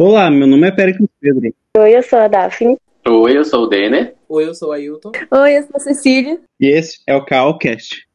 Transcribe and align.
Olá, 0.00 0.30
meu 0.30 0.46
nome 0.46 0.64
é 0.64 0.70
Péricles 0.70 1.10
Pedro. 1.20 1.52
Oi, 1.76 1.96
eu 1.96 2.02
sou 2.04 2.20
a 2.20 2.28
Daphne. 2.28 2.76
Oi, 3.04 3.36
eu 3.36 3.44
sou 3.44 3.64
o 3.64 3.66
Denner. 3.66 4.14
Oi, 4.28 4.46
eu 4.46 4.54
sou 4.54 4.70
a 4.70 4.76
Ailton. 4.76 5.10
Oi, 5.28 5.58
eu 5.58 5.62
sou 5.64 5.72
a 5.74 5.80
Cecília. 5.80 6.38
E 6.60 6.68
esse 6.68 7.00
é 7.04 7.16
o 7.16 7.24
Calcast. 7.24 8.06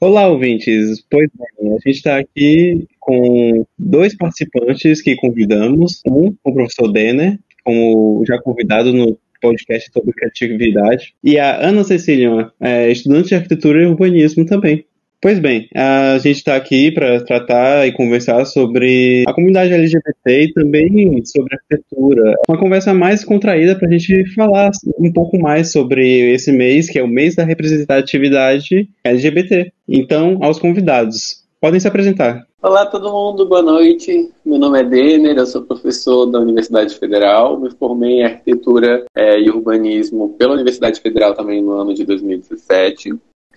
Olá, 0.00 0.28
ouvintes. 0.28 1.04
Pois 1.10 1.28
bem, 1.34 1.72
a 1.74 1.78
gente 1.78 1.96
está 1.96 2.18
aqui 2.18 2.86
com 3.00 3.66
dois 3.76 4.16
participantes 4.16 5.02
que 5.02 5.16
convidamos. 5.16 6.02
Um, 6.06 6.36
o 6.44 6.54
professor 6.54 6.86
Denner, 6.92 7.36
como 7.64 8.24
já 8.24 8.40
convidado 8.40 8.92
no 8.92 9.18
podcast 9.42 9.90
sobre 9.92 10.12
criatividade, 10.12 11.16
e 11.24 11.36
a 11.36 11.66
Ana 11.66 11.82
Cecília, 11.82 12.52
é, 12.60 12.92
estudante 12.92 13.30
de 13.30 13.34
arquitetura 13.34 13.82
e 13.82 13.86
urbanismo 13.86 14.46
também. 14.46 14.86
Pois 15.20 15.38
bem, 15.38 15.66
a 15.74 16.18
gente 16.18 16.36
está 16.36 16.56
aqui 16.56 16.92
para 16.92 17.24
tratar 17.24 17.86
e 17.86 17.92
conversar 17.92 18.44
sobre 18.44 19.24
a 19.26 19.32
comunidade 19.32 19.72
LGBT 19.72 20.42
e 20.42 20.52
também 20.52 21.24
sobre 21.24 21.54
arquitetura. 21.54 22.34
Uma 22.46 22.58
conversa 22.58 22.92
mais 22.92 23.24
contraída 23.24 23.74
para 23.74 23.88
a 23.88 23.90
gente 23.90 24.34
falar 24.34 24.70
um 24.98 25.10
pouco 25.10 25.38
mais 25.38 25.72
sobre 25.72 26.32
esse 26.32 26.52
mês, 26.52 26.90
que 26.90 26.98
é 26.98 27.02
o 27.02 27.08
mês 27.08 27.34
da 27.34 27.44
representatividade 27.44 28.88
LGBT. 29.02 29.72
Então, 29.88 30.38
aos 30.42 30.58
convidados, 30.58 31.44
podem 31.60 31.80
se 31.80 31.88
apresentar. 31.88 32.46
Olá 32.62 32.84
todo 32.84 33.10
mundo, 33.10 33.46
boa 33.46 33.62
noite. 33.62 34.30
Meu 34.44 34.58
nome 34.58 34.80
é 34.80 34.84
Denner, 34.84 35.36
eu 35.36 35.46
sou 35.46 35.62
professor 35.62 36.26
da 36.26 36.40
Universidade 36.40 36.94
Federal. 36.94 37.58
Me 37.58 37.70
formei 37.70 38.20
em 38.20 38.24
arquitetura 38.24 39.04
é, 39.14 39.40
e 39.40 39.48
urbanismo 39.48 40.34
pela 40.38 40.54
Universidade 40.54 41.00
Federal 41.00 41.34
também 41.34 41.62
no 41.62 41.72
ano 41.72 41.94
de 41.94 42.04
2017. 42.04 43.14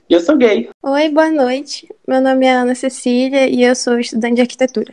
E 0.10 0.14
eu 0.16 0.20
sou 0.20 0.36
gay. 0.36 0.68
Oi, 0.82 1.10
boa 1.10 1.30
noite. 1.30 1.88
Meu 2.08 2.20
nome 2.20 2.48
é 2.48 2.52
Ana 2.52 2.74
Cecília 2.74 3.48
e 3.48 3.64
eu 3.64 3.76
sou 3.76 4.00
estudante 4.00 4.38
de 4.38 4.42
arquitetura. 4.42 4.92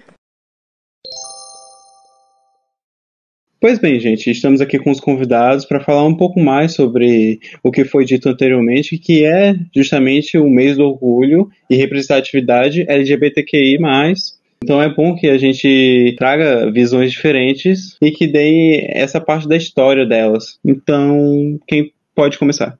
Pois 3.59 3.79
bem, 3.79 3.99
gente, 3.99 4.31
estamos 4.31 4.61
aqui 4.61 4.79
com 4.79 4.91
os 4.91 5.01
convidados 5.01 5.65
para 5.65 5.81
falar 5.81 6.05
um 6.05 6.15
pouco 6.15 6.39
mais 6.39 6.75
sobre 6.75 7.41
o 7.63 7.73
que 7.73 7.83
foi 7.83 8.05
dito 8.05 8.29
anteriormente, 8.29 8.99
que 8.99 9.25
é 9.25 9.55
justamente 9.75 10.37
o 10.37 10.51
mês 10.51 10.77
do 10.77 10.85
orgulho 10.85 11.49
e 11.71 11.77
representatividade 11.77 12.85
LGBTQI+. 12.87 13.79
Então 14.63 14.83
é 14.83 14.95
bom 14.95 15.17
que 15.17 15.29
a 15.29 15.39
gente 15.39 16.15
traga 16.19 16.71
visões 16.71 17.11
diferentes 17.11 17.97
e 18.03 18.11
que 18.11 18.27
dê 18.27 18.87
essa 18.91 19.19
parte 19.19 19.49
da 19.49 19.57
história 19.57 20.05
delas. 20.05 20.59
Então, 20.63 21.59
quem 21.67 21.91
pode 22.15 22.39
começar? 22.39 22.79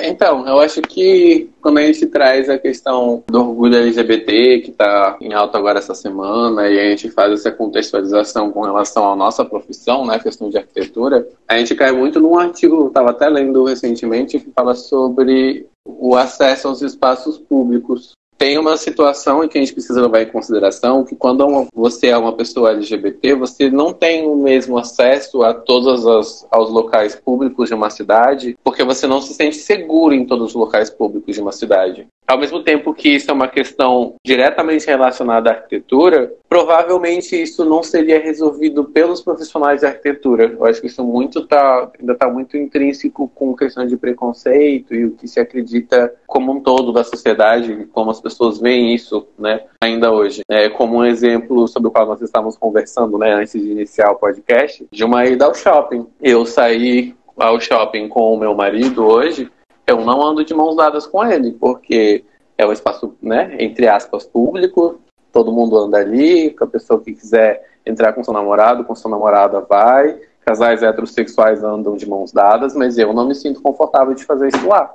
Então, 0.00 0.46
eu 0.46 0.60
acho 0.60 0.80
que 0.80 1.50
quando 1.60 1.78
a 1.78 1.82
gente 1.82 2.06
traz 2.06 2.48
a 2.48 2.56
questão 2.56 3.24
do 3.26 3.40
orgulho 3.40 3.76
LGBT, 3.78 4.60
que 4.60 4.70
está 4.70 5.16
em 5.20 5.32
alta 5.32 5.58
agora 5.58 5.80
essa 5.80 5.94
semana, 5.94 6.68
e 6.68 6.78
a 6.78 6.90
gente 6.90 7.10
faz 7.10 7.32
essa 7.32 7.50
contextualização 7.50 8.52
com 8.52 8.60
relação 8.60 9.10
à 9.10 9.16
nossa 9.16 9.44
profissão, 9.44 10.06
né, 10.06 10.18
questão 10.20 10.48
de 10.48 10.56
arquitetura, 10.56 11.26
a 11.48 11.58
gente 11.58 11.74
cai 11.74 11.90
muito 11.90 12.20
num 12.20 12.38
artigo, 12.38 12.86
estava 12.86 13.10
até 13.10 13.28
lendo 13.28 13.64
recentemente, 13.64 14.38
que 14.38 14.52
fala 14.52 14.76
sobre 14.76 15.66
o 15.84 16.14
acesso 16.14 16.68
aos 16.68 16.80
espaços 16.80 17.36
públicos 17.36 18.12
tem 18.38 18.56
uma 18.56 18.76
situação 18.76 19.42
em 19.42 19.48
que 19.48 19.58
a 19.58 19.60
gente 19.60 19.72
precisa 19.72 20.00
levar 20.00 20.22
em 20.22 20.30
consideração 20.30 21.04
que 21.04 21.16
quando 21.16 21.66
você 21.74 22.06
é 22.06 22.16
uma 22.16 22.32
pessoa 22.32 22.70
LGBT, 22.70 23.34
você 23.34 23.68
não 23.68 23.92
tem 23.92 24.26
o 24.26 24.36
mesmo 24.36 24.78
acesso 24.78 25.42
a 25.42 25.52
todos 25.52 26.04
os, 26.04 26.46
aos 26.48 26.70
locais 26.70 27.16
públicos 27.16 27.68
de 27.68 27.74
uma 27.74 27.90
cidade, 27.90 28.56
porque 28.62 28.84
você 28.84 29.08
não 29.08 29.20
se 29.20 29.34
sente 29.34 29.56
seguro 29.56 30.14
em 30.14 30.24
todos 30.24 30.50
os 30.50 30.54
locais 30.54 30.88
públicos 30.88 31.34
de 31.34 31.42
uma 31.42 31.52
cidade. 31.52 32.06
Ao 32.28 32.36
mesmo 32.36 32.62
tempo 32.62 32.92
que 32.92 33.08
isso 33.08 33.30
é 33.30 33.32
uma 33.32 33.48
questão 33.48 34.16
diretamente 34.22 34.86
relacionada 34.86 35.48
à 35.48 35.54
arquitetura, 35.54 36.30
provavelmente 36.46 37.40
isso 37.40 37.64
não 37.64 37.82
seria 37.82 38.20
resolvido 38.20 38.84
pelos 38.84 39.22
profissionais 39.22 39.80
de 39.80 39.86
arquitetura. 39.86 40.44
Eu 40.44 40.66
acho 40.66 40.78
que 40.78 40.88
isso 40.88 41.02
muito 41.02 41.46
tá, 41.46 41.90
ainda 41.98 42.12
está 42.12 42.28
muito 42.28 42.54
intrínseco 42.58 43.32
com 43.34 43.56
questão 43.56 43.86
de 43.86 43.96
preconceito 43.96 44.94
e 44.94 45.06
o 45.06 45.12
que 45.12 45.26
se 45.26 45.40
acredita 45.40 46.14
como 46.26 46.52
um 46.52 46.60
todo 46.60 46.92
da 46.92 47.02
sociedade, 47.02 47.88
como 47.94 48.10
as 48.10 48.20
pessoas 48.20 48.60
veem 48.60 48.94
isso, 48.94 49.26
né, 49.38 49.62
ainda 49.82 50.12
hoje. 50.12 50.42
É, 50.50 50.68
como 50.68 50.98
um 50.98 51.04
exemplo 51.06 51.66
sobre 51.66 51.88
o 51.88 51.90
qual 51.90 52.06
nós 52.06 52.20
estávamos 52.20 52.58
conversando, 52.58 53.16
né, 53.16 53.32
antes 53.32 53.52
de 53.52 53.70
iniciar 53.70 54.10
o 54.10 54.16
podcast, 54.16 54.86
de 54.90 55.02
uma 55.02 55.24
ida 55.24 55.46
ao 55.46 55.54
shopping. 55.54 56.06
Eu 56.20 56.44
saí 56.44 57.14
ao 57.38 57.58
shopping 57.58 58.06
com 58.06 58.34
o 58.34 58.38
meu 58.38 58.54
marido 58.54 59.06
hoje 59.06 59.50
eu 59.88 60.04
não 60.04 60.22
ando 60.22 60.44
de 60.44 60.54
mãos 60.54 60.76
dadas 60.76 61.06
com 61.06 61.24
ele, 61.24 61.52
porque 61.52 62.24
é 62.56 62.66
um 62.66 62.72
espaço, 62.72 63.16
né, 63.22 63.56
entre 63.58 63.88
aspas, 63.88 64.26
público, 64.26 65.00
todo 65.32 65.52
mundo 65.52 65.76
anda 65.78 65.98
ali, 65.98 66.54
a 66.60 66.66
pessoa 66.66 67.00
que 67.00 67.14
quiser 67.14 67.66
entrar 67.86 68.12
com 68.12 68.22
seu 68.22 68.34
namorado, 68.34 68.84
com 68.84 68.94
sua 68.94 69.10
namorada 69.10 69.60
vai, 69.60 70.20
casais 70.44 70.82
heterossexuais 70.82 71.64
andam 71.64 71.96
de 71.96 72.08
mãos 72.08 72.32
dadas, 72.32 72.74
mas 72.74 72.98
eu 72.98 73.12
não 73.12 73.26
me 73.26 73.34
sinto 73.34 73.62
confortável 73.62 74.14
de 74.14 74.24
fazer 74.24 74.48
isso 74.48 74.66
lá, 74.66 74.94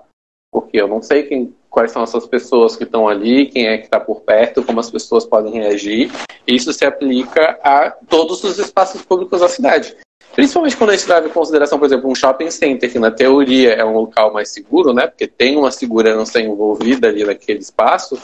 porque 0.51 0.79
eu 0.79 0.87
não 0.87 1.01
sei 1.01 1.23
quem, 1.23 1.55
quais 1.69 1.91
são 1.91 2.03
essas 2.03 2.27
pessoas 2.27 2.75
que 2.75 2.83
estão 2.83 3.07
ali, 3.07 3.47
quem 3.47 3.67
é 3.67 3.79
que 3.79 3.85
está 3.85 3.99
por 3.99 4.21
perto, 4.21 4.63
como 4.63 4.79
as 4.79 4.91
pessoas 4.91 5.25
podem 5.25 5.53
reagir. 5.53 6.11
Isso 6.45 6.71
se 6.71 6.85
aplica 6.85 7.57
a 7.63 7.89
todos 7.89 8.43
os 8.43 8.59
espaços 8.59 9.01
públicos 9.01 9.39
da 9.39 9.47
cidade. 9.47 9.95
Principalmente 10.33 10.75
quando 10.75 10.89
a 10.89 10.95
gente 10.95 11.07
leva 11.07 11.27
em 11.27 11.31
consideração, 11.31 11.77
por 11.77 11.85
exemplo, 11.85 12.09
um 12.09 12.15
shopping 12.15 12.49
center, 12.49 12.91
que 12.91 12.97
na 12.97 13.11
teoria 13.11 13.73
é 13.73 13.85
um 13.85 13.93
local 13.93 14.33
mais 14.33 14.49
seguro, 14.49 14.93
né? 14.93 15.05
Porque 15.05 15.27
tem 15.27 15.55
uma 15.55 15.71
segurança 15.71 16.41
envolvida 16.41 17.07
ali 17.07 17.23
naquele 17.23 17.59
espaço. 17.59 18.19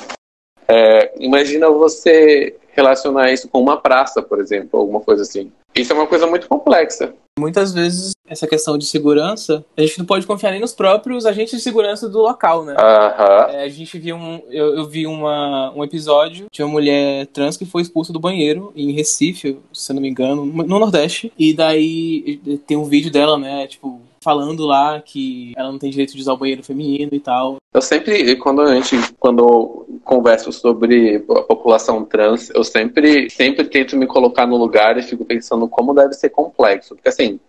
É, 0.67 1.13
imagina 1.19 1.69
você 1.69 2.55
relacionar 2.71 3.31
isso 3.31 3.47
com 3.47 3.61
uma 3.61 3.79
praça, 3.79 4.21
por 4.21 4.39
exemplo, 4.39 4.79
alguma 4.79 4.99
coisa 4.99 5.21
assim. 5.21 5.51
Isso 5.75 5.93
é 5.93 5.95
uma 5.95 6.07
coisa 6.07 6.25
muito 6.25 6.47
complexa. 6.47 7.13
Muitas 7.39 7.73
vezes, 7.73 8.13
essa 8.27 8.47
questão 8.47 8.77
de 8.77 8.85
segurança, 8.85 9.65
a 9.75 9.81
gente 9.81 9.97
não 9.99 10.05
pode 10.05 10.27
confiar 10.27 10.51
nem 10.51 10.59
nos 10.59 10.73
próprios 10.73 11.25
agentes 11.25 11.55
de 11.55 11.61
segurança 11.61 12.07
do 12.07 12.19
local, 12.19 12.63
né? 12.63 12.73
Uhum. 12.73 13.53
É, 13.53 13.63
a 13.63 13.69
gente 13.69 13.97
viu 13.97 14.15
um. 14.15 14.41
Eu, 14.49 14.75
eu, 14.75 14.87
vi 14.87 15.07
uma, 15.07 15.71
um 15.75 15.83
episódio 15.83 16.47
de 16.51 16.61
uma 16.61 16.71
mulher 16.71 17.27
trans 17.27 17.57
que 17.57 17.65
foi 17.65 17.81
expulsa 17.81 18.13
do 18.13 18.19
banheiro 18.19 18.71
em 18.75 18.91
Recife, 18.91 19.57
se 19.73 19.93
não 19.93 20.01
me 20.01 20.09
engano, 20.09 20.45
no 20.45 20.79
Nordeste. 20.79 21.31
E 21.37 21.53
daí 21.53 22.39
tem 22.67 22.77
um 22.77 22.85
vídeo 22.85 23.11
dela, 23.11 23.37
né? 23.37 23.65
Tipo, 23.67 24.01
falando 24.21 24.65
lá 24.65 25.01
que 25.01 25.53
ela 25.55 25.71
não 25.71 25.79
tem 25.79 25.89
direito 25.89 26.13
de 26.13 26.21
usar 26.21 26.33
o 26.33 26.37
banheiro 26.37 26.63
feminino 26.63 27.11
e 27.13 27.19
tal. 27.19 27.57
Eu 27.73 27.81
sempre, 27.81 28.35
quando 28.37 28.61
a 28.61 28.75
gente, 28.75 29.13
quando 29.19 29.85
converso 30.03 30.51
sobre 30.51 31.23
a 31.29 31.41
população 31.43 32.03
trans, 32.03 32.49
eu 32.49 32.63
sempre, 32.63 33.29
sempre 33.29 33.65
tento 33.65 33.95
me 33.95 34.07
colocar 34.07 34.47
no 34.47 34.57
lugar 34.57 34.97
e 34.97 35.03
fico 35.03 35.23
pensando 35.23 35.67
como 35.67 35.93
deve 35.93 36.13
ser 36.13 36.29
complexo. 36.29 36.95
Porque 36.95 37.09
assim, 37.09 37.39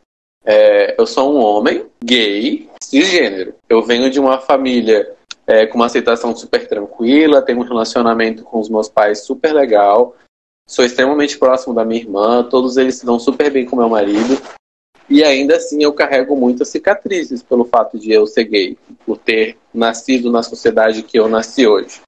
é, 0.45 0.95
eu 0.99 1.07
sou 1.07 1.35
um 1.35 1.43
homem 1.43 1.87
gay, 2.05 2.69
cisgênero. 2.83 3.55
Eu 3.69 3.83
venho 3.83 4.11
de 4.11 4.21
uma 4.21 4.39
família 4.39 5.15
é, 5.47 5.67
com 5.67 5.77
uma 5.77 5.87
aceitação 5.87 6.35
super 6.35 6.69
tranquila, 6.69 7.43
tenho 7.43 7.59
um 7.59 7.65
relacionamento 7.65 8.45
com 8.45 8.61
os 8.61 8.69
meus 8.69 8.89
pais 8.89 9.21
super 9.21 9.53
legal, 9.53 10.15
sou 10.69 10.85
extremamente 10.85 11.37
próximo 11.39 11.75
da 11.75 11.85
minha 11.85 12.01
irmã, 12.01 12.45
todos 12.45 12.77
eles 12.77 12.97
se 12.97 13.07
dão 13.07 13.19
super 13.19 13.51
bem 13.51 13.67
com 13.67 13.77
meu 13.77 13.89
marido. 13.89 14.41
E 15.11 15.25
ainda 15.25 15.57
assim 15.57 15.83
eu 15.83 15.93
carrego 15.93 16.37
muitas 16.37 16.69
cicatrizes 16.69 17.43
pelo 17.43 17.65
fato 17.65 17.99
de 17.99 18.13
eu 18.13 18.27
ser 18.29 18.45
gay, 18.45 18.79
por 19.05 19.19
ter 19.19 19.59
nascido 19.75 20.31
na 20.31 20.41
sociedade 20.41 21.03
que 21.03 21.19
eu 21.19 21.29
nasci 21.29 21.67
hoje. 21.67 22.01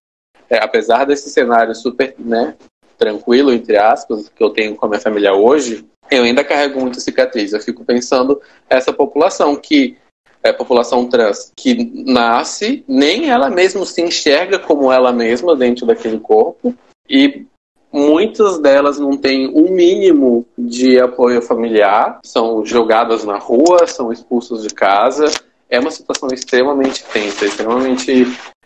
É, 0.48 0.62
apesar 0.62 1.04
desse 1.04 1.28
cenário 1.28 1.74
super 1.74 2.14
né, 2.16 2.54
tranquilo, 2.96 3.52
entre 3.52 3.76
aspas, 3.76 4.28
que 4.28 4.42
eu 4.42 4.50
tenho 4.50 4.76
com 4.76 4.86
a 4.86 4.88
minha 4.88 5.00
família 5.00 5.34
hoje, 5.34 5.84
eu 6.10 6.22
ainda 6.22 6.44
carrego 6.44 6.80
muita 6.80 7.00
cicatriz. 7.00 7.52
Eu 7.52 7.60
fico 7.60 7.84
pensando 7.84 8.40
essa 8.70 8.92
população 8.92 9.56
que 9.56 9.96
é 10.42 10.52
população 10.52 11.08
trans 11.08 11.52
que 11.56 12.04
nasce, 12.04 12.84
nem 12.86 13.30
ela 13.30 13.48
mesma 13.48 13.84
se 13.84 14.02
enxerga 14.02 14.58
como 14.58 14.92
ela 14.92 15.12
mesma 15.12 15.56
dentro 15.56 15.86
daquele 15.86 16.18
corpo 16.18 16.74
e 17.08 17.46
Muitas 17.92 18.58
delas 18.58 18.98
não 18.98 19.16
têm 19.18 19.48
um 19.54 19.70
mínimo 19.70 20.46
de 20.56 20.98
apoio 20.98 21.42
familiar, 21.42 22.20
são 22.24 22.64
jogadas 22.64 23.22
na 23.24 23.38
rua, 23.38 23.86
são 23.86 24.10
expulsas 24.10 24.62
de 24.62 24.70
casa. 24.70 25.26
É 25.68 25.78
uma 25.78 25.90
situação 25.90 26.28
extremamente 26.32 27.04
tensa, 27.04 27.44
extremamente 27.44 28.24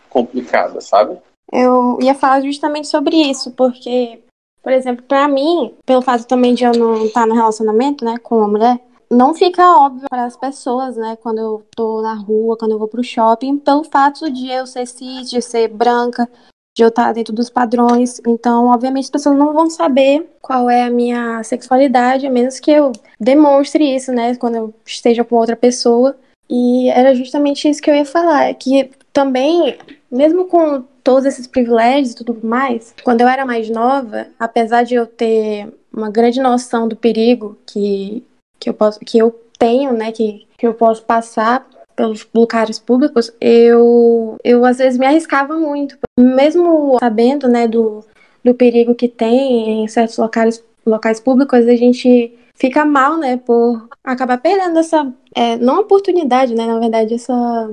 complicada, 0.09 0.81
sabe? 0.81 1.19
Eu 1.53 1.99
ia 2.01 2.15
falar 2.15 2.41
justamente 2.41 2.89
sobre 2.89 3.17
isso, 3.17 3.51
porque, 3.53 4.21
por 4.63 4.73
exemplo, 4.73 5.05
para 5.07 5.27
mim, 5.29 5.75
pelo 5.85 6.03
fato 6.03 6.27
também 6.27 6.55
de 6.55 6.65
eu 6.65 6.73
não 6.73 7.05
estar 7.05 7.27
no 7.27 7.35
relacionamento, 7.35 8.05
né, 8.05 8.17
com 8.19 8.39
uma 8.39 8.49
mulher, 8.49 8.81
não 9.11 9.35
fica 9.35 9.77
óbvio 9.77 10.09
para 10.11 10.25
as 10.25 10.37
pessoas, 10.37 10.97
né, 10.97 11.17
quando 11.23 11.39
eu 11.39 11.63
tô 11.77 12.03
na 12.03 12.15
rua, 12.15 12.57
quando 12.57 12.73
eu 12.73 12.79
vou 12.79 12.89
pro 12.89 13.05
shopping, 13.05 13.59
pelo 13.59 13.85
fato 13.85 14.31
de 14.31 14.51
eu 14.51 14.67
ser 14.67 14.87
cis, 14.87 15.31
de 15.31 15.41
ser 15.41 15.69
branca, 15.69 16.29
de 16.77 16.83
eu 16.83 16.89
estar 16.89 17.13
dentro 17.15 17.33
dos 17.33 17.49
padrões. 17.49 18.21
Então, 18.27 18.67
obviamente, 18.67 19.05
as 19.05 19.11
pessoas 19.11 19.35
não 19.35 19.55
vão 19.55 19.71
saber 19.71 20.29
qual 20.43 20.69
é 20.69 20.85
a 20.85 20.91
minha 20.91 21.43
sexualidade, 21.43 22.27
a 22.27 22.31
menos 22.31 22.61
que 22.61 22.71
eu 22.71 22.93
demonstre 23.19 23.97
isso, 23.97 24.13
né, 24.13 24.37
quando 24.37 24.57
eu 24.57 24.75
esteja 24.85 25.25
com 25.25 25.37
outra 25.37 25.57
pessoa. 25.57 26.15
E 26.49 26.91
era 26.91 27.15
justamente 27.15 27.67
isso 27.69 27.81
que 27.81 27.91
eu 27.91 27.95
ia 27.95 28.05
falar, 28.05 28.53
que 28.55 28.91
também 29.11 29.79
mesmo 30.11 30.45
com 30.45 30.85
todos 31.03 31.25
esses 31.25 31.47
privilégios 31.47 32.13
e 32.13 32.17
tudo 32.17 32.39
mais, 32.47 32.95
quando 33.03 33.23
eu 33.23 33.29
era 33.29 33.47
mais 33.47 33.71
nova, 33.71 34.27
apesar 34.39 34.83
de 34.83 34.95
eu 34.95 35.07
ter 35.07 35.73
uma 35.93 36.11
grande 36.11 36.41
noção 36.41 36.87
do 36.87 36.95
perigo 36.95 37.57
que, 37.67 38.23
que, 38.61 38.69
eu, 38.69 38.75
posso, 38.75 39.01
que 39.01 39.19
eu 39.19 39.35
tenho, 39.59 39.93
né, 39.93 40.13
que, 40.13 40.47
que 40.59 40.67
eu 40.67 40.75
posso 40.75 41.03
passar 41.03 41.67
pelos 41.97 42.29
lugares 42.35 42.79
públicos, 42.79 43.33
eu, 43.41 44.37
eu 44.45 44.65
às 44.65 44.77
vezes 44.79 44.99
me 44.99 45.07
arriscava 45.07 45.57
muito. 45.57 45.97
Mesmo 46.19 46.99
sabendo, 47.01 47.49
né, 47.49 47.67
do, 47.67 48.05
do 48.45 48.55
perigo 48.55 48.95
que 48.95 49.09
tem 49.09 49.83
em 49.83 49.89
certos 49.89 50.19
locais, 50.19 50.63
locais 50.85 51.19
públicos, 51.19 51.67
a 51.67 51.75
gente 51.75 52.33
fica 52.55 52.85
mal, 52.85 53.17
né, 53.17 53.39
por 53.39 53.89
acabar 54.05 54.39
perdendo 54.39 54.79
essa, 54.79 55.11
é, 55.35 55.57
não 55.57 55.81
oportunidade, 55.81 56.55
né, 56.55 56.67
na 56.67 56.79
verdade, 56.79 57.15
essa, 57.15 57.71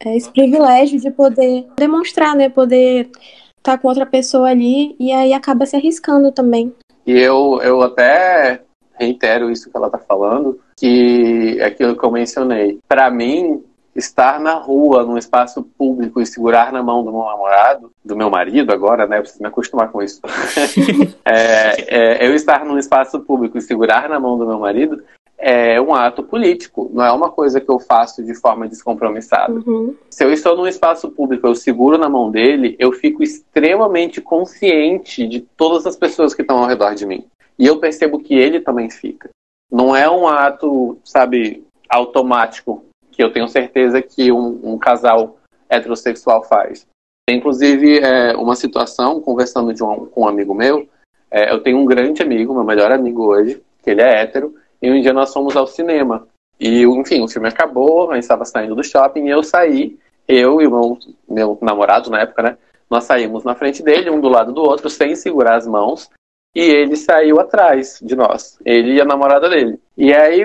é, 0.00 0.16
esse 0.16 0.30
privilégio 0.30 1.00
de 1.00 1.10
poder 1.10 1.66
demonstrar, 1.76 2.36
né, 2.36 2.48
poder 2.48 3.10
estar 3.58 3.76
tá 3.76 3.78
com 3.78 3.88
outra 3.88 4.04
pessoa 4.06 4.50
ali 4.50 4.94
e 4.98 5.12
aí 5.12 5.32
acaba 5.32 5.66
se 5.66 5.76
arriscando 5.76 6.30
também. 6.30 6.72
E 7.06 7.12
eu, 7.12 7.60
eu 7.62 7.82
até 7.82 8.62
reitero 9.02 9.50
isso 9.50 9.70
que 9.70 9.76
ela 9.76 9.86
está 9.86 9.98
falando, 9.98 10.58
que 10.76 11.56
é 11.58 11.64
aquilo 11.64 11.96
que 11.96 12.04
eu 12.04 12.10
mencionei. 12.10 12.78
Para 12.88 13.10
mim, 13.10 13.62
estar 13.94 14.40
na 14.40 14.54
rua, 14.54 15.04
num 15.04 15.18
espaço 15.18 15.62
público 15.62 16.20
e 16.20 16.26
segurar 16.26 16.72
na 16.72 16.82
mão 16.82 17.04
do 17.04 17.12
meu 17.12 17.24
namorado, 17.24 17.92
do 18.04 18.16
meu 18.16 18.30
marido 18.30 18.72
agora, 18.72 19.06
né? 19.06 19.18
Eu 19.18 19.22
preciso 19.22 19.42
me 19.42 19.48
acostumar 19.48 19.90
com 19.90 20.02
isso. 20.02 20.20
é, 21.24 22.22
é, 22.22 22.26
eu 22.26 22.34
estar 22.34 22.64
num 22.64 22.78
espaço 22.78 23.20
público 23.20 23.58
e 23.58 23.62
segurar 23.62 24.08
na 24.08 24.18
mão 24.18 24.38
do 24.38 24.46
meu 24.46 24.58
marido 24.58 25.02
é 25.42 25.80
um 25.80 25.92
ato 25.92 26.22
político, 26.22 26.88
não 26.94 27.04
é 27.04 27.10
uma 27.10 27.28
coisa 27.28 27.60
que 27.60 27.68
eu 27.68 27.80
faço 27.80 28.22
de 28.22 28.32
forma 28.32 28.68
descompromissada. 28.68 29.52
Uhum. 29.66 29.96
Se 30.08 30.24
eu 30.24 30.32
estou 30.32 30.56
num 30.56 30.68
espaço 30.68 31.10
público, 31.10 31.48
eu 31.48 31.54
seguro 31.56 31.98
na 31.98 32.08
mão 32.08 32.30
dele, 32.30 32.76
eu 32.78 32.92
fico 32.92 33.24
extremamente 33.24 34.20
consciente 34.20 35.26
de 35.26 35.40
todas 35.40 35.84
as 35.84 35.96
pessoas 35.96 36.32
que 36.32 36.42
estão 36.42 36.58
ao 36.58 36.68
redor 36.68 36.94
de 36.94 37.04
mim. 37.04 37.24
E 37.58 37.66
eu 37.66 37.78
percebo 37.78 38.18
que 38.18 38.34
ele 38.34 38.60
também 38.60 38.90
fica. 38.90 39.30
Não 39.70 39.94
é 39.94 40.08
um 40.10 40.26
ato, 40.28 40.98
sabe, 41.04 41.64
automático, 41.88 42.84
que 43.10 43.22
eu 43.22 43.32
tenho 43.32 43.48
certeza 43.48 44.00
que 44.02 44.32
um, 44.32 44.60
um 44.62 44.78
casal 44.78 45.36
heterossexual 45.68 46.42
faz. 46.44 46.86
Inclusive, 47.28 47.98
é, 47.98 48.36
uma 48.36 48.56
situação, 48.56 49.20
conversando 49.20 49.70
um, 49.70 50.06
com 50.06 50.22
um 50.22 50.28
amigo 50.28 50.54
meu, 50.54 50.88
é, 51.30 51.52
eu 51.52 51.62
tenho 51.62 51.78
um 51.78 51.86
grande 51.86 52.22
amigo, 52.22 52.52
meu 52.52 52.64
melhor 52.64 52.92
amigo 52.92 53.24
hoje, 53.24 53.62
que 53.82 53.90
ele 53.90 54.02
é 54.02 54.22
hétero, 54.22 54.54
e 54.80 54.90
um 54.90 55.00
dia 55.00 55.12
nós 55.12 55.32
fomos 55.32 55.56
ao 55.56 55.66
cinema. 55.66 56.26
E, 56.58 56.82
enfim, 56.82 57.22
o 57.22 57.28
filme 57.28 57.48
acabou, 57.48 58.10
a 58.10 58.14
gente 58.14 58.24
estava 58.24 58.44
saindo 58.44 58.74
do 58.74 58.84
shopping, 58.84 59.26
e 59.26 59.30
eu 59.30 59.42
saí, 59.42 59.98
eu 60.28 60.60
e 60.60 60.66
o 60.66 60.70
meu, 60.70 60.98
meu 61.28 61.58
namorado 61.62 62.10
na 62.10 62.20
época, 62.20 62.42
né? 62.42 62.58
Nós 62.90 63.04
saímos 63.04 63.44
na 63.44 63.54
frente 63.54 63.82
dele, 63.82 64.10
um 64.10 64.20
do 64.20 64.28
lado 64.28 64.52
do 64.52 64.60
outro, 64.60 64.90
sem 64.90 65.16
segurar 65.16 65.56
as 65.56 65.66
mãos, 65.66 66.10
e 66.54 66.60
ele 66.60 66.96
saiu 66.96 67.40
atrás 67.40 67.98
de 68.02 68.14
nós, 68.14 68.58
ele 68.64 68.94
e 68.94 69.00
a 69.00 69.04
namorada 69.04 69.48
dele. 69.48 69.80
E 69.96 70.12
aí, 70.12 70.42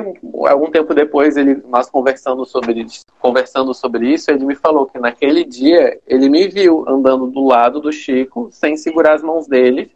algum 0.47 0.71
tempo 0.71 0.93
depois, 0.93 1.35
ele, 1.35 1.55
nós 1.67 1.89
conversando 1.89 2.45
sobre, 2.45 2.85
conversando 3.19 3.73
sobre 3.73 4.13
isso, 4.13 4.31
ele 4.31 4.45
me 4.45 4.55
falou 4.55 4.85
que 4.85 4.97
naquele 4.99 5.43
dia 5.43 5.99
ele 6.07 6.29
me 6.29 6.47
viu 6.47 6.85
andando 6.87 7.27
do 7.27 7.45
lado 7.45 7.81
do 7.81 7.91
Chico, 7.91 8.49
sem 8.51 8.77
segurar 8.77 9.15
as 9.15 9.23
mãos 9.23 9.47
dele, 9.47 9.91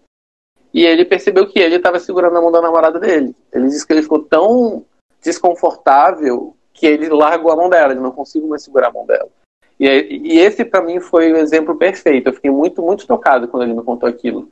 e 0.73 0.85
ele 0.85 1.05
percebeu 1.05 1.47
que 1.47 1.59
ele 1.59 1.75
estava 1.75 1.99
segurando 1.99 2.37
a 2.37 2.41
mão 2.41 2.51
da 2.51 2.61
namorada 2.61 2.99
dele. 2.99 3.35
Ele 3.51 3.67
disse 3.67 3.85
que 3.85 3.93
ele 3.93 4.03
ficou 4.03 4.19
tão 4.19 4.85
desconfortável 5.21 6.55
que 6.73 6.85
ele 6.85 7.09
largou 7.09 7.51
a 7.51 7.55
mão 7.55 7.69
dela, 7.69 7.93
ele 7.93 8.01
não 8.01 8.11
conseguiu 8.11 8.49
mais 8.49 8.63
segurar 8.63 8.87
a 8.87 8.91
mão 8.91 9.05
dela. 9.05 9.29
E, 9.79 10.35
e 10.35 10.39
esse, 10.39 10.63
para 10.63 10.81
mim, 10.81 10.99
foi 10.99 11.31
o 11.31 11.37
exemplo 11.37 11.75
perfeito. 11.77 12.27
Eu 12.27 12.33
fiquei 12.33 12.51
muito, 12.51 12.81
muito 12.81 13.07
tocado 13.07 13.47
quando 13.47 13.63
ele 13.63 13.73
me 13.73 13.83
contou 13.83 14.07
aquilo. 14.07 14.49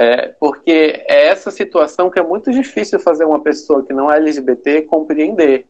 É, 0.00 0.28
porque 0.28 1.02
é 1.08 1.26
essa 1.26 1.50
situação 1.50 2.08
que 2.08 2.20
é 2.20 2.22
muito 2.22 2.52
difícil 2.52 3.00
fazer 3.00 3.24
uma 3.24 3.40
pessoa 3.40 3.84
que 3.84 3.92
não 3.92 4.08
é 4.08 4.18
LGBT 4.18 4.82
compreender. 4.82 5.66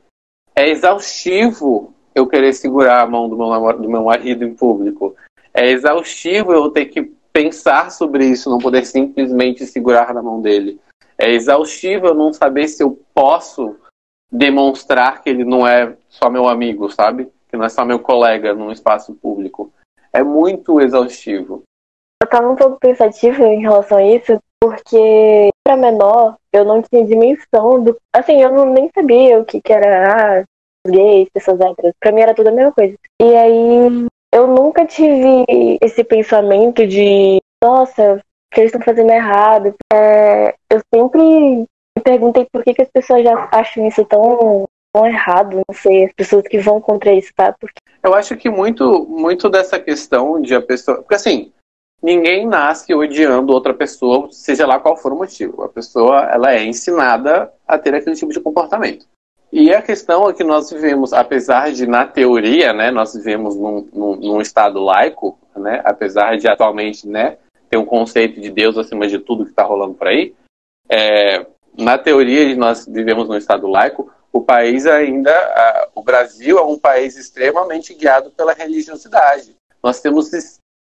É 0.54 0.68
exaustivo 0.68 1.94
eu 2.14 2.26
querer 2.26 2.52
segurar 2.52 3.00
a 3.00 3.06
mão 3.06 3.26
do 3.26 3.38
meu, 3.38 3.78
do 3.78 3.88
meu 3.88 4.04
marido 4.04 4.44
em 4.44 4.52
público. 4.52 5.16
É 5.54 5.70
exaustivo 5.70 6.52
eu 6.52 6.68
ter 6.70 6.86
que 6.86 7.10
pensar 7.32 7.90
sobre 7.90 8.26
isso, 8.26 8.50
não 8.50 8.58
poder 8.58 8.84
simplesmente 8.84 9.64
segurar 9.64 10.12
na 10.12 10.22
mão 10.22 10.42
dele. 10.42 10.78
É 11.16 11.30
exaustivo 11.32 12.08
eu 12.08 12.14
não 12.14 12.30
saber 12.30 12.68
se 12.68 12.82
eu 12.82 13.00
posso 13.14 13.76
demonstrar 14.30 15.22
que 15.22 15.30
ele 15.30 15.42
não 15.42 15.66
é 15.66 15.96
só 16.10 16.28
meu 16.28 16.46
amigo, 16.46 16.90
sabe? 16.90 17.32
Que 17.48 17.56
não 17.56 17.64
é 17.64 17.70
só 17.70 17.82
meu 17.82 17.98
colega 17.98 18.54
num 18.54 18.70
espaço 18.70 19.14
público. 19.14 19.72
É 20.12 20.22
muito 20.22 20.82
exaustivo. 20.82 21.62
Eu 22.22 22.28
tava 22.28 22.50
um 22.50 22.56
pouco 22.56 22.78
pensativa 22.80 23.44
em 23.44 23.60
relação 23.60 23.98
a 23.98 24.02
isso, 24.02 24.38
porque 24.60 25.50
para 25.64 25.76
menor 25.76 26.36
eu 26.52 26.64
não 26.64 26.82
tinha 26.82 27.06
dimensão 27.06 27.82
do. 27.82 27.96
Assim, 28.12 28.42
eu 28.42 28.52
não, 28.52 28.66
nem 28.66 28.90
sabia 28.92 29.38
o 29.38 29.44
que, 29.44 29.60
que 29.60 29.72
era 29.72 30.40
ah, 30.40 30.44
gays, 30.86 31.28
pessoas 31.32 31.60
héteras. 31.60 31.94
Pra 32.00 32.10
mim 32.10 32.20
era 32.20 32.34
tudo 32.34 32.48
a 32.48 32.52
mesma 32.52 32.72
coisa. 32.72 32.96
E 33.22 33.36
aí 33.36 34.06
eu 34.32 34.46
nunca 34.46 34.84
tive 34.84 35.44
esse 35.80 36.02
pensamento 36.02 36.86
de, 36.86 37.38
nossa, 37.62 38.16
o 38.16 38.20
que 38.54 38.60
eles 38.60 38.72
estão 38.72 38.84
fazendo 38.84 39.10
errado. 39.10 39.74
É, 39.92 40.54
eu 40.70 40.80
sempre 40.92 41.20
me 41.20 41.66
perguntei 42.02 42.46
por 42.52 42.64
que, 42.64 42.74
que 42.74 42.82
as 42.82 42.90
pessoas 42.90 43.22
já 43.22 43.48
acham 43.52 43.86
isso 43.86 44.04
tão, 44.04 44.64
tão 44.92 45.06
errado, 45.06 45.62
não 45.68 45.74
sei, 45.74 46.06
as 46.06 46.12
pessoas 46.12 46.42
que 46.48 46.58
vão 46.58 46.80
contra 46.80 47.12
isso, 47.12 47.32
tá? 47.34 47.54
Porque... 47.58 47.80
Eu 48.02 48.14
acho 48.14 48.36
que 48.36 48.48
muito, 48.48 49.06
muito 49.08 49.48
dessa 49.48 49.78
questão 49.78 50.40
de 50.40 50.54
a 50.54 50.62
pessoa. 50.62 50.98
Porque 50.98 51.14
assim, 51.14 51.52
ninguém 52.02 52.46
nasce 52.46 52.94
odiando 52.94 53.52
outra 53.52 53.74
pessoa, 53.74 54.28
seja 54.30 54.66
lá 54.66 54.78
qual 54.78 54.96
for 54.96 55.12
o 55.12 55.16
motivo. 55.16 55.62
A 55.62 55.68
pessoa 55.68 56.22
ela 56.30 56.52
é 56.52 56.64
ensinada 56.64 57.52
a 57.66 57.78
ter 57.78 57.94
aquele 57.94 58.16
tipo 58.16 58.32
de 58.32 58.40
comportamento. 58.40 59.06
E 59.50 59.72
a 59.72 59.80
questão 59.80 60.28
é 60.28 60.34
que 60.34 60.44
nós 60.44 60.70
vivemos, 60.70 61.12
apesar 61.12 61.72
de, 61.72 61.86
na 61.86 62.06
teoria, 62.06 62.72
né, 62.72 62.90
nós 62.90 63.14
vivemos 63.14 63.56
num, 63.56 63.88
num, 63.92 64.16
num 64.16 64.40
Estado 64.40 64.78
laico, 64.78 65.38
né, 65.56 65.80
apesar 65.84 66.36
de 66.36 66.46
atualmente 66.46 67.08
né, 67.08 67.38
ter 67.70 67.78
um 67.78 67.86
conceito 67.86 68.40
de 68.40 68.50
Deus 68.50 68.76
acima 68.76 69.08
de 69.08 69.18
tudo 69.18 69.44
que 69.44 69.50
está 69.50 69.62
rolando 69.62 69.94
por 69.94 70.06
aí, 70.06 70.34
é, 70.88 71.46
na 71.76 71.96
teoria 71.96 72.54
nós 72.56 72.86
vivemos 72.86 73.26
num 73.26 73.36
Estado 73.36 73.66
laico, 73.66 74.12
o 74.30 74.42
país 74.42 74.86
ainda, 74.86 75.32
a, 75.32 75.88
o 75.94 76.02
Brasil 76.02 76.58
é 76.58 76.62
um 76.62 76.78
país 76.78 77.16
extremamente 77.16 77.94
guiado 77.94 78.30
pela 78.30 78.52
religiosidade. 78.52 79.56
Nós 79.82 80.00
temos 80.00 80.30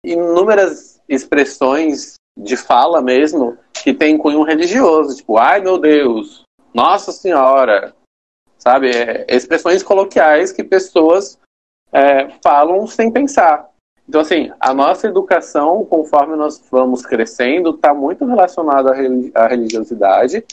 inúmeras 0.04 1.00
expressões 1.08 2.14
de 2.36 2.56
fala 2.56 3.00
mesmo 3.00 3.56
que 3.72 3.92
tem 3.92 4.16
cunho 4.16 4.42
religioso, 4.42 5.16
tipo, 5.16 5.36
ai 5.36 5.60
meu 5.60 5.78
Deus, 5.78 6.44
Nossa 6.72 7.12
Senhora, 7.12 7.94
sabe? 8.58 8.90
É, 8.90 9.26
expressões 9.28 9.82
coloquiais 9.82 10.52
que 10.52 10.64
pessoas 10.64 11.38
é, 11.92 12.28
falam 12.42 12.86
sem 12.86 13.10
pensar. 13.10 13.68
Então, 14.08 14.20
assim, 14.20 14.52
a 14.58 14.74
nossa 14.74 15.06
educação, 15.06 15.84
conforme 15.84 16.36
nós 16.36 16.62
vamos 16.70 17.02
crescendo, 17.04 17.70
está 17.70 17.94
muito 17.94 18.24
relacionada 18.24 18.92
à 19.34 19.46
religiosidade. 19.46 20.44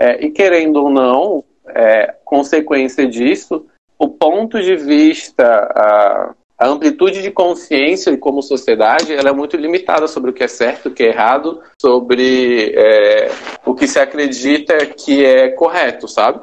É, 0.00 0.24
e 0.24 0.30
querendo 0.30 0.76
ou 0.76 0.90
não, 0.90 1.44
é, 1.66 2.16
consequência 2.24 3.06
disso, 3.06 3.66
o 3.98 4.08
ponto 4.08 4.60
de 4.60 4.76
vista, 4.76 6.24
a, 6.58 6.66
amplitude 6.66 7.22
de 7.22 7.30
consciência 7.30 8.16
como 8.16 8.42
sociedade, 8.42 9.12
ela 9.12 9.30
é 9.30 9.32
muito 9.32 9.56
limitada 9.56 10.06
sobre 10.08 10.30
o 10.30 10.32
que 10.32 10.44
é 10.44 10.48
certo, 10.48 10.88
o 10.88 10.92
que 10.92 11.02
é 11.02 11.08
errado, 11.08 11.62
sobre 11.80 12.74
é, 12.74 13.30
o 13.64 13.74
que 13.74 13.86
se 13.86 13.98
acredita 13.98 14.86
que 14.86 15.24
é 15.24 15.50
correto, 15.50 16.08
sabe? 16.08 16.40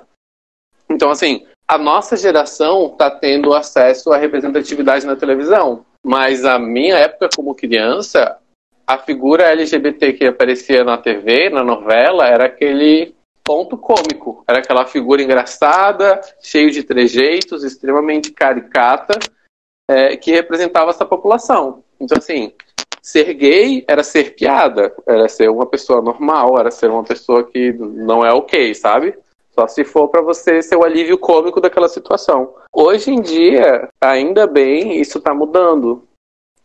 Então, 0.89 1.09
assim, 1.09 1.45
a 1.67 1.77
nossa 1.77 2.15
geração 2.15 2.87
está 2.87 3.09
tendo 3.09 3.53
acesso 3.53 4.13
à 4.13 4.17
representatividade 4.17 5.05
na 5.05 5.15
televisão, 5.15 5.85
mas 6.03 6.45
a 6.45 6.59
minha 6.59 6.95
época 6.95 7.29
como 7.35 7.55
criança, 7.55 8.37
a 8.85 8.97
figura 8.99 9.51
LGBT 9.51 10.13
que 10.13 10.25
aparecia 10.25 10.83
na 10.83 10.97
TV, 10.97 11.49
na 11.49 11.63
novela, 11.63 12.27
era 12.27 12.45
aquele 12.45 13.15
ponto 13.43 13.77
cômico. 13.77 14.43
Era 14.47 14.59
aquela 14.59 14.85
figura 14.85 15.21
engraçada, 15.21 16.21
cheio 16.41 16.69
de 16.69 16.83
trejeitos, 16.83 17.63
extremamente 17.63 18.31
caricata, 18.31 19.17
é, 19.89 20.17
que 20.17 20.31
representava 20.31 20.91
essa 20.91 21.05
população. 21.05 21.83
Então, 21.99 22.17
assim, 22.17 22.51
ser 23.01 23.33
gay 23.33 23.85
era 23.87 24.03
ser 24.03 24.35
piada, 24.35 24.93
era 25.05 25.27
ser 25.27 25.49
uma 25.49 25.65
pessoa 25.65 26.01
normal, 26.01 26.59
era 26.59 26.71
ser 26.71 26.89
uma 26.89 27.03
pessoa 27.03 27.43
que 27.43 27.71
não 27.73 28.25
é 28.25 28.33
ok, 28.33 28.73
sabe? 28.73 29.17
Só 29.53 29.67
se 29.67 29.85
for 29.85 30.09
para 30.09 30.21
você 30.21 30.61
ser 30.61 30.75
o 30.75 30.83
alívio 30.83 31.17
cômico 31.17 31.61
daquela 31.61 31.87
situação. 31.87 32.53
Hoje 32.73 33.11
em 33.11 33.21
dia, 33.21 33.87
ainda 34.01 34.45
bem, 34.45 34.99
isso 34.99 35.17
está 35.17 35.33
mudando. 35.33 36.03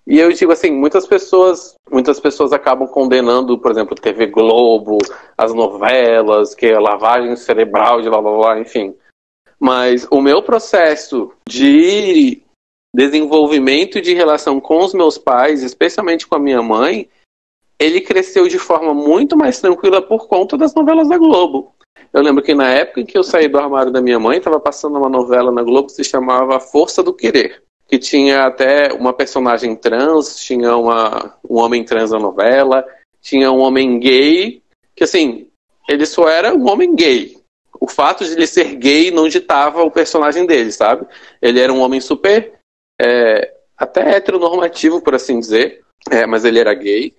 E 0.07 0.19
eu 0.19 0.33
digo 0.33 0.51
assim, 0.51 0.73
muitas 0.73 1.07
pessoas, 1.07 1.77
muitas 1.89 2.19
pessoas 2.19 2.53
acabam 2.53 2.89
condenando, 2.89 3.57
por 3.59 3.71
exemplo, 3.71 3.95
TV 3.95 4.27
Globo, 4.27 4.99
as 5.39 5.55
novelas, 5.55 6.53
que 6.55 6.67
é 6.67 6.81
lavagem 6.81 7.37
cerebral 7.37 8.03
de 8.03 8.09
lá, 8.09 8.19
lá, 8.19 8.31
lá, 8.31 8.59
enfim. 8.59 8.93
Mas 9.59 10.09
o 10.11 10.21
meu 10.21 10.43
processo 10.43 11.31
de 11.47 12.43
desenvolvimento 12.95 14.01
de 14.01 14.15
relação 14.15 14.61
com 14.61 14.79
os 14.79 14.93
meus 14.93 15.17
pais, 15.17 15.63
especialmente 15.63 16.27
com 16.27 16.35
a 16.35 16.41
minha 16.41 16.63
mãe, 16.63 17.09
ele 17.79 18.01
cresceu 18.01 18.47
de 18.47 18.59
forma 18.59 18.93
muito 18.93 19.37
mais 19.37 19.61
tranquila 19.61 20.03
por 20.03 20.29
conta 20.29 20.57
das 20.57 20.75
novelas 20.75 21.09
da 21.09 21.17
Globo. 21.17 21.75
Eu 22.13 22.23
lembro 22.23 22.43
que 22.43 22.55
na 22.55 22.69
época 22.69 23.01
em 23.01 23.07
que 23.07 23.17
eu 23.17 23.23
saí 23.23 23.49
do 23.49 23.59
armário 23.59 23.93
da 23.93 24.03
minha 24.03 24.19
mãe, 24.19 24.39
estava 24.39 24.59
passando 24.59 24.99
uma 24.99 25.09
novela 25.09 25.53
na 25.53 25.63
Globo 25.63 25.87
que 25.87 25.95
se 25.95 26.05
chamava 26.05 26.61
Força 26.61 27.03
do 27.03 27.15
Querer, 27.15 27.63
que 27.89 27.99
tinha 27.99 28.47
até 28.47 28.93
uma 28.93 29.13
personagem 29.13 29.75
trans, 29.77 30.37
tinha 30.37 30.77
uma, 30.77 31.35
um 31.49 31.59
homem 31.59 31.85
trans 31.85 32.11
na 32.11 32.19
novela, 32.19 32.85
tinha 33.21 33.51
um 33.51 33.61
homem 33.61 33.99
gay, 33.99 34.63
que 34.95 35.05
assim, 35.05 35.49
ele 35.89 36.05
só 36.05 36.29
era 36.29 36.55
um 36.55 36.69
homem 36.69 36.95
gay. 36.95 37.39
O 37.81 37.89
fato 37.89 38.25
de 38.25 38.33
ele 38.33 38.47
ser 38.47 38.77
gay 38.77 39.11
não 39.11 39.29
ditava 39.29 39.83
o 39.83 39.91
personagem 39.91 40.45
dele, 40.45 40.71
sabe? 40.71 41.07
Ele 41.41 41.61
era 41.61 41.73
um 41.73 41.81
homem 41.81 42.01
super, 42.01 42.60
é, 43.01 43.55
até 43.77 44.17
heteronormativo, 44.17 45.01
por 45.01 45.15
assim 45.15 45.41
dizer, 45.41 45.81
é, 46.11 46.27
mas 46.27 46.45
ele 46.45 46.59
era 46.59 46.75
gay. 46.75 47.15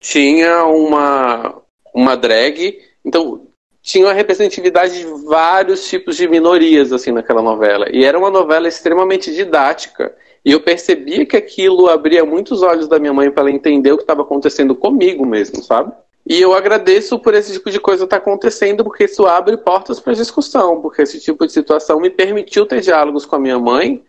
Tinha 0.00 0.64
uma, 0.64 1.62
uma 1.94 2.16
drag, 2.16 2.78
então 3.04 3.46
tinha 3.82 4.08
a 4.08 4.12
representatividade 4.12 4.98
de 4.98 5.24
vários 5.26 5.88
tipos 5.88 6.16
de 6.16 6.26
minorias 6.26 6.92
assim 6.92 7.12
naquela 7.12 7.42
novela. 7.42 7.86
E 7.90 8.04
era 8.04 8.18
uma 8.18 8.30
novela 8.30 8.66
extremamente 8.66 9.32
didática. 9.34 10.14
E 10.44 10.52
eu 10.52 10.60
percebia 10.60 11.26
que 11.26 11.36
aquilo 11.36 11.88
abria 11.88 12.24
muitos 12.24 12.62
olhos 12.62 12.88
da 12.88 12.98
minha 12.98 13.12
mãe 13.12 13.30
para 13.30 13.42
ela 13.42 13.50
entender 13.50 13.92
o 13.92 13.96
que 13.96 14.02
estava 14.02 14.22
acontecendo 14.22 14.74
comigo 14.74 15.26
mesmo, 15.26 15.62
sabe? 15.62 15.92
E 16.28 16.40
eu 16.40 16.54
agradeço 16.54 17.18
por 17.18 17.34
esse 17.34 17.52
tipo 17.52 17.70
de 17.70 17.78
coisa 17.78 18.04
estar 18.04 18.16
tá 18.16 18.22
acontecendo, 18.22 18.82
porque 18.82 19.04
isso 19.04 19.26
abre 19.26 19.56
portas 19.56 20.00
para 20.00 20.12
discussão, 20.12 20.80
porque 20.80 21.02
esse 21.02 21.20
tipo 21.20 21.46
de 21.46 21.52
situação 21.52 22.00
me 22.00 22.10
permitiu 22.10 22.66
ter 22.66 22.80
diálogos 22.80 23.24
com 23.24 23.36
a 23.36 23.40
minha 23.40 23.58
mãe 23.58 24.02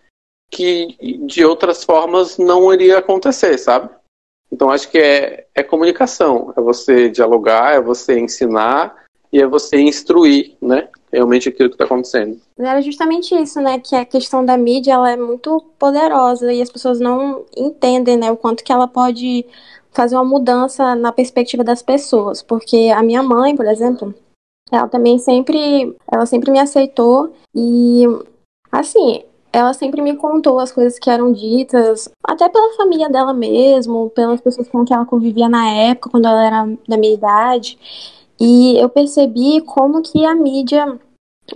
que 0.50 0.98
de 1.25 1.44
outras 1.46 1.84
formas 1.84 2.38
não 2.38 2.74
iria 2.74 3.00
acontecer, 3.00 3.58
sabe? 3.58 3.89
Então 4.51 4.70
acho 4.70 4.89
que 4.89 4.98
é, 4.98 5.46
é 5.54 5.62
comunicação, 5.62 6.54
é 6.56 6.62
você 6.62 7.10
dialogar, 7.10 7.74
é 7.74 7.82
você 7.82 8.18
ensinar 8.18 8.96
e 9.32 9.42
é 9.42 9.48
você 9.48 9.77
instruir, 9.77 10.56
né? 10.62 10.88
Realmente 11.12 11.50
aquilo 11.50 11.70
que 11.70 11.75
está 11.75 11.86
acontecendo. 11.86 12.39
Era 12.58 12.82
justamente 12.82 13.36
isso, 13.36 13.60
né? 13.62 13.80
Que 13.80 13.96
a 13.96 14.06
questão 14.06 14.44
da 14.46 14.58
mídia 14.58 14.94
ela 14.94 15.12
é 15.12 15.18
muito 15.18 15.62
poderosa 15.77 16.51
e 16.51 16.62
as 16.62 16.70
pessoas 16.70 17.00
não 17.00 17.46
entendem, 17.56 18.18
né? 18.18 18.32
O 18.32 18.38
quanto 18.38 18.63
que 18.63 18.72
ela 18.72 18.88
pode 18.88 19.46
fazer 19.92 20.16
uma 20.16 20.24
mudança 20.24 20.96
na 20.96 21.12
perspectiva 21.12 21.63
das 21.63 21.82
pessoas, 21.82 22.44
porque 22.44 22.92
a 22.96 23.01
minha 23.01 23.24
mãe, 23.24 23.56
por 23.56 23.66
exemplo, 23.66 24.13
ela 24.72 24.88
também 24.88 25.18
sempre, 25.18 25.96
ela 26.12 26.25
sempre 26.25 26.51
me 26.51 26.60
aceitou 26.60 27.34
e 27.56 28.04
assim, 28.72 29.24
ela 29.51 29.74
sempre 29.74 30.01
me 30.01 30.16
contou 30.16 30.60
as 30.60 30.72
coisas 30.72 31.00
que 31.00 31.10
eram 31.10 31.32
ditas, 31.32 32.10
até 32.24 32.48
pela 32.50 32.75
família 32.75 33.10
dela 33.10 33.34
mesmo, 33.34 34.10
pelas 34.12 34.42
pessoas 34.42 34.68
com 34.68 34.86
quem 34.86 34.96
ela 34.96 35.06
convivia 35.06 35.50
na 35.50 35.70
época, 35.70 36.10
quando 36.10 36.25
ela 36.27 36.46
era 36.46 36.77
da 36.88 36.98
minha 36.98 37.13
idade. 37.13 37.77
E 38.39 38.77
eu 38.77 38.88
percebi 38.89 39.62
como 39.62 40.01
que 40.01 40.25
a 40.25 40.36
mídia 40.36 41.00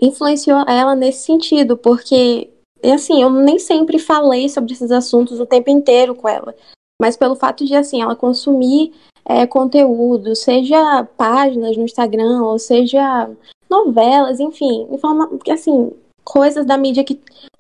influenciou 0.02 0.64
ela 0.68 0.96
nesse 0.96 1.26
sentido, 1.26 1.78
porque 1.78 2.50
assim, 2.84 3.22
eu 3.22 3.30
nem 3.30 3.60
sempre 3.60 4.00
falei 4.00 4.50
sobre 4.50 4.74
esses 4.74 4.92
assuntos 4.92 5.40
o 5.40 5.46
tempo 5.46 5.70
inteiro 5.70 6.16
com 6.16 6.28
ela, 6.28 6.56
mas 7.00 7.16
pelo 7.16 7.36
fato 7.36 7.66
de 7.66 7.76
assim, 7.76 8.02
ela 8.02 8.16
consumir 8.16 8.94
é, 9.26 9.46
conteúdo, 9.46 10.36
seja 10.36 11.04
páginas 11.18 11.78
no 11.78 11.84
Instagram, 11.84 12.42
ou 12.44 12.58
seja 12.58 13.30
novelas, 13.70 14.40
enfim, 14.40 14.88
informa 14.92 15.30
assim, 15.50 15.92
coisas 16.24 16.66
da 16.66 16.78
mídia 16.78 17.04
que 17.04 17.20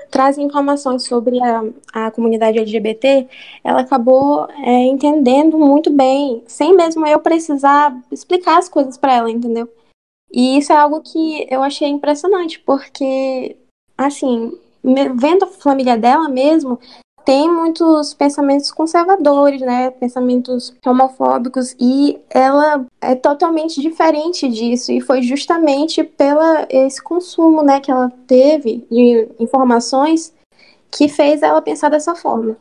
trazem 0.09 0.45
informações 0.45 1.03
sobre 1.03 1.41
a, 1.41 1.63
a 1.93 2.11
comunidade 2.11 2.59
LGBT, 2.59 3.27
ela 3.63 3.81
acabou 3.81 4.47
é, 4.63 4.85
entendendo 4.85 5.57
muito 5.57 5.89
bem, 5.89 6.43
sem 6.47 6.75
mesmo 6.75 7.07
eu 7.07 7.19
precisar 7.19 7.97
explicar 8.11 8.59
as 8.59 8.67
coisas 8.67 8.97
para 8.97 9.13
ela, 9.13 9.31
entendeu? 9.31 9.69
E 10.31 10.57
isso 10.57 10.71
é 10.71 10.75
algo 10.75 11.01
que 11.01 11.47
eu 11.49 11.63
achei 11.63 11.87
impressionante, 11.87 12.59
porque, 12.59 13.55
assim, 13.97 14.57
vendo 15.15 15.45
a 15.45 15.47
família 15.47 15.97
dela 15.97 16.27
mesmo, 16.29 16.79
tem 17.25 17.49
muitos 17.49 18.13
pensamentos 18.13 18.71
conservadores, 18.71 19.61
né? 19.61 19.91
Pensamentos 19.91 20.73
homofóbicos 20.85 21.75
e 21.79 22.19
ela 22.29 22.85
é 22.99 23.15
totalmente 23.15 23.81
diferente 23.81 24.47
disso 24.47 24.91
e 24.91 25.01
foi 25.01 25.21
justamente 25.21 26.03
pela 26.03 26.65
esse 26.69 27.01
consumo, 27.01 27.61
né, 27.63 27.79
que 27.79 27.91
ela 27.91 28.11
teve 28.27 28.85
de 28.89 29.27
informações 29.39 30.33
que 30.89 31.07
fez 31.07 31.41
ela 31.41 31.61
pensar 31.61 31.89
dessa 31.89 32.15
forma. 32.15 32.57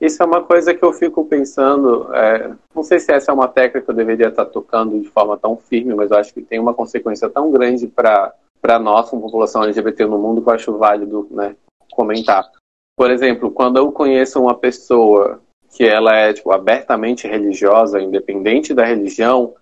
Isso 0.00 0.22
é 0.22 0.26
uma 0.26 0.42
coisa 0.42 0.74
que 0.74 0.84
eu 0.84 0.92
fico 0.92 1.24
pensando. 1.24 2.14
É, 2.14 2.52
não 2.74 2.82
sei 2.82 2.98
se 2.98 3.12
essa 3.12 3.30
é 3.30 3.34
uma 3.34 3.48
técnica 3.48 3.80
que 3.80 3.90
eu 3.90 3.94
deveria 3.94 4.28
estar 4.28 4.44
tocando 4.44 5.00
de 5.00 5.08
forma 5.08 5.36
tão 5.38 5.56
firme, 5.56 5.94
mas 5.94 6.10
eu 6.10 6.18
acho 6.18 6.34
que 6.34 6.42
tem 6.42 6.58
uma 6.58 6.74
consequência 6.74 7.28
tão 7.30 7.50
grande 7.50 7.86
para 7.86 8.34
para 8.64 8.78
nós, 8.78 9.10
como 9.10 9.20
população 9.20 9.62
LGBT 9.62 10.06
no 10.06 10.18
mundo, 10.18 10.40
que 10.40 10.48
eu 10.48 10.54
acho 10.54 10.78
válido 10.78 11.28
né, 11.30 11.54
comentar. 11.92 12.50
Por 12.96 13.10
exemplo, 13.10 13.50
quando 13.50 13.78
eu 13.78 13.90
conheço 13.92 14.40
uma 14.40 14.54
pessoa 14.54 15.40
que 15.74 15.84
ela 15.84 16.14
é 16.14 16.32
tipo, 16.32 16.52
abertamente 16.52 17.26
religiosa, 17.26 18.00
independente 18.00 18.72
da 18.72 18.84
religião, 18.84 19.54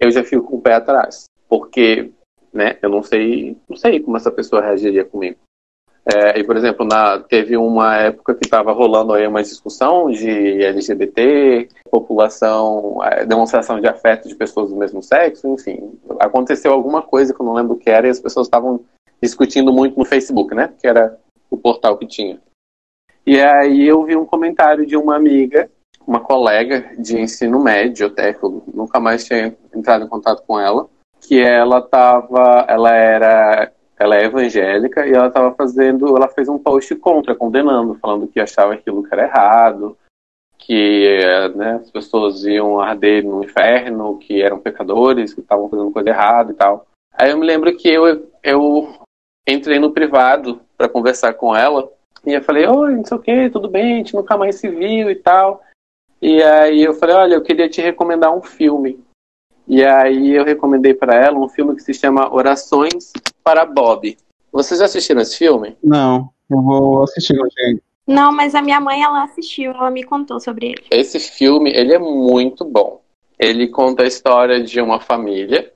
eu 0.00 0.10
já 0.10 0.24
fico 0.24 0.42
com 0.42 0.56
o 0.56 0.60
pé 0.60 0.74
atrás. 0.74 1.26
Porque 1.48 2.10
né, 2.52 2.76
eu 2.82 2.88
não 2.88 3.02
sei, 3.02 3.56
não 3.68 3.76
sei 3.76 4.00
como 4.00 4.16
essa 4.16 4.30
pessoa 4.30 4.62
reagiria 4.62 5.04
comigo. 5.04 5.38
É, 6.04 6.36
e, 6.36 6.42
por 6.42 6.56
exemplo, 6.56 6.84
na, 6.84 7.20
teve 7.20 7.56
uma 7.56 7.96
época 7.96 8.34
que 8.34 8.44
estava 8.44 8.72
rolando 8.72 9.12
aí 9.12 9.24
uma 9.24 9.42
discussão 9.42 10.10
de 10.10 10.28
LGBT, 10.28 11.68
população, 11.88 12.98
é, 13.04 13.24
demonstração 13.24 13.80
de 13.80 13.86
afeto 13.86 14.28
de 14.28 14.34
pessoas 14.34 14.70
do 14.70 14.76
mesmo 14.76 15.00
sexo, 15.00 15.46
enfim. 15.46 15.96
Aconteceu 16.18 16.72
alguma 16.72 17.02
coisa 17.02 17.32
que 17.32 17.40
eu 17.40 17.46
não 17.46 17.54
lembro 17.54 17.74
o 17.74 17.78
que 17.78 17.88
era 17.88 18.08
e 18.08 18.10
as 18.10 18.18
pessoas 18.18 18.48
estavam 18.48 18.80
discutindo 19.22 19.72
muito 19.72 19.96
no 19.96 20.04
Facebook, 20.04 20.52
né? 20.56 20.72
Que 20.80 20.88
era 20.88 21.16
o 21.48 21.56
portal 21.56 21.96
que 21.96 22.06
tinha. 22.06 22.40
E 23.24 23.40
aí 23.40 23.86
eu 23.86 24.04
vi 24.04 24.16
um 24.16 24.26
comentário 24.26 24.84
de 24.84 24.96
uma 24.96 25.14
amiga, 25.14 25.70
uma 26.06 26.20
colega 26.20 26.92
de 26.98 27.18
ensino 27.20 27.62
médio 27.62 28.08
até, 28.08 28.32
que 28.32 28.42
eu 28.42 28.62
nunca 28.74 28.98
mais 28.98 29.24
tinha 29.24 29.56
entrado 29.74 30.04
em 30.04 30.08
contato 30.08 30.42
com 30.46 30.58
ela, 30.58 30.88
que 31.20 31.40
ela 31.40 31.80
tava, 31.80 32.64
ela 32.68 32.92
era, 32.92 33.72
ela 33.96 34.16
é 34.16 34.24
evangélica 34.24 35.06
e 35.06 35.12
ela 35.12 35.28
estava 35.28 35.54
fazendo, 35.54 36.16
ela 36.16 36.28
fez 36.28 36.48
um 36.48 36.58
post 36.58 36.94
contra, 36.96 37.34
condenando, 37.34 37.94
falando 37.94 38.26
que 38.26 38.40
achava 38.40 38.74
aquilo 38.74 39.04
que 39.04 39.14
era 39.14 39.24
errado, 39.24 39.96
que 40.58 41.18
né, 41.54 41.80
as 41.82 41.90
pessoas 41.90 42.44
iam 42.44 42.80
arder 42.80 43.24
no 43.24 43.44
inferno, 43.44 44.18
que 44.18 44.42
eram 44.42 44.58
pecadores, 44.58 45.32
que 45.32 45.40
estavam 45.40 45.68
fazendo 45.68 45.92
coisa 45.92 46.08
errada 46.08 46.50
e 46.50 46.54
tal. 46.54 46.86
Aí 47.14 47.30
eu 47.30 47.38
me 47.38 47.46
lembro 47.46 47.76
que 47.76 47.88
eu, 47.88 48.28
eu 48.42 48.94
entrei 49.46 49.78
no 49.78 49.92
privado 49.92 50.60
para 50.76 50.88
conversar 50.88 51.34
com 51.34 51.54
ela 51.54 51.88
e 52.24 52.32
eu 52.32 52.42
falei, 52.42 52.66
oi, 52.66 52.94
não 52.94 53.04
sei 53.04 53.16
o 53.16 53.20
que, 53.20 53.50
tudo 53.50 53.68
bem, 53.68 53.94
a 53.94 53.96
gente 53.96 54.14
nunca 54.14 54.36
mais 54.36 54.56
se 54.56 54.68
viu 54.68 55.10
e 55.10 55.16
tal. 55.16 55.62
E 56.20 56.42
aí 56.42 56.82
eu 56.82 56.94
falei, 56.94 57.16
olha, 57.16 57.34
eu 57.34 57.42
queria 57.42 57.68
te 57.68 57.80
recomendar 57.80 58.34
um 58.34 58.42
filme. 58.42 59.02
E 59.66 59.84
aí 59.84 60.30
eu 60.30 60.44
recomendei 60.44 60.94
para 60.94 61.14
ela 61.14 61.38
um 61.38 61.48
filme 61.48 61.74
que 61.74 61.82
se 61.82 61.92
chama 61.92 62.32
Orações 62.32 63.12
para 63.42 63.64
Bob. 63.64 64.16
Vocês 64.52 64.78
já 64.78 64.86
assistiram 64.86 65.20
esse 65.20 65.36
filme? 65.36 65.76
Não, 65.82 66.30
eu 66.48 66.60
vou 66.62 67.02
assistir 67.02 67.38
hoje. 67.40 67.80
Não, 68.06 68.32
mas 68.32 68.54
a 68.54 68.62
minha 68.62 68.80
mãe 68.80 69.02
ela 69.02 69.24
assistiu, 69.24 69.72
ela 69.72 69.90
me 69.90 70.04
contou 70.04 70.38
sobre 70.38 70.66
ele. 70.66 70.84
Esse 70.90 71.18
filme, 71.18 71.72
ele 71.72 71.94
é 71.94 71.98
muito 71.98 72.64
bom. 72.64 73.00
Ele 73.38 73.68
conta 73.68 74.02
a 74.02 74.06
história 74.06 74.62
de 74.62 74.80
uma 74.80 75.00
família. 75.00 75.72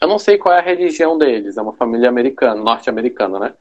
Eu 0.00 0.08
não 0.08 0.18
sei 0.18 0.38
qual 0.38 0.54
é 0.54 0.58
a 0.58 0.62
religião 0.64 1.18
deles, 1.18 1.58
é 1.58 1.62
uma 1.62 1.74
família 1.74 2.08
americana, 2.08 2.62
norte-americana, 2.62 3.38
né? 3.38 3.54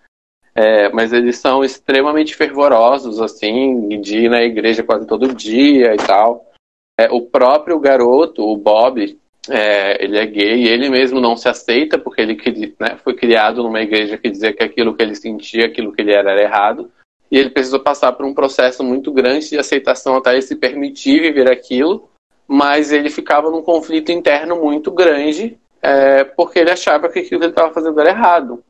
É, 0.61 0.89
mas 0.89 1.13
eles 1.13 1.37
são 1.37 1.63
extremamente 1.63 2.35
fervorosos, 2.35 3.21
assim, 3.21 4.01
de 4.01 4.25
ir 4.25 4.29
na 4.29 4.43
igreja 4.43 4.83
quase 4.83 5.07
todo 5.07 5.33
dia 5.33 5.93
e 5.93 5.97
tal. 5.97 6.51
É, 6.99 7.09
o 7.09 7.21
próprio 7.21 7.79
garoto, 7.79 8.43
o 8.43 8.57
Bob, 8.57 9.17
é, 9.49 10.03
ele 10.03 10.17
é 10.17 10.25
gay 10.25 10.67
ele 10.67 10.89
mesmo 10.89 11.21
não 11.21 11.37
se 11.37 11.47
aceita 11.47 11.97
porque 11.97 12.21
ele 12.21 12.75
né, 12.77 12.97
foi 13.01 13.13
criado 13.13 13.63
numa 13.63 13.79
igreja 13.79 14.17
que 14.17 14.29
dizia 14.29 14.51
que 14.51 14.61
aquilo 14.61 14.93
que 14.93 15.01
ele 15.01 15.15
sentia, 15.15 15.65
aquilo 15.65 15.93
que 15.93 16.01
ele 16.01 16.11
era, 16.11 16.31
era 16.31 16.43
errado. 16.43 16.91
E 17.31 17.37
ele 17.37 17.51
precisou 17.51 17.79
passar 17.79 18.11
por 18.11 18.25
um 18.25 18.33
processo 18.33 18.83
muito 18.83 19.13
grande 19.13 19.47
de 19.47 19.57
aceitação 19.57 20.17
até 20.17 20.33
ele 20.33 20.41
se 20.41 20.57
permitir 20.57 21.21
viver 21.21 21.49
aquilo, 21.49 22.09
mas 22.45 22.91
ele 22.91 23.09
ficava 23.09 23.49
num 23.49 23.61
conflito 23.61 24.11
interno 24.11 24.57
muito 24.57 24.91
grande 24.91 25.57
é, 25.81 26.25
porque 26.25 26.59
ele 26.59 26.71
achava 26.71 27.07
que 27.07 27.19
aquilo 27.19 27.39
que 27.39 27.45
ele 27.45 27.53
estava 27.53 27.73
fazendo 27.73 27.97
era 28.01 28.09
errado. 28.09 28.61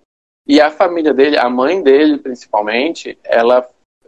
E 0.49 0.59
a 0.59 0.71
família 0.71 1.13
dele, 1.13 1.37
a 1.37 1.47
mãe 1.47 1.79
dele 1.79 2.17
principalmente, 2.17 3.15
ela, 3.23 3.63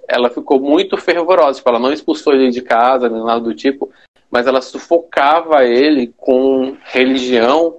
ela 0.08 0.28
ficou 0.28 0.60
muito 0.60 0.98
fervorosa. 0.98 1.60
Tipo, 1.60 1.70
ela 1.70 1.78
não 1.78 1.94
expulsou 1.94 2.34
ele 2.34 2.50
de 2.50 2.64
casa, 2.64 3.08
nem 3.08 3.24
nada 3.24 3.42
do 3.42 3.54
tipo, 3.54 3.92
mas 4.32 4.48
ela 4.48 4.60
sufocava 4.60 5.64
ele 5.64 6.12
com 6.18 6.76
religião, 6.86 7.78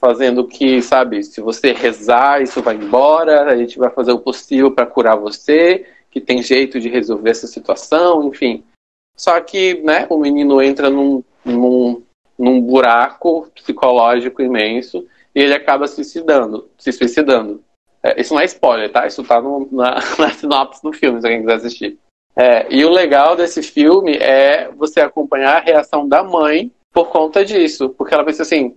fazendo 0.00 0.44
que, 0.44 0.82
sabe, 0.82 1.22
se 1.22 1.40
você 1.40 1.72
rezar, 1.72 2.42
isso 2.42 2.60
vai 2.60 2.74
embora, 2.74 3.44
a 3.44 3.56
gente 3.56 3.78
vai 3.78 3.90
fazer 3.90 4.10
o 4.10 4.18
possível 4.18 4.72
para 4.72 4.86
curar 4.86 5.14
você, 5.14 5.86
que 6.10 6.20
tem 6.20 6.42
jeito 6.42 6.80
de 6.80 6.88
resolver 6.88 7.30
essa 7.30 7.46
situação, 7.46 8.26
enfim. 8.26 8.64
Só 9.16 9.40
que, 9.40 9.74
né, 9.82 10.08
o 10.10 10.18
menino 10.18 10.60
entra 10.60 10.90
num, 10.90 11.22
num, 11.44 12.02
num 12.36 12.60
buraco 12.60 13.48
psicológico 13.54 14.42
imenso 14.42 15.06
e 15.32 15.40
ele 15.40 15.54
acaba 15.54 15.86
se 15.86 15.94
suicidando. 15.96 16.68
Se 16.76 16.90
suicidando. 16.90 17.62
É, 18.02 18.20
isso 18.20 18.34
não 18.34 18.40
é 18.40 18.44
spoiler, 18.44 18.90
tá? 18.90 19.06
Isso 19.06 19.22
tá 19.24 19.40
no, 19.40 19.68
na, 19.70 19.96
na 20.18 20.30
sinopse 20.30 20.82
do 20.82 20.92
filme, 20.92 21.20
se 21.20 21.26
alguém 21.26 21.40
quiser 21.40 21.54
assistir. 21.54 21.98
É, 22.36 22.66
e 22.72 22.84
o 22.84 22.90
legal 22.90 23.36
desse 23.36 23.62
filme 23.62 24.16
é 24.16 24.70
você 24.70 25.00
acompanhar 25.00 25.56
a 25.56 25.60
reação 25.60 26.08
da 26.08 26.22
mãe 26.22 26.72
por 26.92 27.08
conta 27.08 27.44
disso. 27.44 27.90
Porque 27.90 28.14
ela 28.14 28.24
pensa 28.24 28.42
assim: 28.42 28.76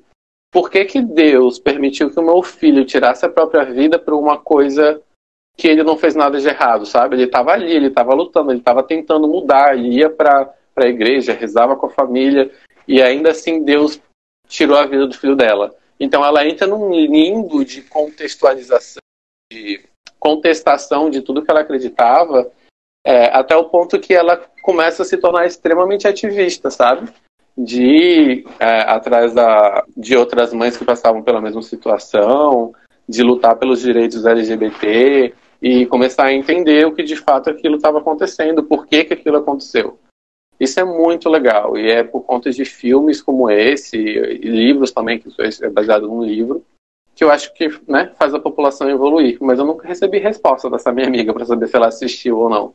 por 0.51 0.69
que, 0.69 0.85
que 0.85 1.01
Deus 1.01 1.59
permitiu 1.59 2.11
que 2.11 2.19
o 2.19 2.23
meu 2.23 2.43
filho 2.43 2.85
tirasse 2.85 3.25
a 3.25 3.29
própria 3.29 3.65
vida 3.65 3.97
por 3.97 4.13
uma 4.13 4.37
coisa 4.37 5.01
que 5.57 5.67
ele 5.67 5.83
não 5.83 5.97
fez 5.97 6.15
nada 6.15 6.39
de 6.39 6.47
errado, 6.47 6.85
sabe? 6.85 7.15
Ele 7.15 7.23
estava 7.23 7.51
ali, 7.51 7.71
ele 7.71 7.87
estava 7.87 8.13
lutando, 8.13 8.51
ele 8.51 8.59
estava 8.59 8.83
tentando 8.83 9.27
mudar, 9.27 9.77
ele 9.77 9.89
ia 9.89 10.09
para 10.09 10.53
a 10.75 10.85
igreja, 10.85 11.33
rezava 11.33 11.75
com 11.75 11.85
a 11.85 11.91
família, 11.91 12.51
e 12.87 13.01
ainda 13.01 13.31
assim 13.31 13.63
Deus 13.63 14.01
tirou 14.47 14.77
a 14.77 14.85
vida 14.85 15.07
do 15.07 15.17
filho 15.17 15.35
dela. 15.35 15.75
Então 15.99 16.25
ela 16.25 16.45
entra 16.47 16.67
num 16.67 16.91
limbo 16.91 17.63
de 17.63 17.81
contextualização, 17.83 19.01
de 19.53 19.81
contestação 20.19 21.09
de 21.09 21.21
tudo 21.21 21.43
que 21.43 21.51
ela 21.51 21.61
acreditava, 21.61 22.51
é, 23.05 23.25
até 23.25 23.55
o 23.55 23.65
ponto 23.65 23.99
que 23.99 24.13
ela 24.13 24.41
começa 24.61 25.03
a 25.03 25.05
se 25.05 25.17
tornar 25.17 25.45
extremamente 25.45 26.07
ativista, 26.07 26.71
sabe? 26.71 27.11
De 27.55 27.83
ir 27.83 28.45
é, 28.59 28.81
atrás 28.81 29.33
da, 29.33 29.83
de 29.95 30.15
outras 30.15 30.53
mães 30.53 30.77
que 30.77 30.85
passavam 30.85 31.21
pela 31.21 31.41
mesma 31.41 31.61
situação, 31.61 32.73
de 33.07 33.21
lutar 33.21 33.57
pelos 33.57 33.81
direitos 33.81 34.25
LGBT, 34.25 35.33
e 35.61 35.85
começar 35.85 36.25
a 36.25 36.33
entender 36.33 36.85
o 36.85 36.93
que 36.93 37.03
de 37.03 37.15
fato 37.15 37.49
aquilo 37.49 37.75
estava 37.75 37.99
acontecendo, 37.99 38.63
por 38.63 38.87
que, 38.87 39.03
que 39.03 39.13
aquilo 39.13 39.37
aconteceu. 39.37 39.99
Isso 40.59 40.79
é 40.79 40.83
muito 40.83 41.29
legal, 41.29 41.77
e 41.77 41.89
é 41.89 42.03
por 42.03 42.21
conta 42.21 42.49
de 42.49 42.63
filmes 42.63 43.21
como 43.21 43.49
esse, 43.49 43.97
e 43.97 44.47
livros 44.47 44.91
também, 44.91 45.19
que 45.19 45.29
é 45.61 45.69
baseado 45.69 46.07
num 46.07 46.23
livro, 46.23 46.63
que 47.15 47.23
eu 47.23 47.31
acho 47.31 47.53
que 47.53 47.69
né, 47.87 48.11
faz 48.17 48.33
a 48.33 48.39
população 48.39 48.89
evoluir. 48.89 49.37
Mas 49.41 49.59
eu 49.59 49.65
nunca 49.65 49.87
recebi 49.87 50.19
resposta 50.19 50.69
dessa 50.69 50.91
minha 50.91 51.07
amiga 51.07 51.33
para 51.33 51.45
saber 51.45 51.67
se 51.67 51.75
ela 51.75 51.87
assistiu 51.87 52.39
ou 52.39 52.49
não. 52.49 52.73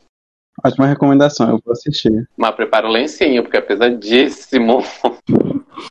Ótima 0.63 0.87
recomendação, 0.87 1.49
eu 1.49 1.61
vou 1.63 1.71
assistir. 1.71 2.27
Mas 2.35 2.55
prepara 2.55 2.87
o 2.87 2.91
lencinho, 2.91 3.43
porque 3.43 3.57
é 3.57 3.61
pesadíssimo. 3.61 4.79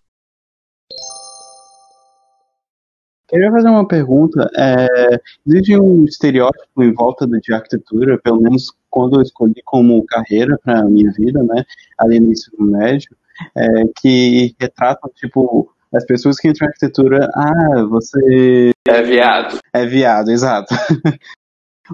Queria 3.29 3.51
fazer 3.53 3.69
uma 3.69 3.87
pergunta. 3.87 4.51
É, 4.57 5.21
existe 5.47 5.79
um 5.79 6.05
estereótipo 6.05 6.83
em 6.83 6.93
volta 6.95 7.27
de 7.27 7.53
arquitetura, 7.53 8.19
pelo 8.19 8.41
menos 8.41 8.73
quando 8.89 9.19
eu 9.19 9.23
escolhi 9.23 9.61
como 9.65 10.05
carreira 10.07 10.59
para 10.65 10.85
minha 10.85 11.13
vida, 11.13 11.43
né, 11.43 11.63
ali 11.99 12.19
no 12.19 12.33
ensino 12.33 12.67
médio, 12.67 13.15
é, 13.55 13.85
que 14.01 14.55
retratam, 14.59 15.11
tipo, 15.15 15.71
as 15.95 16.05
pessoas 16.05 16.39
que 16.39 16.49
entram 16.49 16.67
em 16.67 16.69
arquitetura, 16.69 17.29
ah, 17.35 17.83
você... 17.89 18.71
É 18.87 19.03
viado. 19.03 19.59
É 19.73 19.87
viado, 19.87 20.31
exato. 20.31 20.75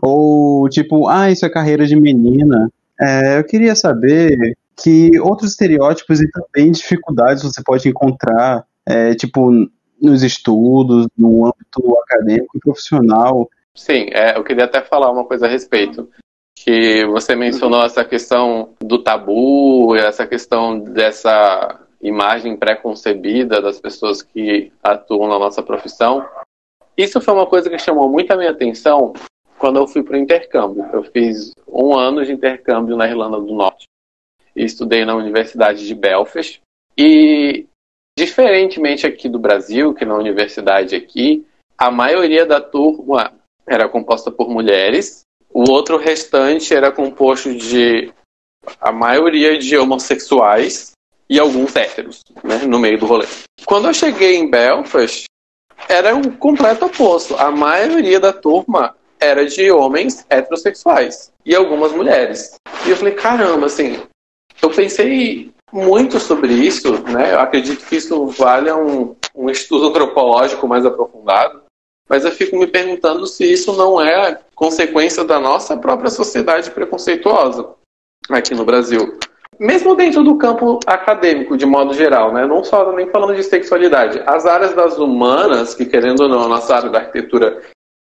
Ou, 0.03 0.69
tipo, 0.69 1.09
ah, 1.09 1.31
isso 1.31 1.47
é 1.47 1.51
carreira 1.51 1.87
de 1.87 1.97
menina. 1.97 2.69
É, 3.01 3.39
eu 3.39 3.45
queria 3.45 3.75
saber 3.75 4.57
que 4.77 5.19
outros 5.21 5.53
estereótipos 5.53 6.21
e 6.21 6.31
também 6.31 6.73
dificuldades 6.73 7.43
você 7.43 7.63
pode 7.63 7.89
encontrar, 7.89 8.65
é, 8.87 9.15
tipo, 9.15 9.51
nos 10.01 10.23
estudos, 10.23 11.07
no 11.17 11.47
âmbito 11.47 11.99
acadêmico 12.03 12.57
e 12.57 12.61
profissional. 12.61 13.49
Sim, 13.75 14.09
é, 14.13 14.37
eu 14.37 14.45
queria 14.45 14.65
até 14.65 14.81
falar 14.83 15.11
uma 15.11 15.25
coisa 15.25 15.47
a 15.47 15.49
respeito. 15.49 16.09
Que 16.57 17.05
você 17.07 17.35
mencionou 17.35 17.85
essa 17.85 18.05
questão 18.05 18.71
do 18.81 19.03
tabu, 19.03 19.95
essa 19.97 20.27
questão 20.27 20.79
dessa 20.79 21.84
imagem 22.05 22.57
pré-concebida 22.57 23.61
das 23.61 23.81
pessoas 23.81 24.23
que 24.23 24.73
atuam 24.83 25.29
na 25.29 25.39
nossa 25.39 25.63
profissão. 25.63 26.25
Isso 26.97 27.21
foi 27.21 27.35
uma 27.35 27.47
coisa 27.47 27.69
que 27.69 27.79
chamou 27.79 28.09
muito 28.09 28.31
a 28.31 28.37
minha 28.37 28.51
atenção 28.51 29.13
quando 29.59 29.79
eu 29.79 29.87
fui 29.87 30.03
para 30.03 30.15
o 30.15 30.21
intercâmbio. 30.21 30.85
Eu 30.93 31.03
fiz 31.03 31.53
um 31.67 31.97
ano 31.97 32.25
de 32.25 32.33
intercâmbio 32.33 32.97
na 32.97 33.09
Irlanda 33.09 33.41
do 33.41 33.55
Norte. 33.55 33.87
E 34.55 34.65
estudei 34.65 35.05
na 35.05 35.17
Universidade 35.17 35.85
de 35.85 35.95
Belfast. 35.95 36.61
E 36.97 37.67
Diferentemente 38.17 39.07
aqui 39.07 39.29
do 39.29 39.41
Brasil, 39.41 39.93
que 39.93 40.05
na 40.05 40.15
universidade 40.15 40.95
aqui, 40.95 41.45
a 41.77 41.91
maioria 41.91 42.47
da 42.47 42.61
turma 42.61 43.33
era 43.67 43.89
composta 43.89 44.31
por 44.31 44.49
mulheres, 44.49 45.23
o 45.53 45.69
outro 45.69 45.97
restante 45.97 46.73
era 46.73 46.93
composto 46.93 47.53
de 47.53 48.13
a 48.81 48.93
maioria 48.93 49.59
de 49.59 49.77
homossexuais 49.77 50.93
e 51.29 51.39
alguns 51.39 51.75
héteros, 51.75 52.23
né, 52.43 52.59
no 52.59 52.79
meio 52.79 52.99
do 52.99 53.07
rolê. 53.07 53.27
Quando 53.65 53.89
eu 53.89 53.95
cheguei 53.95 54.37
em 54.37 54.51
Belfast, 54.51 55.25
era 55.89 56.15
o 56.15 56.37
completo 56.37 56.87
oposto. 56.87 57.37
A 57.37 57.51
maioria 57.51 58.21
da 58.21 58.33
turma 58.33 58.95
era 59.21 59.47
de 59.47 59.71
homens 59.71 60.25
heterossexuais 60.29 61.33
e 61.45 61.55
algumas 61.55 61.93
mulheres. 61.93 62.57
E 62.87 62.91
eu 62.91 62.97
falei, 62.97 63.15
caramba, 63.15 63.67
assim, 63.67 64.03
eu 64.61 64.71
pensei 64.71 65.53
muito 65.73 66.21
sobre 66.21 66.53
isso, 66.53 67.03
né? 67.05 67.35
Eu 67.35 67.41
acredito 67.41 67.85
que 67.87 67.97
isso 67.97 68.27
vale 68.27 68.71
um, 68.73 69.17
um 69.35 69.51
estudo 69.51 69.89
antropológico 69.89 70.69
mais 70.69 70.87
aprofundado, 70.87 71.63
mas 72.09 72.25
eu 72.25 72.31
fico 72.31 72.57
me 72.57 72.67
perguntando 72.67 73.27
se 73.27 73.51
isso 73.51 73.73
não 73.73 74.01
é 74.01 74.41
consequência 74.55 75.25
da 75.25 75.41
nossa 75.41 75.77
própria 75.77 76.11
sociedade 76.11 76.71
preconceituosa 76.71 77.71
aqui 78.31 78.55
no 78.55 78.65
Brasil. 78.65 79.19
Mesmo 79.59 79.95
dentro 79.95 80.23
do 80.23 80.37
campo 80.37 80.81
acadêmico, 80.87 81.57
de 81.57 81.67
modo 81.67 81.95
geral, 81.95 82.33
né? 82.33 82.47
não 82.47 82.65
só 82.65 82.93
nem 82.93 83.09
falando 83.11 83.35
de 83.35 83.43
sexualidade. 83.43 84.23
As 84.27 84.47
áreas 84.47 84.75
das 84.75 84.99
humanas, 84.99 85.75
que 85.75 85.85
querendo 85.85 86.23
ou 86.23 86.29
não, 86.29 86.45
a 86.45 86.49
nossa 86.49 86.77
área 86.77 86.91
da 86.91 86.99
arquitetura 86.99 87.63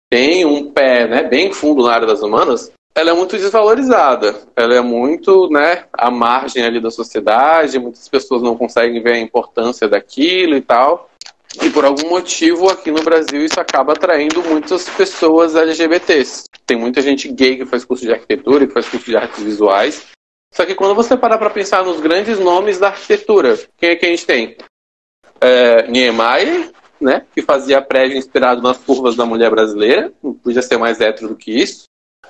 tem 0.10 0.46
um 0.46 0.72
pé 0.72 1.08
né, 1.08 1.24
bem 1.24 1.54
fundo 1.54 1.84
na 1.84 1.94
área 1.94 2.08
das 2.08 2.22
humanas, 2.22 2.72
ela 2.94 3.12
é 3.12 3.14
muito 3.14 3.38
desvalorizada. 3.38 4.36
Ela 4.56 4.76
é 4.76 4.82
muito, 4.82 5.50
né, 5.50 5.86
à 5.94 6.12
margem 6.12 6.64
ali 6.64 6.80
da 6.80 6.92
sociedade. 6.92 7.80
Muitas 7.80 8.08
pessoas 8.10 8.42
não 8.42 8.58
conseguem 8.58 9.02
ver 9.02 9.14
a 9.14 9.20
importância 9.20 9.88
daquilo 9.88 10.56
e 10.56 10.62
tal. 10.62 11.10
E 11.62 11.70
por 11.70 11.84
algum 11.84 12.10
motivo 12.10 12.70
aqui 12.70 12.92
no 12.92 13.04
Brasil 13.04 13.44
isso 13.44 13.60
acaba 13.60 13.94
atraindo 13.94 14.42
muitas 14.44 14.88
pessoas 14.90 15.56
LGBTs. 15.56 16.46
Tem 16.66 16.78
muita 16.78 17.02
gente 17.02 17.28
gay 17.30 17.58
que 17.58 17.66
faz 17.66 17.84
curso 17.84 18.06
de 18.06 18.14
arquitetura, 18.14 18.66
que 18.66 18.74
faz 18.74 18.88
curso 18.88 19.06
de 19.06 19.18
artes 19.18 19.44
visuais. 19.44 20.11
Só 20.54 20.66
que 20.66 20.76
quando 20.76 20.96
você 20.96 21.16
parar 21.16 21.38
para 21.38 21.50
pensar 21.50 21.84
nos 21.84 22.00
grandes 22.00 22.40
nomes 22.40 22.80
da 22.80 22.88
arquitetura, 22.88 23.58
quem 23.78 23.90
é 23.90 23.96
que 23.96 24.06
a 24.06 24.10
gente 24.10 24.26
tem? 24.26 24.58
É, 25.40 25.88
Niemeyer, 25.88 26.72
né, 27.00 27.26
que 27.34 27.42
fazia 27.42 27.82
prédio 27.82 28.18
inspirado 28.18 28.62
nas 28.62 28.78
curvas 28.78 29.16
da 29.16 29.26
mulher 29.26 29.50
brasileira, 29.50 30.14
não 30.22 30.34
podia 30.34 30.62
ser 30.62 30.78
mais 30.78 31.00
hétero 31.00 31.30
do 31.30 31.36
que 31.36 31.52
isso 31.52 31.86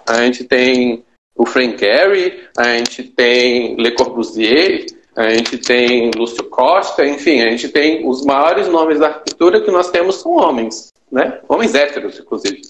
a 0.05 0.23
gente 0.23 0.43
tem 0.43 1.03
o 1.35 1.45
Frank 1.45 1.77
Gehry, 1.77 2.47
a 2.57 2.77
gente 2.77 3.03
tem 3.03 3.75
Le 3.75 3.91
Corbusier, 3.91 4.85
a 5.15 5.29
gente 5.29 5.57
tem 5.57 6.11
Lúcio 6.15 6.43
Costa, 6.49 7.05
enfim, 7.05 7.41
a 7.41 7.49
gente 7.49 7.69
tem 7.69 8.07
os 8.07 8.23
maiores 8.25 8.67
nomes 8.67 8.99
da 8.99 9.07
arquitetura 9.07 9.61
que 9.61 9.71
nós 9.71 9.89
temos 9.89 10.15
são 10.15 10.33
homens, 10.33 10.89
né? 11.11 11.41
Homens 11.47 11.73
héteros, 11.73 12.19
inclusive. 12.19 12.61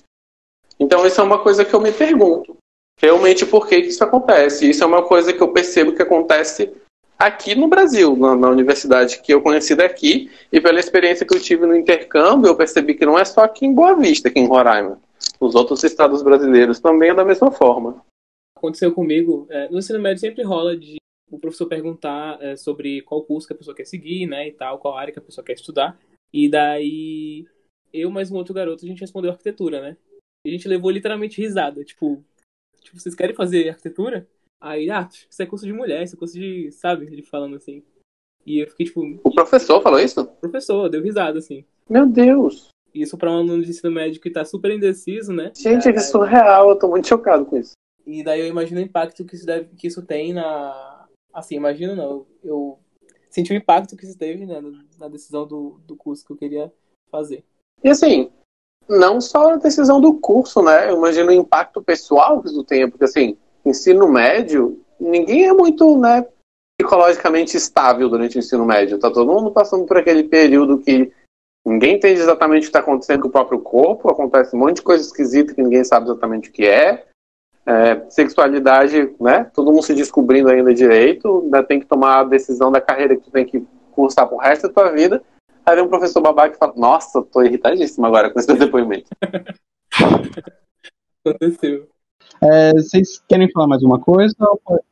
Então, 0.79 1.05
isso 1.05 1.21
é 1.21 1.23
uma 1.23 1.39
coisa 1.39 1.63
que 1.63 1.73
eu 1.73 1.81
me 1.81 1.91
pergunto. 1.91 2.57
Realmente, 2.99 3.45
por 3.45 3.67
que 3.67 3.77
isso 3.77 4.03
acontece? 4.03 4.69
Isso 4.69 4.83
é 4.83 4.87
uma 4.87 5.03
coisa 5.03 5.33
que 5.33 5.41
eu 5.41 5.51
percebo 5.51 5.93
que 5.93 6.01
acontece 6.01 6.71
aqui 7.17 7.53
no 7.53 7.67
Brasil, 7.67 8.15
na, 8.15 8.35
na, 8.35 8.49
universidade 8.49 9.21
que 9.21 9.31
eu 9.33 9.41
conheci 9.41 9.75
daqui, 9.75 10.31
e 10.51 10.59
pela 10.59 10.79
experiência 10.79 11.25
que 11.25 11.35
eu 11.35 11.41
tive 11.41 11.65
no 11.67 11.75
intercâmbio, 11.75 12.49
eu 12.49 12.55
percebi 12.55 12.95
que 12.95 13.05
não 13.05 13.17
é 13.17 13.23
só 13.23 13.41
aqui 13.41 13.65
em 13.65 13.73
Boa 13.73 13.95
Vista, 13.95 14.27
aqui 14.27 14.39
em 14.39 14.47
Roraima. 14.47 14.99
Os 15.39 15.53
outros 15.53 15.83
estados 15.83 16.23
brasileiros 16.23 16.79
também 16.79 17.11
é 17.11 17.15
da 17.15 17.25
mesma 17.25 17.51
forma. 17.51 18.03
Aconteceu 18.57 18.91
comigo, 18.91 19.45
é, 19.49 19.69
no 19.69 19.77
ensino 19.77 19.99
médio 19.99 20.19
sempre 20.19 20.43
rola 20.43 20.75
de 20.75 20.97
o 21.31 21.39
professor 21.39 21.67
perguntar 21.67 22.37
é, 22.41 22.55
sobre 22.55 23.01
qual 23.03 23.23
curso 23.23 23.47
que 23.47 23.53
a 23.53 23.57
pessoa 23.57 23.75
quer 23.75 23.85
seguir, 23.85 24.27
né, 24.27 24.47
e 24.47 24.51
tal, 24.51 24.79
qual 24.79 24.97
área 24.97 25.13
que 25.13 25.19
a 25.19 25.21
pessoa 25.21 25.45
quer 25.45 25.53
estudar. 25.53 25.97
E 26.33 26.49
daí, 26.49 27.45
eu 27.93 28.09
mais 28.09 28.31
um 28.31 28.35
outro 28.35 28.53
garoto, 28.53 28.83
a 28.83 28.87
gente 28.87 29.01
respondeu 29.01 29.31
arquitetura, 29.31 29.81
né? 29.81 29.97
E 30.45 30.49
a 30.49 30.51
gente 30.51 30.67
levou 30.67 30.89
literalmente 30.89 31.41
risada, 31.41 31.83
tipo, 31.83 32.23
tipo, 32.81 32.99
vocês 32.99 33.15
querem 33.15 33.35
fazer 33.35 33.69
arquitetura? 33.69 34.27
Aí, 34.59 34.89
ah, 34.91 35.07
isso 35.29 35.41
é 35.41 35.45
curso 35.45 35.65
de 35.65 35.73
mulher, 35.73 36.03
isso 36.03 36.15
é 36.15 36.19
curso 36.19 36.35
de, 36.35 36.71
sabe, 36.71 37.07
ele 37.07 37.23
falando 37.23 37.55
assim. 37.55 37.83
E 38.45 38.59
eu 38.59 38.67
fiquei 38.67 38.85
tipo. 38.85 39.01
O 39.23 39.33
professor 39.33 39.81
falou 39.81 39.99
isso? 39.99 40.21
O 40.21 40.25
professor, 40.25 40.89
deu 40.89 41.01
risada, 41.01 41.39
assim. 41.39 41.65
Meu 41.89 42.05
Deus. 42.05 42.69
Isso 42.93 43.17
para 43.17 43.31
um 43.31 43.35
aluno 43.35 43.63
de 43.63 43.69
ensino 43.69 43.91
médio 43.91 44.19
que 44.19 44.29
tá 44.29 44.43
super 44.43 44.71
indeciso, 44.71 45.31
né? 45.31 45.51
Gente, 45.55 45.87
é, 45.87 45.93
que 45.93 45.99
surreal, 45.99 46.69
eu 46.69 46.77
tô 46.77 46.89
muito 46.89 47.07
chocado 47.07 47.45
com 47.45 47.57
isso. 47.57 47.73
E 48.05 48.23
daí 48.23 48.41
eu 48.41 48.47
imagino 48.47 48.81
o 48.81 48.83
impacto 48.83 49.23
que 49.23 49.35
isso, 49.35 49.45
deve, 49.45 49.69
que 49.75 49.87
isso 49.87 50.01
tem 50.01 50.33
na. 50.33 51.07
Assim, 51.33 51.55
imagino 51.55 51.95
não. 51.95 52.25
Eu 52.43 52.79
senti 53.29 53.53
o 53.53 53.55
impacto 53.55 53.95
que 53.95 54.05
isso 54.05 54.17
teve 54.17 54.45
né, 54.45 54.61
na 54.99 55.07
decisão 55.07 55.47
do, 55.47 55.79
do 55.87 55.95
curso 55.95 56.25
que 56.25 56.33
eu 56.33 56.37
queria 56.37 56.71
fazer. 57.09 57.45
E 57.83 57.89
assim, 57.89 58.29
não 58.91 59.21
só 59.21 59.53
a 59.53 59.55
decisão 59.55 60.01
do 60.01 60.15
curso, 60.15 60.61
né? 60.61 60.89
Eu 60.89 60.97
imagino 60.97 61.29
o 61.29 61.33
impacto 61.33 61.81
pessoal 61.81 62.41
que 62.41 62.49
isso 62.49 62.63
tem, 62.63 62.89
porque 62.89 63.05
assim, 63.05 63.37
ensino 63.65 64.07
médio, 64.07 64.79
ninguém 64.99 65.47
é 65.47 65.53
muito, 65.53 65.97
né, 65.97 66.25
psicologicamente 66.77 67.55
estável 67.55 68.09
durante 68.09 68.37
o 68.37 68.39
ensino 68.39 68.65
médio. 68.65 68.99
Tá 68.99 69.09
todo 69.09 69.31
mundo 69.31 69.51
passando 69.51 69.85
por 69.85 69.97
aquele 69.97 70.23
período 70.23 70.79
que 70.79 71.11
ninguém 71.65 71.95
entende 71.95 72.19
exatamente 72.19 72.63
o 72.63 72.63
que 72.63 72.67
está 72.67 72.79
acontecendo 72.79 73.21
com 73.21 73.27
o 73.29 73.31
próprio 73.31 73.59
corpo, 73.59 74.09
acontece 74.09 74.55
um 74.55 74.59
monte 74.59 74.77
de 74.77 74.81
coisa 74.81 75.03
esquisita 75.03 75.53
que 75.53 75.63
ninguém 75.63 75.83
sabe 75.83 76.07
exatamente 76.07 76.49
o 76.49 76.51
que 76.51 76.65
é. 76.65 77.05
é 77.65 78.09
sexualidade, 78.09 79.15
né? 79.21 79.49
Todo 79.53 79.71
mundo 79.71 79.83
se 79.83 79.93
descobrindo 79.93 80.49
ainda 80.49 80.73
direito, 80.73 81.41
ainda 81.45 81.63
tem 81.63 81.79
que 81.79 81.85
tomar 81.85 82.19
a 82.19 82.23
decisão 82.25 82.69
da 82.69 82.81
carreira 82.81 83.15
que 83.15 83.23
tu 83.23 83.31
tem 83.31 83.45
que 83.45 83.65
cursar 83.91 84.27
pro 84.27 84.37
resto 84.37 84.67
da 84.67 84.73
tua 84.73 84.91
vida. 84.91 85.23
Aí 85.65 85.75
vem 85.75 85.83
um 85.85 85.89
professor 85.89 86.21
babaca 86.21 86.51
que 86.51 86.57
fala, 86.57 86.73
nossa, 86.75 87.21
tô 87.21 87.41
irritadíssimo 87.41 88.05
agora 88.05 88.29
com 88.29 88.39
esse 88.39 88.53
depoimento. 88.53 89.09
Aconteceu. 91.25 91.87
É, 92.43 92.73
vocês 92.73 93.21
querem 93.27 93.51
falar 93.51 93.67
mais 93.67 93.83
uma 93.83 93.99
coisa? 93.99 94.35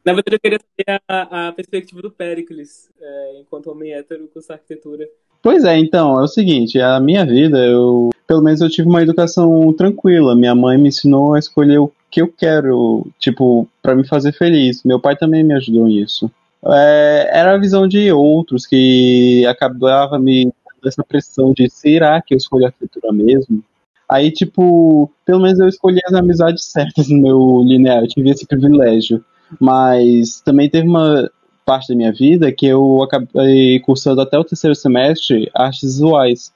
Na 0.06 0.14
verdade, 0.14 0.36
eu 0.36 0.40
queria 0.40 0.60
saber 0.60 1.02
a, 1.08 1.48
a 1.48 1.52
perspectiva 1.52 2.02
do 2.02 2.12
Pericles, 2.12 2.90
é, 3.02 3.40
enquanto 3.42 3.72
homem 3.72 3.94
hétero, 3.94 4.28
cursar 4.28 4.58
arquitetura. 4.58 5.08
Pois 5.42 5.64
é, 5.64 5.78
então, 5.78 6.20
é 6.20 6.24
o 6.24 6.28
seguinte, 6.28 6.80
a 6.80 7.00
minha 7.00 7.26
vida, 7.26 7.58
eu, 7.58 8.10
pelo 8.28 8.44
menos 8.44 8.62
eu 8.62 8.70
tive 8.70 8.88
uma 8.88 9.02
educação 9.02 9.74
tranquila. 9.74 10.36
Minha 10.36 10.54
mãe 10.54 10.78
me 10.78 10.90
ensinou 10.90 11.34
a 11.34 11.40
escolher 11.40 11.80
o 11.80 11.92
que 12.12 12.22
eu 12.22 12.28
quero, 12.28 13.08
tipo, 13.18 13.68
para 13.82 13.96
me 13.96 14.06
fazer 14.06 14.32
feliz. 14.34 14.84
Meu 14.84 15.00
pai 15.00 15.16
também 15.16 15.44
me 15.44 15.54
ajudou 15.56 15.88
nisso. 15.88 16.30
É, 16.66 17.30
era 17.32 17.54
a 17.54 17.58
visão 17.58 17.88
de 17.88 18.12
outros 18.12 18.66
que 18.68 19.46
acabava 19.46 20.20
me 20.20 20.52
dando 20.80 20.88
essa 20.88 21.04
pressão 21.04 21.54
de 21.54 21.70
será 21.70 22.22
que 22.22 22.34
eu 22.34 22.38
escolho 22.38 22.66
arquitetura 22.66 23.12
mesmo? 23.12 23.64
Aí, 24.08 24.32
tipo, 24.32 25.12
pelo 25.24 25.42
menos 25.42 25.60
eu 25.60 25.68
escolhi 25.68 26.00
as 26.06 26.14
amizades 26.14 26.66
certas 26.66 27.10
no 27.10 27.18
meu 27.22 27.62
linear, 27.64 28.02
eu 28.02 28.08
tive 28.08 28.30
esse 28.30 28.48
privilégio. 28.48 29.24
Mas 29.60 30.42
também 30.42 30.70
teve 30.70 30.88
uma 30.88 31.30
parte 31.66 31.90
da 31.90 31.96
minha 31.96 32.12
vida 32.12 32.52
que 32.52 32.66
eu 32.66 33.04
acabei 33.04 33.80
cursando 33.82 34.22
até 34.22 34.38
o 34.38 34.44
terceiro 34.44 34.76
semestre 34.76 35.50
artes 35.54 35.82
visuais. 35.82 36.52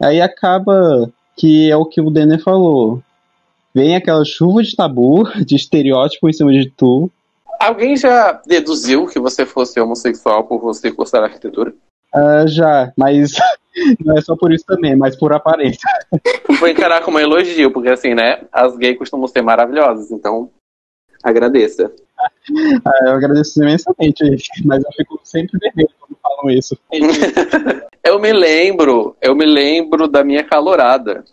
Aí 0.00 0.20
acaba 0.20 1.10
que 1.36 1.70
é 1.70 1.76
o 1.76 1.86
que 1.86 2.00
o 2.00 2.10
Denner 2.10 2.40
falou. 2.40 3.02
Vem 3.74 3.96
aquela 3.96 4.24
chuva 4.24 4.62
de 4.62 4.76
tabu, 4.76 5.24
de 5.44 5.56
estereótipo 5.56 6.28
em 6.28 6.32
cima 6.32 6.52
de 6.52 6.70
tu. 6.70 7.10
Alguém 7.60 7.96
já 7.96 8.40
deduziu 8.46 9.06
que 9.06 9.18
você 9.18 9.46
fosse 9.46 9.80
homossexual 9.80 10.44
por 10.44 10.60
você 10.60 10.90
cursar 10.90 11.24
arquitetura? 11.24 11.72
Uh, 12.14 12.46
já, 12.46 12.92
mas 12.96 13.32
não 14.04 14.16
é 14.16 14.20
só 14.20 14.36
por 14.36 14.52
isso 14.52 14.64
também, 14.66 14.94
mas 14.94 15.16
por 15.16 15.32
aparência. 15.32 15.88
Vou 16.60 16.68
encarar 16.68 17.02
como 17.02 17.16
um 17.16 17.20
elogio, 17.20 17.70
porque 17.70 17.88
assim, 17.88 18.14
né? 18.14 18.42
As 18.52 18.76
gays 18.76 18.98
costumam 18.98 19.26
ser 19.26 19.42
maravilhosas, 19.42 20.10
então 20.10 20.50
agradeça. 21.22 21.90
Ah, 22.84 23.06
eu 23.06 23.12
agradeço 23.12 23.62
imensamente, 23.62 24.22
mas 24.64 24.84
eu 24.84 24.90
fico 24.92 25.20
sempre 25.24 25.58
vermelho 25.58 25.90
quando 25.98 26.18
falam 26.20 26.50
isso. 26.50 26.78
eu 28.04 28.18
me 28.18 28.32
lembro, 28.32 29.16
eu 29.20 29.34
me 29.34 29.46
lembro 29.46 30.06
da 30.06 30.22
minha 30.22 30.44
calorada. 30.44 31.24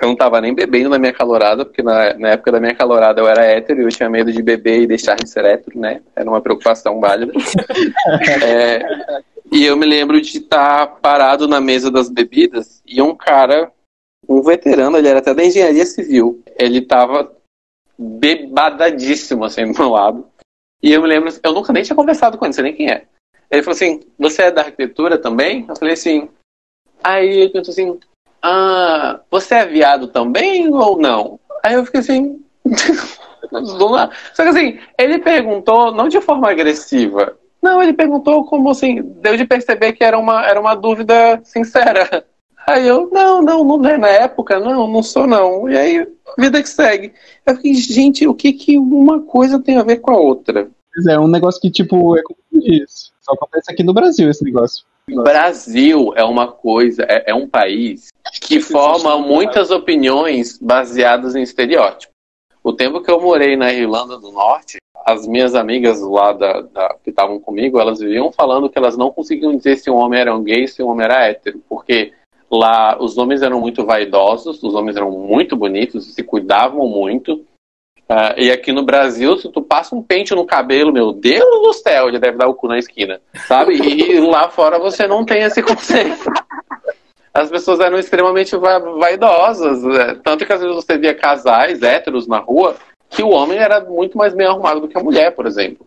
Eu 0.00 0.08
não 0.08 0.16
tava 0.16 0.40
nem 0.40 0.54
bebendo 0.54 0.88
na 0.88 0.98
minha 0.98 1.12
calorada, 1.12 1.64
porque 1.64 1.82
na, 1.82 2.14
na 2.14 2.28
época 2.30 2.52
da 2.52 2.60
minha 2.60 2.74
calorada 2.74 3.20
eu 3.20 3.28
era 3.28 3.44
hétero 3.44 3.80
e 3.82 3.84
eu 3.84 3.88
tinha 3.90 4.08
medo 4.08 4.32
de 4.32 4.42
beber 4.42 4.80
e 4.80 4.86
deixar 4.86 5.16
de 5.16 5.28
ser 5.28 5.44
hétero, 5.44 5.78
né? 5.78 6.00
Era 6.16 6.28
uma 6.28 6.40
preocupação 6.40 6.98
válida. 6.98 7.32
é, 8.42 8.80
e 9.52 9.64
eu 9.64 9.76
me 9.76 9.86
lembro 9.86 10.20
de 10.20 10.38
estar 10.38 10.86
parado 11.00 11.48
na 11.48 11.60
mesa 11.60 11.90
das 11.90 12.08
bebidas 12.08 12.82
e 12.86 13.02
um 13.02 13.14
cara, 13.14 13.72
um 14.28 14.42
veterano, 14.42 14.96
ele 14.96 15.08
era 15.08 15.18
até 15.18 15.34
da 15.34 15.44
engenharia 15.44 15.84
civil, 15.84 16.42
ele 16.58 16.80
tava 16.80 17.34
bebadadíssimo 17.98 19.44
assim 19.44 19.70
do 19.70 19.78
meu 19.78 19.90
lado. 19.90 20.26
E 20.82 20.92
eu 20.92 21.02
me 21.02 21.08
lembro, 21.08 21.32
eu 21.42 21.52
nunca 21.52 21.72
nem 21.72 21.82
tinha 21.82 21.96
conversado 21.96 22.38
com 22.38 22.44
ele, 22.44 22.50
não 22.50 22.54
sei 22.54 22.64
nem 22.64 22.74
quem 22.74 22.90
é. 22.90 23.06
Ele 23.50 23.62
falou 23.62 23.74
assim: 23.74 24.00
Você 24.18 24.42
é 24.42 24.50
da 24.50 24.62
arquitetura 24.62 25.18
também? 25.18 25.66
Eu 25.68 25.76
falei 25.76 25.94
assim. 25.94 26.28
Aí 27.02 27.28
ele 27.28 27.50
perguntou 27.50 27.72
assim: 27.72 28.00
Ah, 28.40 29.20
você 29.30 29.56
é 29.56 29.66
viado 29.66 30.08
também 30.08 30.72
ou 30.72 30.98
não? 30.98 31.40
Aí 31.62 31.74
eu 31.74 31.84
fiquei 31.84 32.00
assim. 32.00 32.44
Só 34.34 34.42
que 34.42 34.48
assim, 34.48 34.78
ele 34.96 35.18
perguntou 35.18 35.92
não 35.92 36.08
de 36.08 36.20
forma 36.20 36.48
agressiva, 36.50 37.36
não, 37.62 37.82
ele 37.82 37.92
perguntou 37.92 38.44
como 38.44 38.70
assim, 38.70 39.02
deu 39.20 39.36
de 39.36 39.44
perceber 39.44 39.92
que 39.92 40.02
era 40.02 40.18
uma, 40.18 40.46
era 40.46 40.60
uma 40.60 40.74
dúvida 40.74 41.40
sincera. 41.44 42.24
Aí 42.66 42.86
eu, 42.86 43.08
não, 43.10 43.42
não, 43.42 43.64
não 43.64 43.88
é 43.88 43.98
na 43.98 44.08
época, 44.08 44.60
não, 44.60 44.86
não 44.86 45.02
sou 45.02 45.26
não. 45.26 45.68
E 45.68 45.76
aí, 45.76 46.06
vida 46.38 46.62
que 46.62 46.68
segue. 46.68 47.12
Eu 47.44 47.56
fiquei, 47.56 47.74
gente, 47.74 48.28
o 48.28 48.34
que 48.34 48.52
que 48.52 48.78
uma 48.78 49.22
coisa 49.22 49.58
tem 49.58 49.76
a 49.76 49.82
ver 49.82 49.96
com 49.96 50.12
a 50.12 50.16
outra? 50.16 50.70
Pois 50.94 51.06
é, 51.06 51.18
um 51.18 51.26
negócio 51.26 51.60
que, 51.60 51.70
tipo, 51.70 52.16
é 52.16 52.22
como 52.22 52.38
diz, 52.52 53.12
só 53.20 53.32
acontece 53.32 53.72
aqui 53.72 53.82
no 53.82 53.94
Brasil 53.94 54.28
esse 54.30 54.44
negócio. 54.44 54.84
Brasil 55.08 56.12
é 56.16 56.24
uma 56.24 56.48
coisa, 56.48 57.02
é, 57.08 57.30
é 57.30 57.34
um 57.34 57.48
país 57.48 58.08
que 58.40 58.60
forma 58.60 59.18
muitas 59.18 59.70
opiniões 59.70 60.58
baseadas 60.58 61.34
em 61.34 61.42
estereótipos. 61.42 62.09
O 62.62 62.72
tempo 62.72 63.00
que 63.00 63.10
eu 63.10 63.20
morei 63.20 63.56
na 63.56 63.72
Irlanda 63.72 64.18
do 64.18 64.30
Norte, 64.30 64.78
as 65.06 65.26
minhas 65.26 65.54
amigas 65.54 66.00
lá 66.02 66.32
da, 66.32 66.60
da 66.60 66.96
que 67.02 67.10
estavam 67.10 67.40
comigo, 67.40 67.80
elas 67.80 68.00
viviam 68.00 68.30
falando 68.30 68.68
que 68.68 68.78
elas 68.78 68.96
não 68.96 69.10
conseguiam 69.10 69.56
dizer 69.56 69.76
se 69.76 69.90
um 69.90 69.96
homem 69.96 70.20
era 70.20 70.34
um 70.34 70.42
gay, 70.42 70.68
se 70.68 70.82
um 70.82 70.88
homem 70.88 71.04
era 71.04 71.26
hétero, 71.26 71.62
porque 71.68 72.12
lá 72.50 72.96
os 73.00 73.16
homens 73.16 73.42
eram 73.42 73.60
muito 73.60 73.84
vaidosos, 73.86 74.62
os 74.62 74.74
homens 74.74 74.96
eram 74.96 75.10
muito 75.10 75.56
bonitos, 75.56 76.14
se 76.14 76.22
cuidavam 76.22 76.86
muito. 76.86 77.44
Uh, 78.10 78.34
e 78.36 78.50
aqui 78.50 78.72
no 78.72 78.82
Brasil, 78.82 79.38
se 79.38 79.48
tu 79.48 79.62
passa 79.62 79.94
um 79.94 80.02
pente 80.02 80.34
no 80.34 80.44
cabelo, 80.44 80.92
meu 80.92 81.12
Deus 81.12 81.62
do 81.62 81.72
céu, 81.72 82.08
ele 82.08 82.18
deve 82.18 82.36
dar 82.36 82.48
o 82.48 82.54
cu 82.54 82.66
na 82.66 82.76
esquina, 82.76 83.20
sabe? 83.46 83.76
E 83.76 84.18
lá 84.20 84.50
fora 84.50 84.80
você 84.80 85.06
não 85.06 85.24
tem 85.24 85.42
esse 85.42 85.62
conceito. 85.62 86.30
As 87.32 87.48
pessoas 87.48 87.80
eram 87.80 87.98
extremamente 87.98 88.56
vaidosas, 88.56 89.82
né? 89.82 90.18
tanto 90.22 90.44
que 90.44 90.52
às 90.52 90.60
vezes 90.60 90.74
você 90.74 90.98
via 90.98 91.14
casais 91.14 91.82
héteros 91.82 92.26
na 92.26 92.38
rua 92.38 92.76
que 93.08 93.22
o 93.22 93.30
homem 93.30 93.58
era 93.58 93.80
muito 93.80 94.16
mais 94.16 94.34
bem 94.34 94.46
arrumado 94.46 94.80
do 94.80 94.88
que 94.88 94.98
a 94.98 95.02
mulher, 95.02 95.34
por 95.34 95.46
exemplo. 95.46 95.86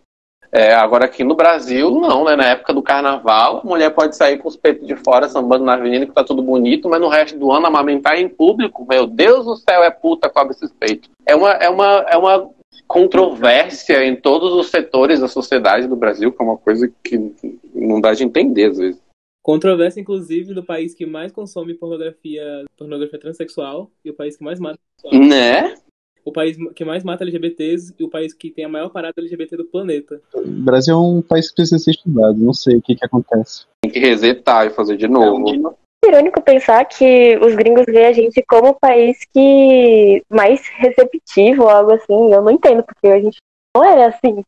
É, 0.56 0.72
agora 0.72 1.06
aqui 1.06 1.24
no 1.24 1.34
Brasil, 1.34 1.90
não, 1.90 2.24
né? 2.24 2.36
Na 2.36 2.44
época 2.50 2.72
do 2.72 2.80
carnaval, 2.80 3.60
a 3.64 3.66
mulher 3.66 3.90
pode 3.90 4.14
sair 4.14 4.38
com 4.38 4.46
os 4.46 4.56
peitos 4.56 4.86
de 4.86 4.94
fora, 4.94 5.28
sambando 5.28 5.64
na 5.64 5.74
avenida, 5.74 6.06
que 6.06 6.12
tá 6.12 6.22
tudo 6.22 6.42
bonito, 6.42 6.88
mas 6.88 7.00
no 7.00 7.08
resto 7.08 7.36
do 7.36 7.50
ano, 7.50 7.66
amamentar 7.66 8.16
em 8.20 8.28
público, 8.28 8.86
meu 8.88 9.04
Deus 9.04 9.46
do 9.46 9.56
céu, 9.56 9.82
é 9.82 9.90
puta, 9.90 10.30
cobre 10.30 10.52
esses 10.52 10.70
peitos. 10.70 11.10
É 11.26 11.34
uma, 11.34 11.50
é 11.54 11.68
uma, 11.68 12.06
é 12.08 12.16
uma 12.16 12.48
controvérsia 12.86 14.04
em 14.04 14.14
todos 14.14 14.52
os 14.52 14.68
setores 14.68 15.18
da 15.18 15.26
sociedade 15.26 15.88
do 15.88 15.96
Brasil, 15.96 16.30
que 16.30 16.40
é 16.40 16.44
uma 16.44 16.56
coisa 16.56 16.88
que 17.02 17.34
não 17.74 18.00
dá 18.00 18.14
de 18.14 18.22
entender, 18.22 18.70
às 18.70 18.78
vezes. 18.78 19.03
Controvérsia, 19.44 20.00
inclusive, 20.00 20.54
do 20.54 20.64
país 20.64 20.94
que 20.94 21.04
mais 21.04 21.30
consome 21.30 21.74
pornografia, 21.74 22.64
pornografia 22.78 23.20
transexual 23.20 23.90
e 24.02 24.10
o 24.10 24.14
país 24.14 24.38
que 24.38 24.42
mais 24.42 24.58
mata. 24.58 24.78
Né? 25.12 25.74
o 26.24 26.32
país 26.32 26.56
que 26.74 26.84
mais 26.84 27.04
mata 27.04 27.22
LGBTs 27.22 27.94
e 27.98 28.04
o 28.04 28.08
país 28.08 28.32
que 28.32 28.50
tem 28.50 28.64
a 28.64 28.68
maior 28.68 28.88
parada 28.88 29.12
LGBT 29.18 29.58
do 29.58 29.66
planeta. 29.66 30.20
O 30.34 30.40
Brasil 30.42 30.94
é 30.94 30.98
um 30.98 31.20
país 31.20 31.50
que 31.50 31.56
precisa 31.56 31.78
ser 31.78 31.90
estudado, 31.90 32.38
não 32.38 32.54
sei 32.54 32.76
o 32.76 32.82
que, 32.82 32.94
que 32.94 33.04
acontece. 33.04 33.66
Tem 33.82 33.92
que 33.92 33.98
resetar 33.98 34.66
e 34.66 34.70
fazer 34.70 34.96
de 34.96 35.06
novo. 35.06 35.76
É 36.02 36.08
irônico 36.08 36.40
pensar 36.40 36.84
que 36.86 37.38
os 37.42 37.54
gringos 37.54 37.84
veem 37.86 38.06
a 38.06 38.12
gente 38.12 38.42
como 38.48 38.70
o 38.70 38.80
país 38.80 39.18
que 39.32 40.22
mais 40.30 40.66
receptivo, 40.76 41.68
algo 41.68 41.92
assim. 41.92 42.32
Eu 42.32 42.42
não 42.42 42.50
entendo, 42.50 42.82
porque 42.82 43.08
a 43.08 43.20
gente 43.20 43.36
não 43.76 43.84
era 43.84 44.08
assim. 44.08 44.42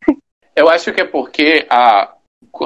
Eu 0.55 0.71
acho 0.71 0.93
que 0.95 1.03
é 1.03 1.05
porque 1.05 1.67
a, 1.69 2.16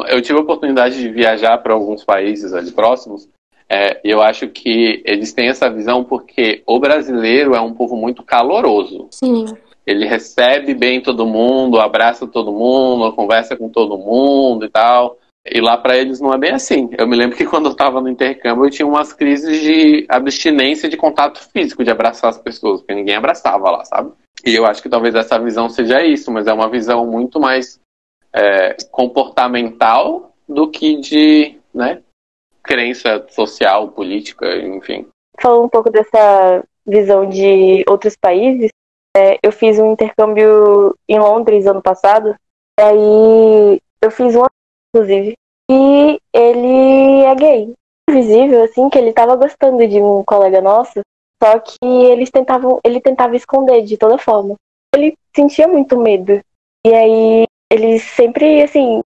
eu 0.09 0.23
tive 0.23 0.39
a 0.39 0.43
oportunidade 0.43 1.01
de 1.01 1.09
viajar 1.09 1.59
para 1.59 1.75
alguns 1.75 2.05
países 2.05 2.53
ali 2.53 2.71
próximos 2.71 3.29
é, 3.73 4.01
eu 4.03 4.21
acho 4.21 4.49
que 4.49 5.01
eles 5.07 5.33
têm 5.33 5.49
essa 5.49 5.71
visão 5.71 6.03
porque 6.03 6.61
o 6.67 6.81
brasileiro 6.81 7.55
é 7.55 7.61
um 7.61 7.73
povo 7.73 7.95
muito 7.95 8.25
caloroso. 8.25 9.07
Sim. 9.13 9.45
Ele 9.87 10.07
recebe 10.07 10.75
bem 10.75 11.01
todo 11.01 11.25
mundo, 11.25 11.81
abraça 11.81 12.27
todo 12.27 12.53
mundo, 12.53 13.13
conversa 13.13 13.57
com 13.57 13.69
todo 13.69 13.97
mundo 13.97 14.67
e 14.67 14.69
tal. 14.69 15.17
E 15.47 15.61
lá 15.61 15.79
para 15.79 15.97
eles 15.97 16.21
não 16.21 16.35
é 16.35 16.39
bem 16.39 16.51
assim. 16.51 16.91
Eu 16.99 17.07
me 17.07 17.15
lembro 17.15 17.37
que 17.37 17.47
quando 17.47 17.67
eu 17.67 17.73
estava 17.73 18.01
no 18.01 18.09
intercâmbio 18.09 18.67
eu 18.67 18.71
tinha 18.71 18.87
umas 18.87 19.13
crises 19.13 19.61
de 19.61 20.05
abstinência 20.09 20.89
de 20.89 20.97
contato 20.97 21.41
físico, 21.53 21.85
de 21.85 21.93
abraçar 21.93 22.31
as 22.31 22.39
pessoas, 22.39 22.81
porque 22.81 22.95
ninguém 22.95 23.15
abraçava 23.15 23.71
lá, 23.71 23.85
sabe? 23.85 24.11
E 24.45 24.53
eu 24.53 24.67
acho 24.67 24.83
que 24.83 24.89
talvez 24.89 25.15
essa 25.15 25.39
visão 25.39 25.69
seja 25.69 26.03
isso, 26.03 26.33
mas 26.33 26.49
é 26.49 26.53
uma 26.53 26.69
visão 26.69 27.07
muito 27.07 27.39
mais 27.39 27.79
é, 28.33 28.77
comportamental 28.91 30.33
do 30.49 30.71
que 30.71 30.97
de, 30.97 31.59
né, 31.73 32.03
crença 32.63 33.25
social, 33.31 33.89
política, 33.89 34.57
enfim. 34.59 35.07
Falando 35.41 35.65
um 35.65 35.69
pouco 35.69 35.91
dessa 35.91 36.65
visão 36.87 37.29
de 37.29 37.85
outros 37.89 38.17
países, 38.17 38.71
é, 39.17 39.39
eu 39.43 39.53
fiz 39.53 39.79
um 39.79 39.93
intercâmbio 39.93 40.95
em 41.09 41.19
Londres 41.19 41.67
ano 41.67 41.83
passado, 41.83 42.35
aí 42.79 43.81
eu 44.03 44.11
fiz 44.11 44.37
um 44.37 44.45
inclusive, 44.95 45.35
e 45.71 46.21
ele 46.33 47.23
é 47.25 47.35
gay. 47.35 47.75
Visível, 48.11 48.65
assim, 48.65 48.89
que 48.91 48.99
ele 48.99 49.13
tava 49.13 49.37
gostando 49.37 49.87
de 49.87 50.01
um 50.03 50.25
colega 50.25 50.61
nosso, 50.61 51.01
só 51.43 51.59
que 51.61 51.79
eles 51.83 52.29
tentavam, 52.31 52.81
ele 52.85 53.01
tentava 53.01 53.37
esconder 53.37 53.83
de 53.83 53.97
toda 53.97 54.19
forma. 54.19 54.57
Ele 54.95 55.17
sentia 55.35 55.69
muito 55.69 55.97
medo 55.97 56.41
E 56.85 56.93
aí 56.93 57.47
eles 57.71 58.03
sempre, 58.03 58.63
assim, 58.63 59.01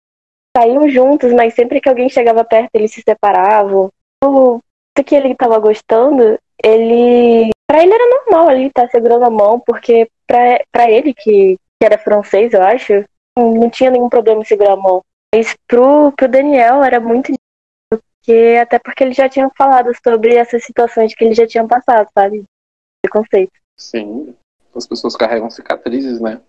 saíam 0.57 0.89
juntos, 0.89 1.33
mas 1.33 1.55
sempre 1.55 1.81
que 1.81 1.89
alguém 1.89 2.09
chegava 2.09 2.45
perto, 2.45 2.71
eles 2.75 2.93
se 2.93 3.03
separavam. 3.03 3.91
O 4.25 4.61
que 5.05 5.15
ele 5.15 5.35
tava 5.35 5.59
gostando, 5.59 6.39
ele. 6.63 7.51
Pra 7.67 7.83
ele 7.83 7.93
era 7.93 8.21
normal 8.21 8.51
ele 8.51 8.67
estar 8.67 8.83
tá 8.83 8.89
segurando 8.89 9.25
a 9.25 9.31
mão, 9.31 9.59
porque 9.61 10.09
pra, 10.27 10.61
pra 10.71 10.91
ele, 10.91 11.13
que, 11.13 11.57
que 11.57 11.85
era 11.85 11.99
francês, 11.99 12.53
eu 12.53 12.63
acho, 12.63 13.05
não 13.37 13.69
tinha 13.69 13.91
nenhum 13.91 14.09
problema 14.09 14.43
em 14.43 14.45
segurar 14.45 14.75
a 14.75 14.77
mão. 14.77 15.03
Mas 15.35 15.55
pro, 15.67 16.13
pro 16.13 16.29
Daniel 16.29 16.83
era 16.85 17.01
muito 17.01 17.33
porque 17.91 18.59
até 18.61 18.79
porque 18.79 19.05
ele 19.05 19.13
já 19.13 19.29
tinha 19.29 19.51
falado 19.51 19.91
sobre 20.03 20.35
essas 20.35 20.65
situações 20.65 21.15
que 21.15 21.25
ele 21.25 21.35
já 21.35 21.47
tinha 21.47 21.67
passado, 21.67 22.09
sabe? 22.17 22.45
Preconceito. 23.03 23.53
Sim. 23.79 24.35
As 24.75 24.87
pessoas 24.87 25.15
carregam 25.15 25.51
cicatrizes, 25.51 26.21
né? 26.21 26.41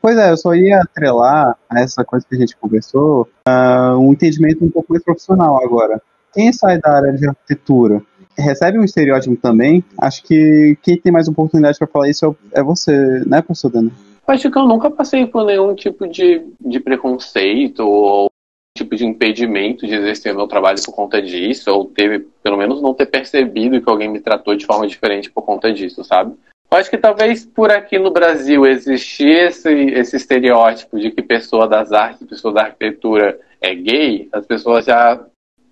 Pois 0.00 0.16
é, 0.16 0.30
eu 0.30 0.36
só 0.36 0.54
ia 0.54 0.80
atrelar 0.80 1.56
a 1.68 1.80
essa 1.80 2.04
coisa 2.04 2.24
que 2.28 2.36
a 2.36 2.38
gente 2.38 2.56
conversou 2.56 3.28
uh, 3.48 3.98
um 3.98 4.12
entendimento 4.12 4.64
um 4.64 4.70
pouco 4.70 4.92
mais 4.92 5.02
profissional 5.02 5.62
agora. 5.62 6.00
Quem 6.32 6.52
sai 6.52 6.78
da 6.78 6.96
área 6.96 7.12
de 7.12 7.28
arquitetura 7.28 8.02
recebe 8.38 8.78
um 8.78 8.84
estereótipo 8.84 9.36
também? 9.36 9.84
Acho 10.00 10.22
que 10.22 10.78
quem 10.82 10.96
tem 10.96 11.12
mais 11.12 11.28
oportunidade 11.28 11.78
para 11.78 11.88
falar 11.88 12.08
isso 12.08 12.36
é, 12.54 12.60
é 12.60 12.62
você, 12.62 12.92
né, 13.26 13.42
professor 13.42 13.70
Dana? 13.70 13.90
Acho 14.26 14.50
que 14.50 14.58
eu 14.58 14.66
nunca 14.66 14.90
passei 14.90 15.26
por 15.26 15.44
nenhum 15.44 15.74
tipo 15.74 16.06
de, 16.06 16.46
de 16.60 16.78
preconceito 16.78 17.80
ou 17.80 18.30
tipo 18.76 18.94
de 18.94 19.04
impedimento 19.04 19.86
de 19.86 19.94
exercer 19.94 20.34
meu 20.34 20.46
trabalho 20.46 20.78
por 20.84 20.94
conta 20.94 21.20
disso, 21.20 21.70
ou 21.70 21.86
teve, 21.86 22.20
pelo 22.42 22.56
menos, 22.56 22.80
não 22.80 22.94
ter 22.94 23.06
percebido 23.06 23.80
que 23.82 23.90
alguém 23.90 24.08
me 24.08 24.20
tratou 24.20 24.54
de 24.54 24.66
forma 24.66 24.86
diferente 24.86 25.30
por 25.30 25.42
conta 25.42 25.72
disso, 25.72 26.04
sabe? 26.04 26.36
Acho 26.70 26.90
que 26.90 26.98
talvez 26.98 27.46
por 27.46 27.70
aqui 27.70 27.98
no 27.98 28.10
Brasil 28.10 28.66
existisse 28.66 29.24
esse, 29.24 29.72
esse 29.72 30.16
estereótipo 30.16 30.98
de 30.98 31.10
que 31.10 31.22
pessoa 31.22 31.66
das 31.66 31.92
artes, 31.92 32.26
pessoa 32.26 32.52
da 32.52 32.62
arquitetura 32.64 33.40
é 33.60 33.74
gay, 33.74 34.28
as 34.32 34.46
pessoas 34.46 34.84
já, 34.84 35.18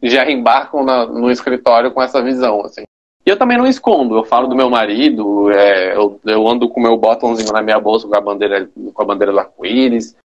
já 0.03 0.31
embarcam 0.31 0.83
na, 0.85 1.05
no 1.07 1.31
escritório 1.31 1.91
com 1.91 2.03
essa 2.03 2.23
visão, 2.23 2.63
assim. 2.65 2.85
E 3.27 3.31
eu 3.31 3.37
também 3.37 3.59
não 3.59 3.67
escondo, 3.67 4.17
eu 4.17 4.25
falo 4.25 4.47
do 4.47 4.57
meu 4.57 4.71
marido, 4.71 5.51
é, 5.51 5.95
eu, 5.97 6.19
eu, 6.25 6.47
ando 6.49 6.69
com 6.69 6.81
meu 6.81 6.97
botãozinho 6.97 7.53
na 7.53 7.61
minha 7.61 7.79
bolsa 7.79 8.09
com 8.09 8.17
a 8.17 8.21
bandeira, 8.21 8.71
com 8.95 9.03
a 9.03 9.05
bandeira 9.05 9.33
do 9.33 9.41
arco-íris. 9.41 10.17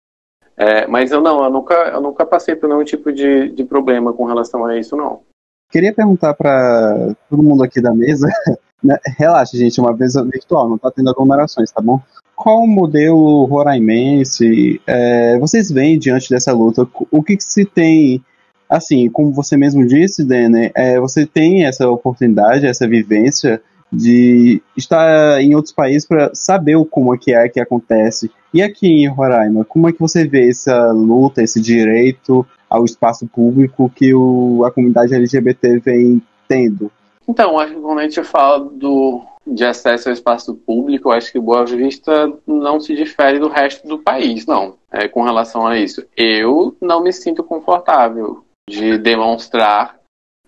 É, 0.56 0.86
mas 0.88 1.12
eu 1.12 1.20
não, 1.20 1.44
eu 1.44 1.50
nunca, 1.50 1.74
eu 1.74 2.00
nunca 2.00 2.26
passei 2.26 2.56
por 2.56 2.70
nenhum 2.70 2.84
tipo 2.84 3.12
de, 3.12 3.50
de 3.50 3.66
problema 3.66 4.14
com 4.14 4.26
relação 4.26 4.64
a 4.66 4.78
isso, 4.78 4.96
não. 4.96 5.22
Queria 5.70 5.94
perguntar 5.94 6.34
para 6.36 7.16
todo 7.30 7.42
mundo 7.42 7.64
aqui 7.64 7.82
da 7.82 7.94
mesa 7.94 8.28
Né, 8.84 8.98
relaxa, 9.18 9.58
gente, 9.58 9.80
uma 9.80 9.96
vez 9.96 10.14
virtual, 10.16 10.70
não 10.70 10.78
tá 10.78 10.90
tendo 10.90 11.10
aglomerações, 11.10 11.72
tá 11.72 11.82
bom? 11.82 12.02
Qual 12.36 12.64
o 12.64 12.68
modelo 12.68 13.46
roraimense 13.46 14.82
é, 14.88 15.38
vocês 15.38 15.70
veem 15.70 16.00
diante 16.00 16.30
dessa 16.30 16.52
luta? 16.52 16.88
O 17.12 17.22
que, 17.22 17.38
que 17.38 17.44
se 17.44 17.64
tem, 17.64 18.24
assim, 18.68 19.10
como 19.10 19.32
você 19.32 19.56
mesmo 19.56 19.86
disse, 19.86 20.24
Dene, 20.24 20.72
é, 20.74 21.00
você 21.00 21.26
tem 21.26 21.66
essa 21.66 21.88
oportunidade, 21.88 22.66
essa 22.66 22.88
vivência 22.88 23.62
de 23.92 24.62
estar 24.76 25.42
em 25.42 25.54
outros 25.54 25.74
países 25.74 26.08
para 26.08 26.32
saber 26.34 26.84
como 26.90 27.14
é 27.14 27.18
que 27.18 27.34
é 27.34 27.50
que 27.50 27.60
acontece. 27.60 28.32
E 28.54 28.62
aqui 28.62 28.88
em 28.88 29.08
Roraima, 29.08 29.66
como 29.66 29.88
é 29.88 29.92
que 29.92 30.00
você 30.00 30.26
vê 30.26 30.50
essa 30.50 30.92
luta, 30.92 31.44
esse 31.44 31.62
direito 31.62 32.46
ao 32.70 32.86
espaço 32.86 33.28
público 33.28 33.92
que 33.94 34.14
o, 34.14 34.64
a 34.66 34.72
comunidade 34.72 35.14
LGBT 35.14 35.80
vem 35.80 36.22
tendo? 36.48 36.92
Então, 37.28 37.60
acho 37.60 37.74
que 37.74 37.80
quando 37.80 38.00
a 38.00 38.04
gente 38.04 38.24
fala 38.24 38.60
do, 38.60 39.22
de 39.46 39.66
acesso 39.66 40.10
ao 40.10 40.14
espaço 40.14 40.56
público, 40.56 41.12
acho 41.12 41.32
que 41.32 41.40
Boa 41.40 41.66
Vista 41.66 42.32
não 42.46 42.80
se 42.80 42.96
difere 42.96 43.40
do 43.40 43.48
resto 43.48 43.88
do 43.88 44.00
país, 44.00 44.46
não, 44.46 44.78
é, 44.92 45.08
com 45.08 45.24
relação 45.24 45.66
a 45.66 45.78
isso. 45.78 46.06
Eu 46.16 46.76
não 46.82 47.02
me 47.02 47.14
sinto 47.14 47.44
confortável 47.44 48.44
de 48.70 48.98
demonstrar 48.98 50.00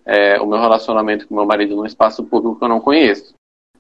é, 0.06 0.40
o 0.42 0.46
meu 0.46 0.60
relacionamento 0.60 1.28
com 1.28 1.36
meu 1.36 1.46
marido 1.46 1.76
num 1.76 1.86
espaço 1.86 2.24
público 2.24 2.58
que 2.58 2.64
eu 2.66 2.70
não 2.70 2.80
conheço. 2.80 3.34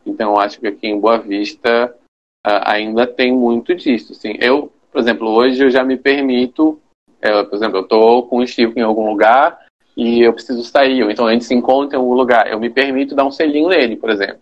Então, 0.05 0.37
acho 0.37 0.59
que 0.59 0.67
aqui 0.67 0.87
em 0.87 0.99
Boa 0.99 1.17
Vista 1.17 1.95
ainda 2.43 3.07
tem 3.07 3.31
muito 3.31 3.73
disso. 3.73 4.11
Assim. 4.11 4.35
Eu, 4.39 4.71
por 4.91 4.99
exemplo, 4.99 5.29
hoje 5.29 5.63
eu 5.63 5.69
já 5.69 5.83
me 5.83 5.97
permito, 5.97 6.79
é, 7.21 7.43
por 7.43 7.55
exemplo, 7.55 7.77
eu 7.77 7.83
estou 7.83 8.27
com 8.27 8.39
o 8.39 8.47
Chico 8.47 8.77
em 8.77 8.81
algum 8.81 9.09
lugar, 9.09 9.62
e 9.95 10.21
eu 10.21 10.33
preciso 10.33 10.63
sair, 10.63 11.03
ou 11.03 11.11
então 11.11 11.27
a 11.27 11.33
gente 11.33 11.45
se 11.45 11.53
encontra 11.53 11.97
em 11.97 11.99
algum 12.01 12.13
lugar, 12.13 12.51
eu 12.51 12.59
me 12.59 12.69
permito 12.69 13.15
dar 13.15 13.25
um 13.25 13.31
selinho 13.31 13.69
nele, 13.69 13.95
por 13.95 14.09
exemplo. 14.09 14.39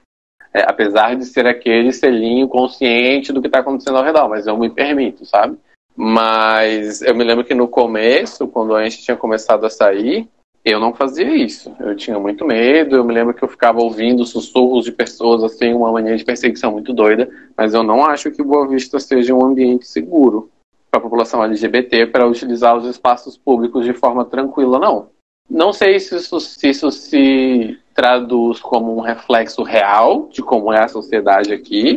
É, 0.54 0.64
apesar 0.64 1.16
de 1.16 1.26
ser 1.26 1.48
aquele 1.48 1.94
selinho 1.94 2.48
consciente 2.48 3.32
do 3.32 3.42
que 3.42 3.48
está 3.48 3.60
acontecendo 3.60 3.98
ao 3.98 4.04
redor, 4.04 4.28
mas 4.28 4.48
eu 4.48 4.58
me 4.58 4.70
permito, 4.70 5.26
sabe? 5.26 5.58
Mas 5.96 7.02
eu 7.02 7.16
me 7.16 7.24
lembro 7.24 7.46
que 7.46 7.54
no 7.54 7.68
começo, 7.68 8.48
quando 8.48 8.76
a 8.76 8.84
gente 8.84 9.02
tinha 9.02 9.16
começado 9.16 9.66
a 9.66 9.70
sair, 9.70 10.28
eu 10.64 10.80
não 10.80 10.94
fazia 10.94 11.36
isso. 11.36 11.74
Eu 11.80 11.96
tinha 11.96 12.20
muito 12.20 12.46
medo. 12.46 12.96
Eu 12.96 13.04
me 13.04 13.14
lembro 13.14 13.34
que 13.34 13.44
eu 13.44 13.48
ficava 13.48 13.82
ouvindo 13.82 14.26
sussurros 14.26 14.86
de 14.86 14.92
pessoas, 14.92 15.44
assim, 15.44 15.74
uma 15.74 15.92
mania 15.92 16.16
de 16.16 16.24
perseguição 16.24 16.72
muito 16.72 16.94
doida. 16.94 17.30
Mas 17.58 17.74
eu 17.74 17.84
não 17.84 18.06
acho 18.06 18.32
que 18.32 18.44
Boa 18.44 18.68
Vista 18.68 19.00
seja 19.00 19.34
um 19.34 19.44
ambiente 19.44 19.88
seguro 19.88 20.50
para 20.90 21.00
a 21.00 21.04
população 21.04 21.44
LGBT 21.44 22.08
para 22.08 22.28
utilizar 22.28 22.78
os 22.78 22.86
espaços 22.86 23.38
públicos 23.38 23.86
de 23.86 23.94
forma 23.94 24.26
tranquila, 24.26 24.78
não. 24.78 25.10
Não 25.50 25.74
sei 25.74 26.00
se 26.00 26.16
isso, 26.16 26.40
se 26.40 26.70
isso 26.70 26.92
se 26.92 27.80
traduz 27.94 28.60
como 28.60 28.96
um 28.96 29.02
reflexo 29.02 29.64
real 29.64 30.30
de 30.30 30.42
como 30.42 30.72
é 30.72 30.84
a 30.84 30.88
sociedade 30.88 31.54
aqui, 31.54 31.96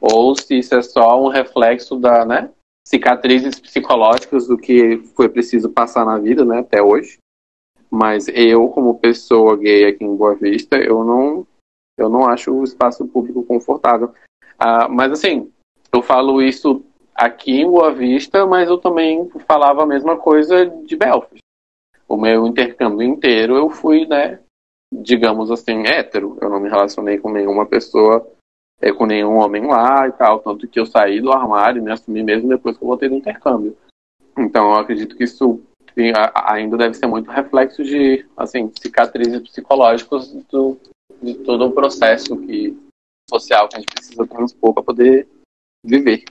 ou 0.00 0.34
se 0.34 0.58
isso 0.58 0.74
é 0.74 0.82
só 0.82 1.22
um 1.22 1.28
reflexo 1.28 1.96
da, 1.96 2.24
né, 2.24 2.50
cicatrizes 2.86 3.60
psicológicas 3.60 4.46
do 4.46 4.56
que 4.56 4.98
foi 5.14 5.28
preciso 5.28 5.70
passar 5.70 6.04
na 6.04 6.18
vida, 6.18 6.44
né, 6.44 6.60
até 6.60 6.82
hoje. 6.82 7.18
Mas 7.90 8.26
eu, 8.28 8.68
como 8.68 8.98
pessoa 8.98 9.56
gay 9.56 9.86
aqui 9.86 10.04
em 10.04 10.16
Boa 10.16 10.34
Vista, 10.34 10.76
eu 10.76 11.04
não, 11.04 11.46
eu 11.98 12.08
não 12.08 12.26
acho 12.26 12.52
o 12.52 12.64
espaço 12.64 13.06
público 13.06 13.44
confortável. 13.44 14.12
Ah, 14.58 14.88
mas 14.88 15.12
assim, 15.12 15.52
eu 15.92 16.02
falo 16.02 16.42
isso 16.42 16.82
aqui 17.14 17.60
em 17.60 17.70
Boa 17.70 17.94
Vista, 17.94 18.46
mas 18.46 18.68
eu 18.68 18.78
também 18.78 19.28
falava 19.46 19.82
a 19.82 19.86
mesma 19.86 20.16
coisa 20.16 20.66
de 20.66 20.96
Belfast 20.96 21.43
o 22.14 22.20
meu 22.20 22.46
intercâmbio 22.46 23.02
inteiro 23.02 23.56
eu 23.56 23.68
fui, 23.68 24.06
né, 24.06 24.40
digamos 24.92 25.50
assim, 25.50 25.86
hétero. 25.86 26.38
Eu 26.40 26.48
não 26.48 26.60
me 26.60 26.68
relacionei 26.68 27.18
com 27.18 27.30
nenhuma 27.30 27.66
pessoa, 27.66 28.26
é, 28.80 28.92
com 28.92 29.04
nenhum 29.04 29.36
homem 29.36 29.66
lá 29.66 30.06
e 30.08 30.12
tal. 30.12 30.38
Tanto 30.38 30.68
que 30.68 30.78
eu 30.78 30.86
saí 30.86 31.20
do 31.20 31.32
armário 31.32 31.80
e 31.80 31.84
me 31.84 31.90
assumi 31.90 32.22
mesmo 32.22 32.48
depois 32.48 32.76
que 32.76 32.84
eu 32.84 32.88
voltei 32.88 33.08
do 33.08 33.16
intercâmbio. 33.16 33.76
Então 34.38 34.70
eu 34.70 34.76
acredito 34.76 35.16
que 35.16 35.24
isso 35.24 35.60
ainda 36.34 36.76
deve 36.76 36.94
ser 36.94 37.06
muito 37.06 37.30
reflexo 37.30 37.84
de, 37.84 38.26
assim, 38.36 38.70
cicatrizes 38.80 39.40
psicológicas 39.48 40.32
do, 40.50 40.76
de 41.22 41.34
todo 41.34 41.66
o 41.66 41.72
processo 41.72 42.36
que, 42.36 42.76
social 43.30 43.68
que 43.68 43.76
a 43.76 43.80
gente 43.80 43.94
precisa 43.94 44.26
transpor 44.26 44.74
para 44.74 44.82
poder 44.82 45.28
viver. 45.84 46.24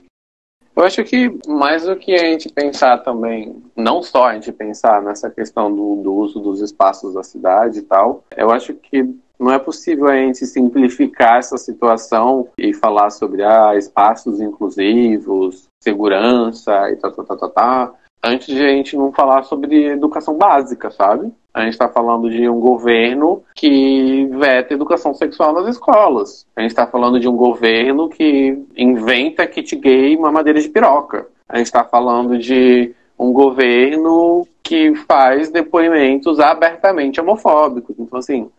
Eu 0.76 0.84
acho 0.84 1.04
que 1.04 1.32
mais 1.46 1.84
do 1.84 1.94
que 1.94 2.14
a 2.14 2.24
gente 2.24 2.48
pensar 2.48 2.98
também, 2.98 3.62
não 3.76 4.02
só 4.02 4.26
a 4.26 4.34
gente 4.34 4.50
pensar 4.50 5.00
nessa 5.02 5.30
questão 5.30 5.74
do, 5.74 6.02
do 6.02 6.12
uso 6.12 6.40
dos 6.40 6.60
espaços 6.60 7.14
da 7.14 7.22
cidade 7.22 7.78
e 7.78 7.82
tal, 7.82 8.24
eu 8.36 8.50
acho 8.50 8.74
que 8.74 9.08
não 9.38 9.52
é 9.52 9.58
possível 9.58 10.08
a 10.08 10.16
gente 10.16 10.44
simplificar 10.46 11.38
essa 11.38 11.56
situação 11.56 12.48
e 12.58 12.72
falar 12.72 13.10
sobre 13.10 13.44
ah, 13.44 13.76
espaços 13.76 14.40
inclusivos, 14.40 15.68
segurança 15.80 16.90
e 16.90 16.96
tal, 16.96 17.12
tal, 17.12 17.36
tal, 17.36 17.50
tal, 17.50 17.98
antes 18.24 18.46
de 18.46 18.64
a 18.64 18.68
gente 18.68 18.96
não 18.96 19.12
falar 19.12 19.44
sobre 19.44 19.86
educação 19.86 20.36
básica, 20.36 20.90
sabe? 20.90 21.32
A 21.54 21.62
gente 21.62 21.74
está 21.74 21.88
falando 21.88 22.28
de 22.28 22.48
um 22.48 22.58
governo 22.58 23.44
que 23.54 24.26
veta 24.32 24.74
educação 24.74 25.14
sexual 25.14 25.52
nas 25.52 25.68
escolas. 25.68 26.44
A 26.56 26.60
gente 26.60 26.72
está 26.72 26.84
falando 26.84 27.20
de 27.20 27.28
um 27.28 27.36
governo 27.36 28.08
que 28.08 28.60
inventa 28.76 29.46
kit 29.46 29.76
gay 29.76 30.16
mamadeira 30.16 30.60
de 30.60 30.68
piroca. 30.68 31.28
A 31.48 31.58
gente 31.58 31.66
está 31.66 31.84
falando 31.84 32.36
de 32.36 32.92
um 33.16 33.32
governo 33.32 34.44
que 34.64 34.96
faz 35.06 35.48
depoimentos 35.48 36.40
abertamente 36.40 37.20
homofóbicos. 37.20 37.94
Então, 38.00 38.18
assim, 38.18 38.50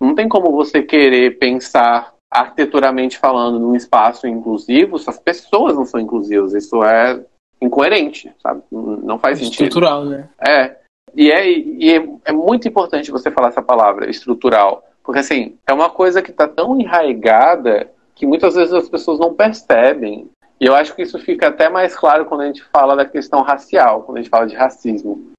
não 0.00 0.14
tem 0.14 0.26
como 0.26 0.50
você 0.50 0.82
querer 0.82 1.38
pensar 1.38 2.14
arquiteturamente 2.30 3.18
falando 3.18 3.58
num 3.58 3.76
espaço 3.76 4.26
inclusivo 4.26 4.98
se 4.98 5.10
as 5.10 5.18
pessoas 5.18 5.74
não 5.74 5.84
são 5.84 6.00
inclusivas. 6.00 6.54
Isso 6.54 6.82
é 6.82 7.22
incoerente, 7.60 8.32
sabe? 8.42 8.62
Não 8.70 9.18
faz 9.18 9.38
sentido. 9.38 9.64
Estrutural, 9.64 10.06
né? 10.06 10.28
É. 10.40 10.79
E, 11.14 11.30
é, 11.30 11.48
e 11.48 11.96
é, 11.96 12.08
é, 12.26 12.32
muito 12.32 12.68
importante 12.68 13.10
você 13.10 13.30
falar 13.30 13.48
essa 13.48 13.62
palavra, 13.62 14.08
estrutural. 14.10 14.84
Porque, 15.02 15.20
assim, 15.20 15.56
é 15.66 15.72
uma 15.72 15.90
coisa 15.90 16.22
que 16.22 16.30
está 16.30 16.46
tão 16.46 16.78
enraigada 16.78 17.90
que 18.14 18.26
muitas 18.26 18.54
vezes 18.54 18.72
as 18.72 18.88
pessoas 18.88 19.18
não 19.18 19.34
percebem. 19.34 20.28
E 20.60 20.66
eu 20.66 20.74
acho 20.74 20.94
que 20.94 21.02
isso 21.02 21.18
fica 21.18 21.48
até 21.48 21.68
mais 21.68 21.96
claro 21.96 22.26
quando 22.26 22.42
a 22.42 22.46
gente 22.46 22.62
fala 22.64 22.94
da 22.94 23.06
questão 23.06 23.42
racial, 23.42 24.02
quando 24.02 24.18
a 24.18 24.20
gente 24.20 24.30
fala 24.30 24.46
de 24.46 24.54
racismo. 24.54 25.32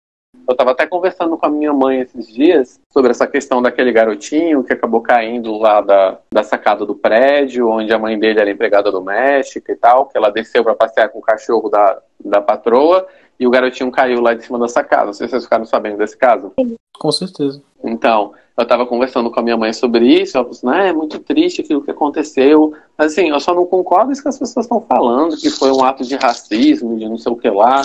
Eu 0.48 0.54
estava 0.54 0.72
até 0.72 0.88
conversando 0.88 1.38
com 1.38 1.46
a 1.46 1.50
minha 1.50 1.72
mãe 1.72 2.02
esses 2.02 2.28
dias 2.28 2.80
sobre 2.92 3.12
essa 3.12 3.28
questão 3.28 3.62
daquele 3.62 3.92
garotinho 3.92 4.64
que 4.64 4.74
acabou 4.74 5.00
caindo 5.00 5.58
lá 5.58 5.80
da, 5.82 6.18
da 6.34 6.44
sacada 6.44 6.86
do 6.86 6.96
prédio, 6.96 7.70
onde 7.70 7.94
a 7.94 8.00
mãe 8.00 8.18
dele 8.18 8.42
era 8.42 8.50
empregada 8.50 8.92
doméstica 8.92 9.72
e 9.72 9.76
tal, 9.76 10.08
que 10.08 10.18
ela 10.18 10.32
desceu 10.32 10.64
para 10.64 10.76
passear 10.76 11.10
com 11.10 11.20
o 11.20 11.22
cachorro 11.22 11.70
da, 11.70 12.02
da 12.20 12.42
patroa 12.42 13.08
e 13.42 13.48
o 13.48 13.50
garotinho 13.50 13.90
caiu 13.90 14.22
lá 14.22 14.36
de 14.36 14.46
cima 14.46 14.60
da 14.60 14.68
sacada. 14.68 15.08
Não 15.08 15.14
sei 15.14 15.26
se 15.26 15.32
vocês 15.32 15.46
ficaram 15.46 15.66
sabendo 15.66 15.98
desse 15.98 16.16
caso. 16.16 16.54
Com 16.94 17.12
certeza. 17.12 17.60
Então, 17.84 18.34
eu 18.56 18.62
estava 18.62 18.86
conversando 18.86 19.32
com 19.32 19.40
a 19.40 19.44
minha 19.44 19.58
mãe 19.58 19.74
sobre 19.74 20.06
isso, 20.06 20.38
ela 20.38 20.46
falou 20.46 20.56
assim, 20.56 20.70
ah, 20.70 20.86
é 20.90 20.94
muito 20.94 21.18
triste 21.18 21.62
aquilo 21.62 21.82
que 21.82 21.90
aconteceu, 21.90 22.72
mas 22.96 23.14
assim, 23.14 23.30
eu 23.30 23.40
só 23.40 23.56
não 23.56 23.66
concordo 23.66 24.06
com 24.06 24.12
isso 24.12 24.22
que 24.22 24.30
as 24.30 24.38
pessoas 24.38 24.68
estão 24.68 24.80
falando, 24.80 25.36
que 25.36 25.50
foi 25.50 25.72
um 25.72 25.84
ato 25.84 26.04
de 26.04 26.16
racismo, 26.16 27.00
de 27.00 27.10
não 27.10 27.18
sei 27.18 27.32
o 27.32 27.36
que 27.36 27.50
lá. 27.50 27.82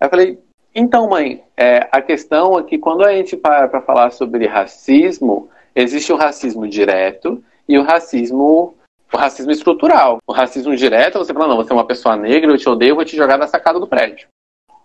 Aí 0.00 0.06
eu 0.06 0.10
falei, 0.10 0.38
então, 0.74 1.08
mãe, 1.08 1.44
é, 1.56 1.88
a 1.92 2.02
questão 2.02 2.58
é 2.58 2.64
que 2.64 2.76
quando 2.76 3.04
a 3.04 3.12
gente 3.12 3.36
para 3.36 3.68
para 3.68 3.80
falar 3.80 4.10
sobre 4.10 4.48
racismo, 4.48 5.48
existe 5.76 6.12
o 6.12 6.16
racismo 6.16 6.66
direto 6.66 7.40
e 7.68 7.78
o 7.78 7.84
racismo 7.84 8.74
o 9.12 9.16
racismo 9.16 9.52
estrutural. 9.52 10.18
O 10.26 10.32
racismo 10.32 10.74
direto, 10.74 11.18
você 11.18 11.32
fala, 11.32 11.46
não, 11.46 11.56
você 11.56 11.72
é 11.72 11.74
uma 11.76 11.86
pessoa 11.86 12.16
negra, 12.16 12.50
eu 12.50 12.58
te 12.58 12.68
odeio, 12.68 12.90
eu 12.90 12.96
vou 12.96 13.04
te 13.04 13.16
jogar 13.16 13.36
da 13.36 13.46
sacada 13.46 13.78
do 13.78 13.86
prédio. 13.86 14.26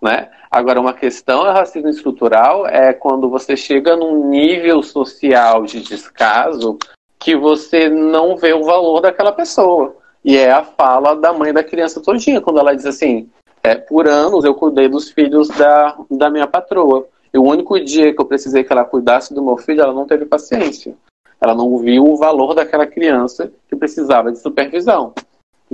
Né? 0.04 0.28
Agora, 0.50 0.78
uma 0.78 0.92
questão 0.92 1.46
é 1.46 1.50
racismo 1.50 1.88
estrutural, 1.88 2.66
é 2.66 2.92
quando 2.92 3.30
você 3.30 3.56
chega 3.56 3.96
num 3.96 4.28
nível 4.28 4.82
social 4.82 5.64
de 5.64 5.80
descaso 5.80 6.78
que 7.18 7.34
você 7.34 7.88
não 7.88 8.36
vê 8.36 8.52
o 8.52 8.64
valor 8.64 9.00
daquela 9.00 9.32
pessoa. 9.32 9.96
E 10.22 10.36
é 10.36 10.50
a 10.50 10.62
fala 10.62 11.16
da 11.16 11.32
mãe 11.32 11.54
da 11.54 11.64
criança 11.64 12.02
todinha, 12.02 12.42
quando 12.42 12.58
ela 12.58 12.76
diz 12.76 12.84
assim, 12.84 13.30
é, 13.62 13.74
por 13.74 14.06
anos 14.06 14.44
eu 14.44 14.54
cuidei 14.54 14.90
dos 14.90 15.10
filhos 15.10 15.48
da, 15.48 15.96
da 16.10 16.28
minha 16.28 16.46
patroa. 16.46 17.06
E 17.32 17.38
o 17.38 17.42
único 17.42 17.80
dia 17.80 18.12
que 18.12 18.20
eu 18.20 18.26
precisei 18.26 18.62
que 18.62 18.70
ela 18.70 18.84
cuidasse 18.84 19.32
do 19.32 19.42
meu 19.42 19.56
filho, 19.56 19.80
ela 19.80 19.94
não 19.94 20.06
teve 20.06 20.26
paciência. 20.26 20.94
Ela 21.40 21.54
não 21.54 21.78
viu 21.78 22.04
o 22.04 22.16
valor 22.18 22.54
daquela 22.54 22.86
criança 22.86 23.50
que 23.70 23.74
precisava 23.74 24.30
de 24.30 24.38
supervisão. 24.38 25.14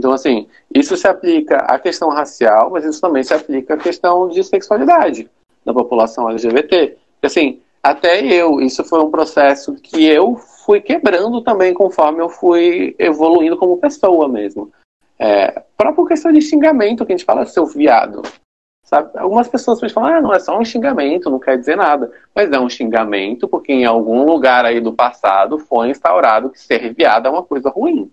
Então, 0.01 0.13
assim, 0.13 0.49
isso 0.75 0.97
se 0.97 1.07
aplica 1.07 1.59
à 1.59 1.79
questão 1.79 2.09
racial, 2.09 2.71
mas 2.71 2.87
isso 2.87 3.03
também 3.03 3.23
se 3.23 3.35
aplica 3.35 3.75
à 3.75 3.77
questão 3.77 4.31
de 4.31 4.43
sexualidade 4.43 5.31
da 5.63 5.75
população 5.75 6.31
LGBT. 6.31 6.97
Assim, 7.23 7.61
até 7.83 8.25
eu, 8.25 8.63
isso 8.63 8.83
foi 8.83 8.99
um 9.01 9.11
processo 9.11 9.75
que 9.75 10.07
eu 10.07 10.37
fui 10.65 10.81
quebrando 10.81 11.43
também 11.43 11.75
conforme 11.75 12.23
eu 12.23 12.31
fui 12.31 12.97
evoluindo 12.99 13.59
como 13.59 13.77
pessoa 13.77 14.27
mesmo. 14.27 14.73
É, 15.19 15.65
própria 15.77 16.07
questão 16.07 16.33
de 16.33 16.41
xingamento, 16.41 17.05
que 17.05 17.13
a 17.13 17.17
gente 17.17 17.27
fala 17.27 17.45
seu 17.45 17.67
viado. 17.67 18.23
Sabe? 18.83 19.19
Algumas 19.19 19.49
pessoas 19.49 19.93
falam, 19.93 20.15
ah, 20.15 20.23
não, 20.23 20.33
é 20.33 20.39
só 20.39 20.59
um 20.59 20.65
xingamento, 20.65 21.29
não 21.29 21.39
quer 21.39 21.59
dizer 21.59 21.77
nada. 21.77 22.11
Mas 22.35 22.51
é 22.51 22.59
um 22.59 22.71
xingamento 22.71 23.47
porque 23.47 23.71
em 23.71 23.85
algum 23.85 24.25
lugar 24.25 24.65
aí 24.65 24.81
do 24.81 24.95
passado 24.95 25.59
foi 25.59 25.91
instaurado 25.91 26.49
que 26.49 26.59
ser 26.59 26.95
viado 26.95 27.27
é 27.27 27.31
uma 27.31 27.43
coisa 27.43 27.69
ruim. 27.69 28.11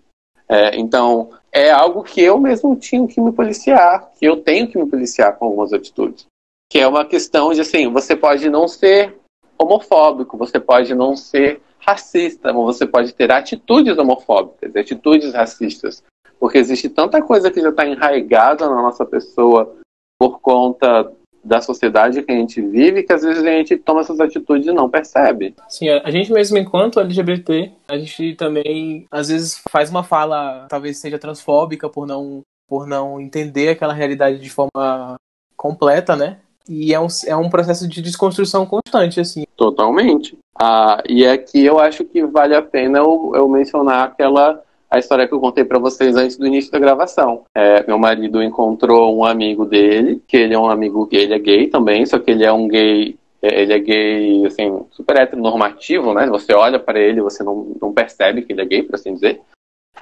É, 0.48 0.76
então, 0.76 1.30
é 1.52 1.70
algo 1.70 2.02
que 2.02 2.22
eu 2.22 2.38
mesmo 2.38 2.74
tinha 2.76 3.06
que 3.06 3.20
me 3.20 3.32
policiar, 3.32 4.10
que 4.18 4.24
eu 4.24 4.38
tenho 4.38 4.68
que 4.68 4.78
me 4.78 4.88
policiar 4.88 5.36
com 5.36 5.46
algumas 5.46 5.72
atitudes. 5.72 6.26
Que 6.70 6.78
é 6.78 6.86
uma 6.86 7.04
questão 7.04 7.52
de, 7.52 7.60
assim, 7.60 7.90
você 7.90 8.16
pode 8.16 8.48
não 8.48 8.66
ser 8.66 9.18
homofóbico, 9.58 10.36
você 10.36 10.58
pode 10.58 10.94
não 10.94 11.16
ser 11.16 11.60
racista, 11.78 12.52
mas 12.52 12.64
você 12.64 12.86
pode 12.86 13.14
ter 13.14 13.30
atitudes 13.30 13.98
homofóbicas, 13.98 14.74
atitudes 14.76 15.32
racistas. 15.34 16.02
Porque 16.38 16.58
existe 16.58 16.88
tanta 16.88 17.20
coisa 17.20 17.50
que 17.50 17.60
já 17.60 17.70
está 17.70 17.86
enraigada 17.86 18.68
na 18.68 18.76
nossa 18.76 19.04
pessoa 19.04 19.76
por 20.18 20.40
conta 20.40 21.12
da 21.48 21.60
sociedade 21.60 22.22
que 22.22 22.30
a 22.30 22.34
gente 22.34 22.60
vive 22.60 23.02
que 23.02 23.12
às 23.12 23.22
vezes 23.22 23.42
a 23.42 23.50
gente 23.50 23.76
toma 23.76 24.00
essas 24.00 24.20
atitudes 24.20 24.66
e 24.66 24.72
não 24.72 24.88
percebe. 24.88 25.54
Sim, 25.68 25.88
a 25.88 26.10
gente 26.10 26.32
mesmo 26.32 26.58
enquanto 26.58 27.00
LGBT, 27.00 27.72
a 27.88 27.98
gente 27.98 28.34
também 28.34 29.06
às 29.10 29.28
vezes 29.28 29.60
faz 29.70 29.90
uma 29.90 30.04
fala, 30.04 30.66
talvez 30.68 30.98
seja 30.98 31.18
transfóbica 31.18 31.88
por 31.88 32.06
não 32.06 32.42
por 32.68 32.86
não 32.86 33.18
entender 33.18 33.70
aquela 33.70 33.94
realidade 33.94 34.38
de 34.38 34.50
forma 34.50 35.16
completa, 35.56 36.14
né? 36.14 36.36
E 36.68 36.92
é 36.92 37.00
um, 37.00 37.06
é 37.26 37.34
um 37.34 37.48
processo 37.48 37.88
de 37.88 38.02
desconstrução 38.02 38.66
constante, 38.66 39.18
assim. 39.18 39.44
Totalmente. 39.56 40.36
Ah, 40.54 41.02
e 41.08 41.24
é 41.24 41.42
eu 41.54 41.78
acho 41.78 42.04
que 42.04 42.22
vale 42.26 42.54
a 42.54 42.60
pena 42.60 42.98
eu, 42.98 43.32
eu 43.34 43.48
mencionar 43.48 44.04
aquela 44.04 44.62
a 44.90 44.98
história 44.98 45.28
que 45.28 45.34
eu 45.34 45.40
contei 45.40 45.64
para 45.64 45.78
vocês 45.78 46.16
antes 46.16 46.36
do 46.36 46.46
início 46.46 46.72
da 46.72 46.78
gravação. 46.78 47.44
É, 47.54 47.86
meu 47.86 47.98
marido 47.98 48.42
encontrou 48.42 49.16
um 49.16 49.24
amigo 49.24 49.64
dele, 49.64 50.22
que 50.26 50.36
ele 50.36 50.54
é 50.54 50.58
um 50.58 50.70
amigo 50.70 51.08
ele 51.12 51.34
é 51.34 51.38
gay 51.38 51.66
também, 51.66 52.06
só 52.06 52.18
que 52.18 52.30
ele 52.30 52.44
é 52.44 52.52
um 52.52 52.66
gay 52.66 53.16
é, 53.42 53.62
ele 53.62 53.72
é 53.72 53.78
gay, 53.78 54.46
assim, 54.46 54.84
super 54.90 55.16
heteronormativo, 55.16 56.12
né? 56.12 56.26
Você 56.26 56.52
olha 56.54 56.78
para 56.78 56.98
ele, 56.98 57.20
você 57.20 57.42
não, 57.44 57.76
não 57.80 57.92
percebe 57.92 58.42
que 58.42 58.52
ele 58.52 58.62
é 58.62 58.64
gay, 58.64 58.82
por 58.82 58.96
assim 58.96 59.14
dizer. 59.14 59.40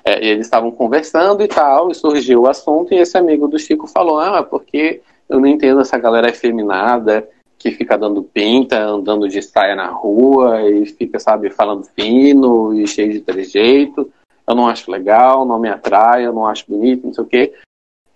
É, 0.04 0.24
e 0.24 0.28
eles 0.28 0.46
estavam 0.46 0.70
conversando 0.70 1.42
e 1.42 1.48
tal, 1.48 1.90
e 1.90 1.94
surgiu 1.94 2.42
o 2.42 2.48
assunto, 2.48 2.94
e 2.94 2.98
esse 2.98 3.16
amigo 3.18 3.48
do 3.48 3.58
Chico 3.58 3.86
falou, 3.86 4.20
ah, 4.20 4.42
porque 4.42 5.02
eu 5.28 5.40
não 5.40 5.48
entendo 5.48 5.80
essa 5.80 5.98
galera 5.98 6.28
efeminada 6.28 7.28
que 7.58 7.70
fica 7.72 7.96
dando 7.98 8.22
pinta, 8.22 8.78
andando 8.78 9.28
de 9.28 9.42
saia 9.42 9.74
na 9.74 9.88
rua, 9.88 10.62
e 10.70 10.86
fica, 10.86 11.18
sabe, 11.18 11.50
falando 11.50 11.84
fino 11.94 12.72
e 12.74 12.86
cheio 12.86 13.12
de 13.12 13.20
trejeito 13.20 14.10
eu 14.46 14.54
não 14.54 14.68
acho 14.68 14.90
legal, 14.90 15.44
não 15.44 15.58
me 15.58 15.68
atrai, 15.68 16.26
eu 16.26 16.32
não 16.32 16.46
acho 16.46 16.64
bonito, 16.68 17.06
não 17.06 17.12
sei 17.12 17.24
o 17.24 17.26
quê. 17.26 17.54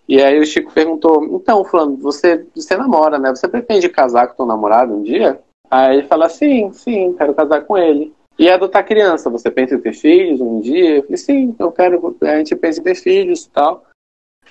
E 0.09 0.21
aí 0.21 0.39
o 0.41 0.47
Chico 0.47 0.73
perguntou, 0.73 1.25
então, 1.25 1.65
Fulano, 1.65 1.97
você, 1.97 2.45
você 2.55 2.77
namora, 2.77 3.19
né? 3.19 3.31
Você 3.31 3.47
pretende 3.47 3.89
casar 3.89 4.27
com 4.27 4.35
teu 4.35 4.47
namorado 4.47 4.93
um 4.93 5.03
dia? 5.03 5.41
Aí 5.71 5.99
ele 5.99 6.07
fala, 6.09 6.29
sim, 6.29 6.73
sim, 6.73 7.15
quero 7.17 7.33
casar 7.33 7.61
com 7.63 7.79
ele. 7.79 8.13
E 8.37 8.49
adotar 8.49 8.87
criança, 8.87 9.31
você 9.31 9.51
pensa 9.51 9.75
em 9.75 9.81
ter 9.81 9.93
filhos 9.93 10.41
um 10.41 10.61
dia? 10.61 10.97
Eu 10.97 11.03
falei, 11.03 11.17
sim, 11.17 11.55
eu 11.59 11.71
quero, 11.71 12.17
a 12.23 12.37
gente 12.39 12.57
pensa 12.57 12.81
em 12.81 12.83
ter 12.83 12.97
filhos 12.97 13.45
e 13.45 13.51
tal. 13.51 13.85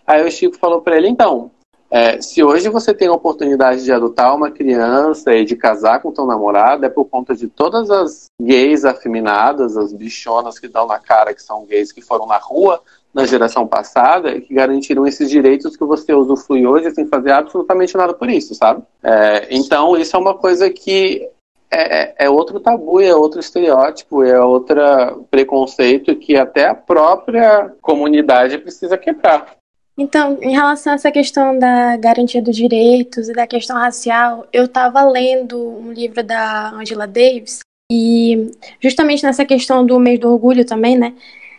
Aí 0.07 0.25
o 0.25 0.31
Chico 0.31 0.57
falou 0.57 0.81
para 0.81 0.95
ele, 0.95 1.09
então, 1.09 1.51
é, 1.91 2.21
se 2.21 2.43
hoje 2.43 2.69
você 2.69 2.93
tem 2.93 3.07
a 3.07 3.13
oportunidade 3.13 3.83
de 3.83 3.91
adotar 3.91 4.35
uma 4.35 4.51
criança 4.51 5.33
e 5.33 5.43
de 5.43 5.55
casar 5.55 6.01
com 6.01 6.11
teu 6.11 6.25
namorado, 6.25 6.85
é 6.85 6.89
por 6.89 7.05
conta 7.05 7.35
de 7.35 7.47
todas 7.47 7.89
as 7.89 8.27
gays 8.39 8.85
afeminadas, 8.85 9.75
as 9.75 9.91
bichonas 9.91 10.59
que 10.59 10.67
dão 10.67 10.85
na 10.85 10.99
cara 10.99 11.33
que 11.33 11.41
são 11.41 11.65
gays 11.65 11.91
que 11.91 12.01
foram 12.01 12.27
na 12.27 12.37
rua 12.37 12.81
na 13.11 13.25
geração 13.25 13.65
passada 13.65 14.35
e 14.35 14.41
que 14.41 14.53
garantiram 14.53 15.05
esses 15.07 15.29
direitos 15.29 15.75
que 15.75 15.83
você 15.83 16.13
usufrui 16.13 16.67
hoje 16.67 16.91
sem 16.91 17.07
fazer 17.07 17.31
absolutamente 17.31 17.97
nada 17.97 18.13
por 18.13 18.29
isso, 18.29 18.53
sabe? 18.53 18.83
É, 19.01 19.47
então, 19.49 19.97
isso 19.97 20.15
é 20.15 20.19
uma 20.19 20.35
coisa 20.35 20.69
que 20.69 21.27
é, 21.71 22.01
é, 22.01 22.15
é 22.25 22.29
outro 22.29 22.59
tabu, 22.59 22.99
é 22.99 23.15
outro 23.15 23.39
estereótipo, 23.39 24.23
é 24.23 24.39
outro 24.39 25.25
preconceito 25.29 26.15
que 26.15 26.35
até 26.35 26.67
a 26.67 26.75
própria 26.75 27.73
comunidade 27.81 28.57
precisa 28.59 28.97
quebrar. 28.97 29.58
Então, 29.99 30.37
em 30.41 30.53
relação 30.53 30.93
a 30.93 30.95
essa 30.95 31.11
questão 31.11 31.59
da 31.59 31.97
garantia 31.97 32.41
dos 32.41 32.55
direitos 32.55 33.27
e 33.27 33.33
da 33.33 33.45
questão 33.45 33.75
racial, 33.75 34.47
eu 34.53 34.63
estava 34.63 35.03
lendo 35.03 35.59
um 35.59 35.91
livro 35.91 36.23
da 36.23 36.69
Angela 36.69 37.05
Davis 37.05 37.59
e 37.91 38.49
justamente 38.79 39.25
nessa 39.25 39.43
questão 39.43 39.85
do 39.85 39.99
mês 39.99 40.17
do 40.17 40.31
orgulho 40.31 40.63
também, 40.65 40.97
né? 40.97 41.13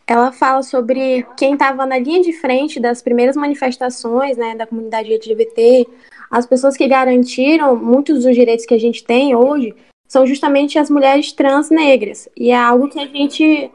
Ela 0.06 0.32
fala 0.32 0.62
sobre 0.62 1.26
quem 1.36 1.52
estava 1.52 1.84
na 1.84 1.98
linha 1.98 2.22
de 2.22 2.32
frente 2.32 2.80
das 2.80 3.02
primeiras 3.02 3.36
manifestações, 3.36 4.38
né, 4.38 4.56
da 4.56 4.66
comunidade 4.66 5.12
LGBT, 5.12 5.86
as 6.30 6.46
pessoas 6.46 6.78
que 6.78 6.88
garantiram 6.88 7.76
muitos 7.76 8.24
dos 8.24 8.34
direitos 8.34 8.64
que 8.64 8.74
a 8.74 8.80
gente 8.80 9.04
tem 9.04 9.36
hoje 9.36 9.74
são 10.08 10.26
justamente 10.26 10.78
as 10.78 10.88
mulheres 10.88 11.30
trans 11.30 11.68
negras 11.68 12.26
e 12.34 12.50
é 12.50 12.56
algo 12.56 12.88
que 12.88 13.00
a 13.00 13.06
gente 13.06 13.70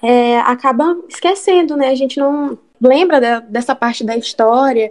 é, 0.00 0.38
acaba 0.38 0.96
esquecendo, 1.08 1.76
né? 1.76 1.88
A 1.88 1.96
gente 1.96 2.16
não 2.16 2.56
lembra 2.80 3.20
de, 3.20 3.46
dessa 3.48 3.74
parte 3.74 4.04
da 4.04 4.16
história. 4.16 4.90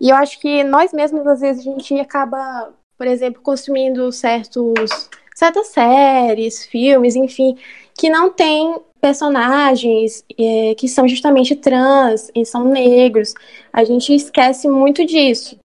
E 0.00 0.10
eu 0.10 0.16
acho 0.16 0.38
que 0.40 0.62
nós 0.64 0.92
mesmos, 0.92 1.26
às 1.26 1.40
vezes, 1.40 1.66
a 1.66 1.70
gente 1.70 1.98
acaba, 1.98 2.72
por 2.96 3.06
exemplo, 3.06 3.42
consumindo 3.42 4.10
certos, 4.12 5.10
certas 5.34 5.68
séries, 5.68 6.66
filmes, 6.66 7.16
enfim, 7.16 7.56
que 7.96 8.08
não 8.08 8.30
tem 8.30 8.76
personagens 9.00 10.24
é, 10.38 10.74
que 10.76 10.88
são 10.88 11.06
justamente 11.06 11.54
trans 11.56 12.30
e 12.34 12.44
são 12.44 12.64
negros. 12.64 13.34
A 13.72 13.84
gente 13.84 14.14
esquece 14.14 14.68
muito 14.68 15.04
disso. 15.04 15.56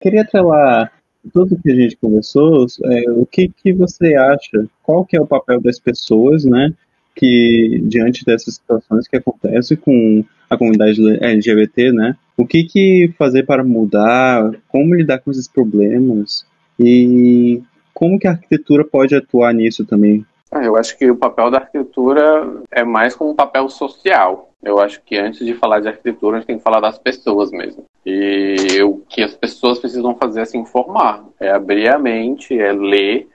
Queria 0.00 0.22
atrelar 0.22 0.92
tudo 1.32 1.60
que 1.60 1.70
a 1.70 1.74
gente 1.74 1.96
conversou, 1.96 2.66
é, 2.84 3.10
o 3.10 3.26
que, 3.26 3.48
que 3.48 3.72
você 3.72 4.14
acha? 4.14 4.66
Qual 4.82 5.04
que 5.04 5.16
é 5.16 5.20
o 5.20 5.26
papel 5.26 5.60
das 5.60 5.78
pessoas, 5.78 6.44
né? 6.44 6.72
Que 7.14 7.80
diante 7.84 8.24
dessas 8.24 8.54
situações 8.54 9.08
que 9.08 9.16
acontecem 9.16 9.76
com 9.76 10.24
a 10.48 10.56
comunidade 10.56 11.00
LGBT, 11.22 11.92
né? 11.92 12.16
O 12.36 12.46
que 12.46 12.64
que 12.64 13.12
fazer 13.18 13.44
para 13.44 13.62
mudar? 13.62 14.52
Como 14.68 14.94
lidar 14.94 15.18
com 15.18 15.30
esses 15.30 15.46
problemas? 15.46 16.46
E 16.78 17.62
como 17.92 18.18
que 18.18 18.26
a 18.26 18.30
arquitetura 18.30 18.84
pode 18.84 19.14
atuar 19.14 19.52
nisso 19.52 19.84
também? 19.84 20.24
Ah, 20.50 20.64
eu 20.64 20.76
acho 20.76 20.98
que 20.98 21.08
o 21.08 21.16
papel 21.16 21.50
da 21.50 21.58
arquitetura 21.58 22.50
é 22.70 22.82
mais 22.82 23.14
como 23.14 23.30
um 23.30 23.36
papel 23.36 23.68
social. 23.68 24.50
Eu 24.62 24.78
acho 24.78 25.00
que 25.02 25.16
antes 25.16 25.46
de 25.46 25.54
falar 25.54 25.80
de 25.80 25.88
arquitetura, 25.88 26.36
a 26.36 26.40
gente 26.40 26.46
tem 26.46 26.58
que 26.58 26.64
falar 26.64 26.80
das 26.80 26.98
pessoas 26.98 27.50
mesmo. 27.50 27.84
E 28.04 28.82
o 28.82 28.98
que 29.08 29.22
as 29.22 29.34
pessoas 29.34 29.78
precisam 29.78 30.14
fazer 30.16 30.40
é 30.40 30.44
se 30.44 30.58
informar, 30.58 31.24
é 31.38 31.50
abrir 31.50 31.88
a 31.88 31.98
mente, 31.98 32.58
é 32.58 32.72
ler, 32.72 33.28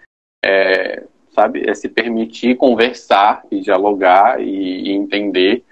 é, 0.44 1.04
sabe, 1.36 1.70
é 1.70 1.74
se 1.76 1.90
permitir 1.90 2.56
conversar 2.56 3.44
e 3.52 3.60
dialogar 3.60 4.42
e, 4.42 4.88
e 4.88 4.92
entender 4.92 5.64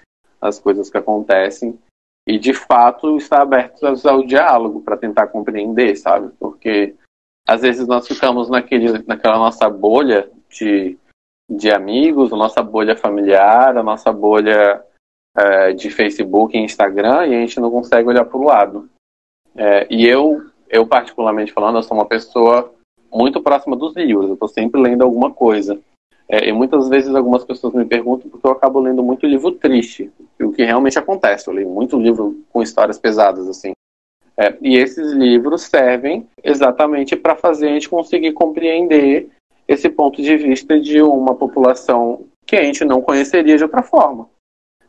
as 0.41 0.59
coisas 0.59 0.89
que 0.89 0.97
acontecem 0.97 1.79
e 2.27 2.37
de 2.37 2.53
fato 2.53 3.17
estar 3.17 3.41
abertos 3.41 4.05
ao 4.05 4.23
diálogo 4.23 4.81
para 4.81 4.97
tentar 4.97 5.27
compreender, 5.27 5.95
sabe? 5.95 6.31
Porque 6.39 6.95
às 7.47 7.61
vezes 7.61 7.87
nós 7.87 8.07
ficamos 8.07 8.49
naquele, 8.49 9.03
naquela 9.07 9.37
nossa 9.37 9.69
bolha 9.69 10.29
de, 10.49 10.97
de 11.49 11.71
amigos, 11.71 12.31
a 12.31 12.37
nossa 12.37 12.61
bolha 12.61 12.95
familiar, 12.95 13.77
a 13.77 13.83
nossa 13.83 14.11
bolha 14.11 14.83
é, 15.35 15.73
de 15.73 15.89
Facebook 15.89 16.55
e 16.55 16.61
Instagram 16.61 17.25
e 17.27 17.35
a 17.35 17.39
gente 17.39 17.59
não 17.59 17.71
consegue 17.71 18.07
olhar 18.07 18.25
para 18.25 18.37
o 18.37 18.43
lado. 18.43 18.89
É, 19.55 19.87
e 19.89 20.05
eu, 20.05 20.45
eu 20.69 20.85
particularmente 20.87 21.51
falando, 21.51 21.77
eu 21.77 21.83
sou 21.83 21.97
uma 21.97 22.07
pessoa 22.07 22.73
muito 23.13 23.41
próxima 23.41 23.75
dos 23.75 23.95
livros, 23.95 24.27
eu 24.27 24.33
estou 24.33 24.47
sempre 24.47 24.81
lendo 24.81 25.03
alguma 25.03 25.31
coisa. 25.31 25.79
É, 26.27 26.47
e 26.47 26.53
muitas 26.53 26.89
vezes 26.89 27.13
algumas 27.13 27.43
pessoas 27.43 27.73
me 27.73 27.85
perguntam 27.85 28.29
porque 28.29 28.47
eu 28.47 28.51
acabo 28.51 28.79
lendo 28.79 29.03
muito 29.03 29.27
livro 29.27 29.51
triste, 29.51 30.09
o 30.41 30.51
que 30.51 30.63
realmente 30.63 30.97
acontece. 30.97 31.47
Eu 31.47 31.53
leio 31.53 31.69
muito 31.69 31.99
livro 31.99 32.41
com 32.49 32.61
histórias 32.61 32.97
pesadas, 32.97 33.47
assim. 33.47 33.73
É, 34.35 34.55
e 34.61 34.77
esses 34.77 35.11
livros 35.11 35.63
servem 35.63 36.27
exatamente 36.43 37.15
para 37.15 37.35
fazer 37.35 37.67
a 37.67 37.73
gente 37.73 37.89
conseguir 37.89 38.31
compreender 38.33 39.29
esse 39.67 39.89
ponto 39.89 40.21
de 40.21 40.35
vista 40.35 40.79
de 40.79 41.01
uma 41.01 41.35
população 41.35 42.25
que 42.45 42.55
a 42.55 42.63
gente 42.63 42.83
não 42.83 43.01
conheceria 43.01 43.57
de 43.57 43.63
outra 43.63 43.83
forma. 43.83 44.27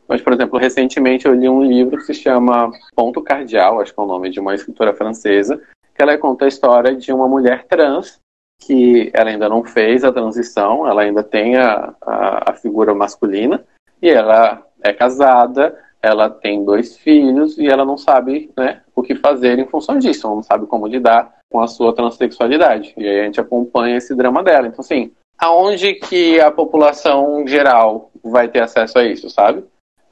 Mas, 0.07 0.21
por 0.21 0.33
exemplo, 0.33 0.59
recentemente 0.59 1.25
eu 1.25 1.33
li 1.33 1.49
um 1.49 1.63
livro 1.63 1.97
que 1.97 2.05
se 2.05 2.13
chama 2.13 2.71
Ponto 2.95 3.21
Cardial, 3.21 3.79
acho 3.79 3.93
que 3.93 3.99
é 3.99 4.03
o 4.03 4.07
nome 4.07 4.29
de 4.29 4.39
uma 4.39 4.53
escritora 4.53 4.93
francesa, 4.93 5.61
que 5.95 6.01
ela 6.01 6.17
conta 6.17 6.45
a 6.45 6.49
história 6.49 6.93
de 6.93 7.11
uma 7.11 7.27
mulher 7.27 7.65
trans 7.65 8.19
que 8.59 9.09
ela 9.13 9.29
ainda 9.29 9.49
não 9.49 9.63
fez 9.63 10.03
a 10.03 10.11
transição, 10.11 10.87
ela 10.87 11.01
ainda 11.01 11.23
tem 11.23 11.57
a, 11.57 11.93
a, 12.01 12.51
a 12.51 12.53
figura 12.53 12.93
masculina, 12.93 13.65
e 14.01 14.09
ela 14.09 14.65
é 14.81 14.93
casada, 14.93 15.77
ela 16.01 16.29
tem 16.29 16.63
dois 16.63 16.97
filhos 16.97 17.57
e 17.57 17.67
ela 17.67 17.83
não 17.83 17.97
sabe 17.97 18.51
né, 18.55 18.81
o 18.95 19.01
que 19.01 19.15
fazer 19.15 19.57
em 19.57 19.65
função 19.65 19.97
disso, 19.97 20.27
ela 20.27 20.35
não 20.35 20.43
sabe 20.43 20.67
como 20.67 20.87
lidar 20.87 21.33
com 21.51 21.59
a 21.59 21.67
sua 21.67 21.93
transexualidade. 21.93 22.93
E 22.97 23.07
aí 23.07 23.21
a 23.21 23.23
gente 23.25 23.41
acompanha 23.41 23.97
esse 23.97 24.13
drama 24.15 24.43
dela. 24.43 24.67
Então, 24.67 24.81
assim, 24.81 25.11
aonde 25.37 25.95
que 25.95 26.39
a 26.39 26.51
população 26.51 27.45
geral 27.47 28.11
vai 28.23 28.47
ter 28.47 28.61
acesso 28.61 28.99
a 28.99 29.05
isso, 29.05 29.29
sabe? 29.29 29.63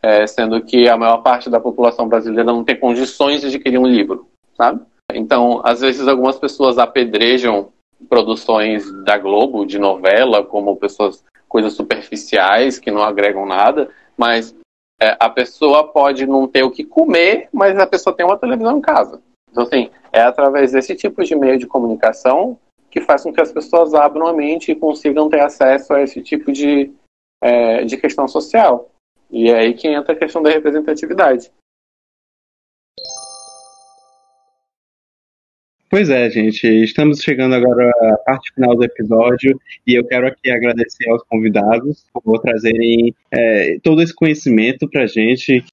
É, 0.01 0.25
sendo 0.27 0.61
que 0.61 0.89
a 0.89 0.97
maior 0.97 1.17
parte 1.17 1.49
da 1.49 1.59
população 1.59 2.07
brasileira 2.07 2.51
não 2.51 2.63
tem 2.63 2.79
condições 2.79 3.41
de 3.41 3.47
adquirir 3.47 3.77
um 3.77 3.87
livro, 3.87 4.27
sabe? 4.57 4.81
Então, 5.15 5.61
às 5.63 5.81
vezes 5.81 6.07
algumas 6.07 6.37
pessoas 6.37 6.77
apedrejam 6.77 7.71
produções 8.09 8.91
da 9.03 9.17
Globo, 9.17 9.65
de 9.65 9.79
novela, 9.79 10.43
como 10.43 10.75
pessoas, 10.75 11.23
coisas 11.47 11.73
superficiais 11.73 12.79
que 12.79 12.91
não 12.91 13.01
agregam 13.01 13.45
nada, 13.45 13.89
mas 14.17 14.55
é, 15.01 15.15
a 15.19 15.29
pessoa 15.29 15.87
pode 15.87 16.25
não 16.25 16.47
ter 16.47 16.63
o 16.63 16.71
que 16.71 16.83
comer, 16.83 17.47
mas 17.51 17.77
a 17.77 17.87
pessoa 17.87 18.15
tem 18.15 18.25
uma 18.25 18.37
televisão 18.37 18.77
em 18.77 18.81
casa. 18.81 19.21
Então, 19.49 19.63
assim, 19.63 19.89
é 20.11 20.21
através 20.21 20.71
desse 20.71 20.95
tipo 20.95 21.23
de 21.23 21.35
meio 21.35 21.57
de 21.57 21.67
comunicação 21.67 22.57
que 22.89 23.01
faz 23.01 23.23
com 23.23 23.33
que 23.33 23.41
as 23.41 23.51
pessoas 23.51 23.93
abram 23.93 24.27
a 24.27 24.33
mente 24.33 24.71
e 24.71 24.75
consigam 24.75 25.29
ter 25.29 25.39
acesso 25.39 25.93
a 25.93 26.01
esse 26.01 26.21
tipo 26.21 26.51
de, 26.51 26.91
é, 27.43 27.83
de 27.83 27.97
questão 27.97 28.27
social. 28.27 28.89
E 29.31 29.49
é 29.49 29.59
aí 29.59 29.73
que 29.73 29.87
entra 29.87 30.13
a 30.13 30.17
questão 30.17 30.43
da 30.43 30.51
representatividade. 30.51 31.51
Pois 35.93 36.09
é, 36.09 36.27
gente, 36.27 36.65
estamos 36.83 37.19
chegando 37.21 37.53
agora 37.53 37.87
à 37.87 38.17
parte 38.25 38.51
final 38.55 38.75
do 38.75 38.83
episódio 38.83 39.61
e 39.85 39.93
eu 39.93 40.03
quero 40.03 40.25
aqui 40.25 40.49
agradecer 40.49 41.07
aos 41.07 41.21
convidados 41.21 42.03
por 42.11 42.39
trazerem 42.39 43.13
é, 43.31 43.77
todo 43.83 44.01
esse 44.01 44.11
conhecimento 44.11 44.89
para 44.89 45.03
a 45.03 45.05
gente. 45.05 45.63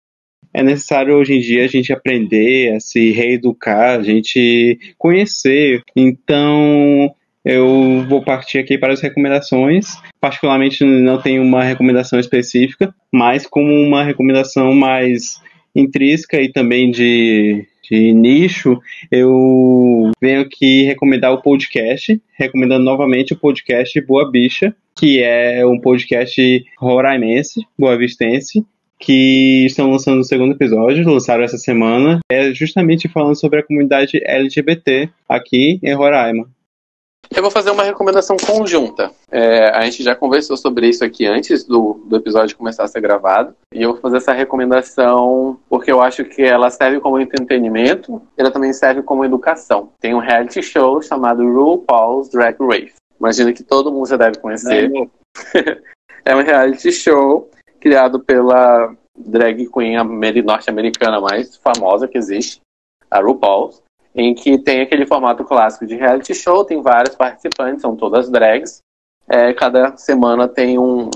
É 0.53 0.63
necessário 0.63 1.15
hoje 1.15 1.33
em 1.33 1.41
dia 1.41 1.65
a 1.65 1.69
gente 1.69 1.91
aprender 1.91 2.75
a 2.75 2.81
se 2.81 3.13
reeducar, 3.13 3.99
a 3.99 4.03
gente 4.03 4.79
conhecer. 4.99 5.81
Então, 5.97 7.15
eu 7.43 8.05
vou 8.07 8.23
partir 8.23 8.59
aqui 8.59 8.77
para 8.77 8.93
as 8.93 9.01
recomendações. 9.01 9.87
Particularmente, 10.21 10.85
não 10.85 11.17
tenho 11.17 11.43
uma 11.43 11.65
recomendação 11.65 12.21
específica, 12.21 12.95
mas 13.11 13.47
como 13.47 13.73
uma 13.73 14.05
recomendação 14.05 14.75
mais 14.75 15.41
intrínseca 15.75 16.39
e 16.43 16.53
também 16.53 16.91
de 16.91 17.67
de 17.91 18.13
nicho, 18.13 18.81
eu 19.11 20.11
venho 20.21 20.43
aqui 20.43 20.85
recomendar 20.85 21.33
o 21.33 21.43
podcast, 21.43 22.21
recomendando 22.39 22.85
novamente 22.85 23.33
o 23.33 23.37
podcast 23.37 24.01
Boa 24.03 24.31
Bicha, 24.31 24.75
que 24.97 25.23
é 25.23 25.67
um 25.67 25.81
podcast 25.81 26.65
roraimense, 26.79 27.67
boavistense, 27.77 28.65
que 28.99 29.65
estão 29.65 29.91
lançando 29.91 30.21
o 30.21 30.25
segundo 30.25 30.53
episódio, 30.53 31.09
lançaram 31.09 31.43
essa 31.43 31.57
semana, 31.57 32.21
é 32.31 32.53
justamente 32.53 33.09
falando 33.09 33.35
sobre 33.35 33.61
a 33.61 33.63
comunidade 33.63 34.21
LGBT 34.23 35.09
aqui 35.29 35.81
em 35.83 35.95
Roraima. 35.95 36.49
Eu 37.41 37.45
vou 37.45 37.51
fazer 37.51 37.71
uma 37.71 37.85
recomendação 37.85 38.37
conjunta. 38.37 39.13
É, 39.31 39.71
a 39.71 39.81
gente 39.87 40.03
já 40.03 40.15
conversou 40.15 40.59
sobre 40.59 40.87
isso 40.87 41.03
aqui 41.03 41.25
antes 41.27 41.65
do, 41.65 41.95
do 42.05 42.17
episódio 42.17 42.55
começar 42.55 42.85
a 42.85 42.87
ser 42.87 43.01
gravado. 43.01 43.55
E 43.73 43.81
eu 43.81 43.93
vou 43.93 44.01
fazer 44.03 44.19
essa 44.19 44.35
recomendação 44.35 45.59
porque 45.67 45.91
eu 45.91 46.03
acho 46.03 46.23
que 46.27 46.43
ela 46.43 46.69
serve 46.69 47.01
como 47.01 47.19
entretenimento 47.19 48.21
ela 48.37 48.51
também 48.51 48.75
serve 48.75 49.03
como 49.03 49.25
educação. 49.25 49.89
Tem 49.99 50.15
um 50.15 50.19
reality 50.19 50.63
show 50.63 51.01
chamado 51.01 51.43
RuPaul's 51.51 52.29
Drag 52.29 52.59
Race. 52.61 52.97
Imagina 53.19 53.55
que 53.55 53.63
todo 53.63 53.91
mundo 53.91 54.07
já 54.07 54.19
deve 54.19 54.37
conhecer. 54.39 54.91
é 56.27 56.37
um 56.37 56.43
reality 56.43 56.93
show 56.93 57.51
criado 57.81 58.21
pela 58.21 58.95
drag 59.17 59.67
queen 59.71 59.97
norte-americana 60.45 61.19
mais 61.23 61.57
famosa 61.57 62.07
que 62.07 62.19
existe, 62.19 62.61
a 63.11 63.19
RuPaul's 63.19 63.83
em 64.15 64.35
que 64.35 64.59
tem 64.59 64.81
aquele 64.81 65.07
formato 65.07 65.45
clássico 65.45 65.87
de 65.87 65.97
reality 65.97 66.35
show, 66.35 66.65
tem 66.65 66.83
vários 66.83 67.15
participantes, 67.15 67.83
são 67.83 67.97
todas 67.97 68.31
drags. 68.31 68.81
É, 69.29 69.53
cada 69.53 69.97
semana 69.97 70.49
tem 70.49 70.79
um, 70.79 71.09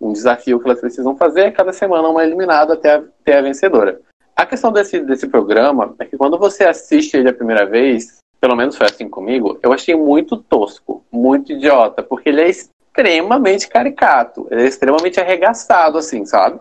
um 0.00 0.12
desafio 0.12 0.60
que 0.60 0.66
elas 0.66 0.80
precisam 0.80 1.16
fazer, 1.16 1.52
cada 1.52 1.72
semana 1.72 2.08
uma 2.08 2.22
eliminada 2.22 2.74
até 2.74 2.96
a, 2.96 2.98
até 2.98 3.38
a 3.38 3.42
vencedora. 3.42 4.00
A 4.36 4.44
questão 4.44 4.72
desse, 4.72 5.00
desse 5.00 5.28
programa 5.28 5.94
é 5.98 6.04
que 6.04 6.16
quando 6.16 6.38
você 6.38 6.64
assiste 6.64 7.16
ele 7.16 7.28
a 7.28 7.34
primeira 7.34 7.64
vez, 7.64 8.18
pelo 8.40 8.56
menos 8.56 8.76
foi 8.76 8.86
assim 8.86 9.08
comigo, 9.08 9.58
eu 9.62 9.72
achei 9.72 9.94
muito 9.94 10.36
tosco, 10.36 11.04
muito 11.10 11.52
idiota, 11.52 12.02
porque 12.02 12.28
ele 12.28 12.42
é 12.42 12.48
extremamente 12.50 13.68
caricato, 13.68 14.46
ele 14.50 14.62
é 14.62 14.66
extremamente 14.66 15.18
arregaçado, 15.18 15.96
assim, 15.96 16.26
sabe? 16.26 16.60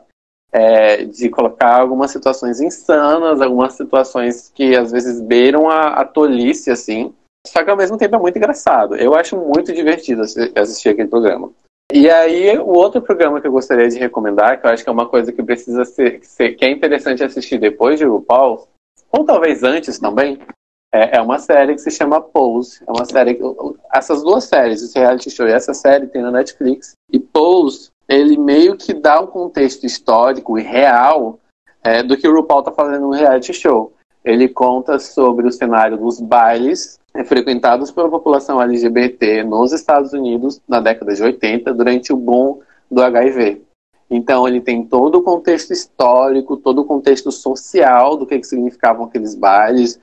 É, 0.53 1.03
de 1.03 1.29
colocar 1.29 1.79
algumas 1.79 2.11
situações 2.11 2.61
insanas, 2.61 3.41
algumas 3.41 3.73
situações 3.73 4.51
que 4.53 4.75
às 4.75 4.91
vezes 4.91 5.19
beiram 5.19 5.67
a, 5.67 5.95
a 5.95 6.05
tolice, 6.05 6.69
assim. 6.69 7.11
Só 7.45 7.63
que 7.63 7.71
ao 7.71 7.75
mesmo 7.75 7.97
tempo 7.97 8.15
é 8.15 8.19
muito 8.19 8.37
engraçado. 8.37 8.95
Eu 8.95 9.15
acho 9.15 9.35
muito 9.35 9.73
divertido 9.73 10.21
assistir 10.55 10.89
aquele 10.89 11.09
programa. 11.09 11.51
E 11.91 12.09
aí, 12.09 12.57
o 12.57 12.69
outro 12.69 13.01
programa 13.01 13.41
que 13.41 13.47
eu 13.47 13.51
gostaria 13.51 13.89
de 13.89 13.99
recomendar, 13.99 14.59
que 14.59 14.65
eu 14.65 14.69
acho 14.69 14.83
que 14.83 14.89
é 14.89 14.93
uma 14.93 15.09
coisa 15.09 15.33
que 15.33 15.43
precisa 15.43 15.83
ser, 15.83 16.19
que 16.55 16.63
é 16.63 16.69
interessante 16.69 17.23
assistir 17.23 17.57
depois 17.57 17.99
de 17.99 18.05
RuPaul, 18.05 18.67
ou 19.11 19.25
talvez 19.25 19.63
antes 19.63 19.99
também, 19.99 20.39
é, 20.93 21.17
é 21.17 21.21
uma 21.21 21.39
série 21.39 21.73
que 21.73 21.81
se 21.81 21.91
chama 21.91 22.21
Pose. 22.21 22.81
É 22.87 22.91
uma 22.91 23.05
série. 23.05 23.39
Essas 23.91 24.23
duas 24.23 24.43
séries, 24.43 24.81
esse 24.81 24.97
reality 24.97 25.29
show 25.29 25.47
e 25.47 25.51
essa 25.51 25.73
série, 25.73 26.07
tem 26.07 26.21
na 26.21 26.31
Netflix. 26.31 26.93
E 27.11 27.19
Pose 27.19 27.91
ele 28.13 28.37
meio 28.37 28.77
que 28.77 28.93
dá 28.93 29.19
um 29.19 29.27
contexto 29.27 29.85
histórico 29.85 30.57
e 30.57 30.61
real 30.61 31.39
é, 31.83 32.03
do 32.03 32.15
que 32.15 32.27
o 32.27 32.33
RuPaul 32.33 32.59
está 32.59 32.71
fazendo 32.71 33.07
no 33.07 33.11
reality 33.11 33.53
show. 33.53 33.93
Ele 34.23 34.47
conta 34.47 34.99
sobre 34.99 35.47
o 35.47 35.51
cenário 35.51 35.97
dos 35.97 36.21
bailes 36.21 36.99
é, 37.13 37.23
frequentados 37.23 37.91
pela 37.91 38.09
população 38.09 38.61
LGBT 38.61 39.43
nos 39.43 39.73
Estados 39.73 40.13
Unidos 40.13 40.61
na 40.67 40.79
década 40.79 41.13
de 41.13 41.21
80, 41.21 41.73
durante 41.73 42.13
o 42.13 42.17
boom 42.17 42.59
do 42.89 43.01
HIV. 43.01 43.61
Então, 44.09 44.47
ele 44.47 44.61
tem 44.61 44.85
todo 44.85 45.15
o 45.15 45.23
contexto 45.23 45.71
histórico, 45.73 46.57
todo 46.57 46.81
o 46.81 46.85
contexto 46.85 47.31
social 47.31 48.15
do 48.15 48.27
que, 48.27 48.37
que 48.37 48.47
significavam 48.47 49.05
aqueles 49.05 49.33
bailes, 49.33 49.99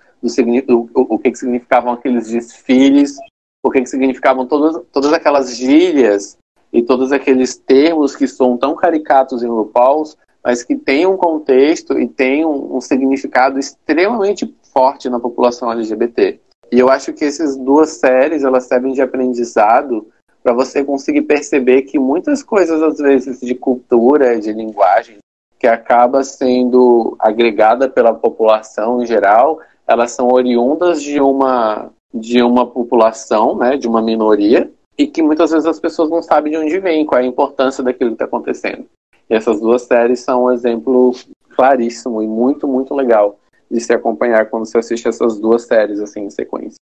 do, 0.66 0.90
o, 0.94 1.14
o 1.14 1.18
que, 1.18 1.30
que 1.30 1.38
significavam 1.38 1.92
aqueles 1.92 2.28
desfiles, 2.28 3.16
o 3.62 3.70
que, 3.70 3.80
que 3.80 3.88
significavam 3.88 4.46
todas, 4.46 4.82
todas 4.92 5.12
aquelas 5.12 5.56
gírias 5.56 6.36
e 6.72 6.82
todos 6.82 7.12
aqueles 7.12 7.56
termos 7.56 8.14
que 8.14 8.26
são 8.26 8.56
tão 8.56 8.74
caricatos 8.74 9.42
em 9.42 9.48
RuPaul's, 9.48 10.16
mas 10.42 10.62
que 10.62 10.76
têm 10.76 11.06
um 11.06 11.16
contexto 11.16 11.98
e 11.98 12.06
têm 12.06 12.44
um, 12.44 12.76
um 12.76 12.80
significado 12.80 13.58
extremamente 13.58 14.54
forte 14.72 15.08
na 15.08 15.20
população 15.20 15.70
LGBT. 15.70 16.40
E 16.72 16.78
eu 16.78 16.88
acho 16.88 17.12
que 17.12 17.24
essas 17.24 17.56
duas 17.56 17.90
séries 17.90 18.44
elas 18.44 18.64
servem 18.64 18.92
de 18.92 19.02
aprendizado 19.02 20.06
para 20.42 20.52
você 20.52 20.84
conseguir 20.84 21.22
perceber 21.22 21.82
que 21.82 21.98
muitas 21.98 22.42
coisas 22.42 22.82
às 22.82 22.98
vezes 22.98 23.40
de 23.40 23.54
cultura, 23.54 24.40
de 24.40 24.52
linguagem, 24.52 25.18
que 25.58 25.66
acaba 25.66 26.24
sendo 26.24 27.16
agregada 27.18 27.88
pela 27.88 28.14
população 28.14 29.02
em 29.02 29.06
geral, 29.06 29.60
elas 29.86 30.12
são 30.12 30.28
oriundas 30.28 31.02
de 31.02 31.20
uma 31.20 31.90
de 32.12 32.42
uma 32.42 32.66
população, 32.66 33.56
né, 33.56 33.76
de 33.76 33.86
uma 33.86 34.02
minoria, 34.02 34.68
e 35.00 35.06
que 35.06 35.22
muitas 35.22 35.50
vezes 35.50 35.66
as 35.66 35.80
pessoas 35.80 36.10
não 36.10 36.22
sabem 36.22 36.52
de 36.52 36.58
onde 36.58 36.78
vem, 36.78 37.06
qual 37.06 37.18
é 37.18 37.24
a 37.24 37.26
importância 37.26 37.82
daquilo 37.82 38.10
que 38.10 38.16
está 38.16 38.26
acontecendo. 38.26 38.84
E 39.30 39.34
essas 39.34 39.58
duas 39.58 39.80
séries 39.82 40.20
são 40.20 40.44
um 40.44 40.52
exemplo 40.52 41.14
claríssimo 41.56 42.22
e 42.22 42.26
muito, 42.26 42.68
muito 42.68 42.94
legal 42.94 43.38
de 43.70 43.80
se 43.80 43.94
acompanhar 43.94 44.50
quando 44.50 44.66
você 44.66 44.76
assiste 44.76 45.08
essas 45.08 45.38
duas 45.38 45.62
séries 45.62 46.00
assim 46.00 46.24
em 46.24 46.30
sequência. 46.30 46.76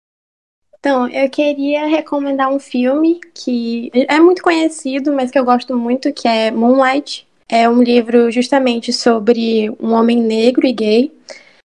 Então, 0.79 1.09
eu 1.09 1.29
queria 1.29 1.87
recomendar 1.87 2.49
um 2.49 2.59
filme 2.59 3.19
que 3.33 3.91
é 3.93 4.17
muito 4.17 4.41
conhecido, 4.41 5.11
mas 5.11 5.29
que 5.29 5.37
eu 5.37 5.43
gosto 5.43 5.75
muito, 5.75 6.13
que 6.13 6.25
é 6.25 6.51
Moonlight. 6.51 7.27
É 7.49 7.67
um 7.67 7.83
livro 7.83 8.31
justamente 8.31 8.93
sobre 8.93 9.69
um 9.77 9.91
homem 9.91 10.21
negro 10.21 10.65
e 10.65 10.71
gay. 10.71 11.11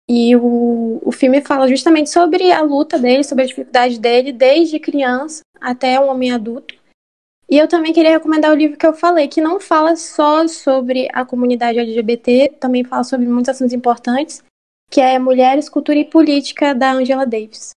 E 0.07 0.35
o, 0.35 1.01
o 1.03 1.11
filme 1.11 1.41
fala 1.41 1.67
justamente 1.67 2.09
sobre 2.09 2.51
a 2.51 2.61
luta 2.61 2.99
dele, 2.99 3.23
sobre 3.23 3.43
a 3.43 3.47
dificuldade 3.47 3.99
dele, 3.99 4.31
desde 4.31 4.79
criança 4.79 5.41
até 5.59 5.99
um 5.99 6.09
homem 6.09 6.31
adulto. 6.31 6.75
E 7.49 7.57
eu 7.57 7.67
também 7.67 7.93
queria 7.93 8.11
recomendar 8.11 8.51
o 8.51 8.55
livro 8.55 8.77
que 8.77 8.85
eu 8.85 8.93
falei, 8.93 9.27
que 9.27 9.41
não 9.41 9.59
fala 9.59 9.95
só 9.95 10.47
sobre 10.47 11.07
a 11.13 11.23
comunidade 11.23 11.79
LGBT, 11.79 12.55
também 12.59 12.83
fala 12.83 13.03
sobre 13.03 13.27
muitos 13.27 13.49
assuntos 13.49 13.73
importantes, 13.73 14.43
que 14.89 14.99
é 14.99 15.17
Mulheres, 15.19 15.69
Cultura 15.69 15.99
e 15.99 16.05
Política, 16.05 16.73
da 16.73 16.91
Angela 16.91 17.25
Davis. 17.25 17.71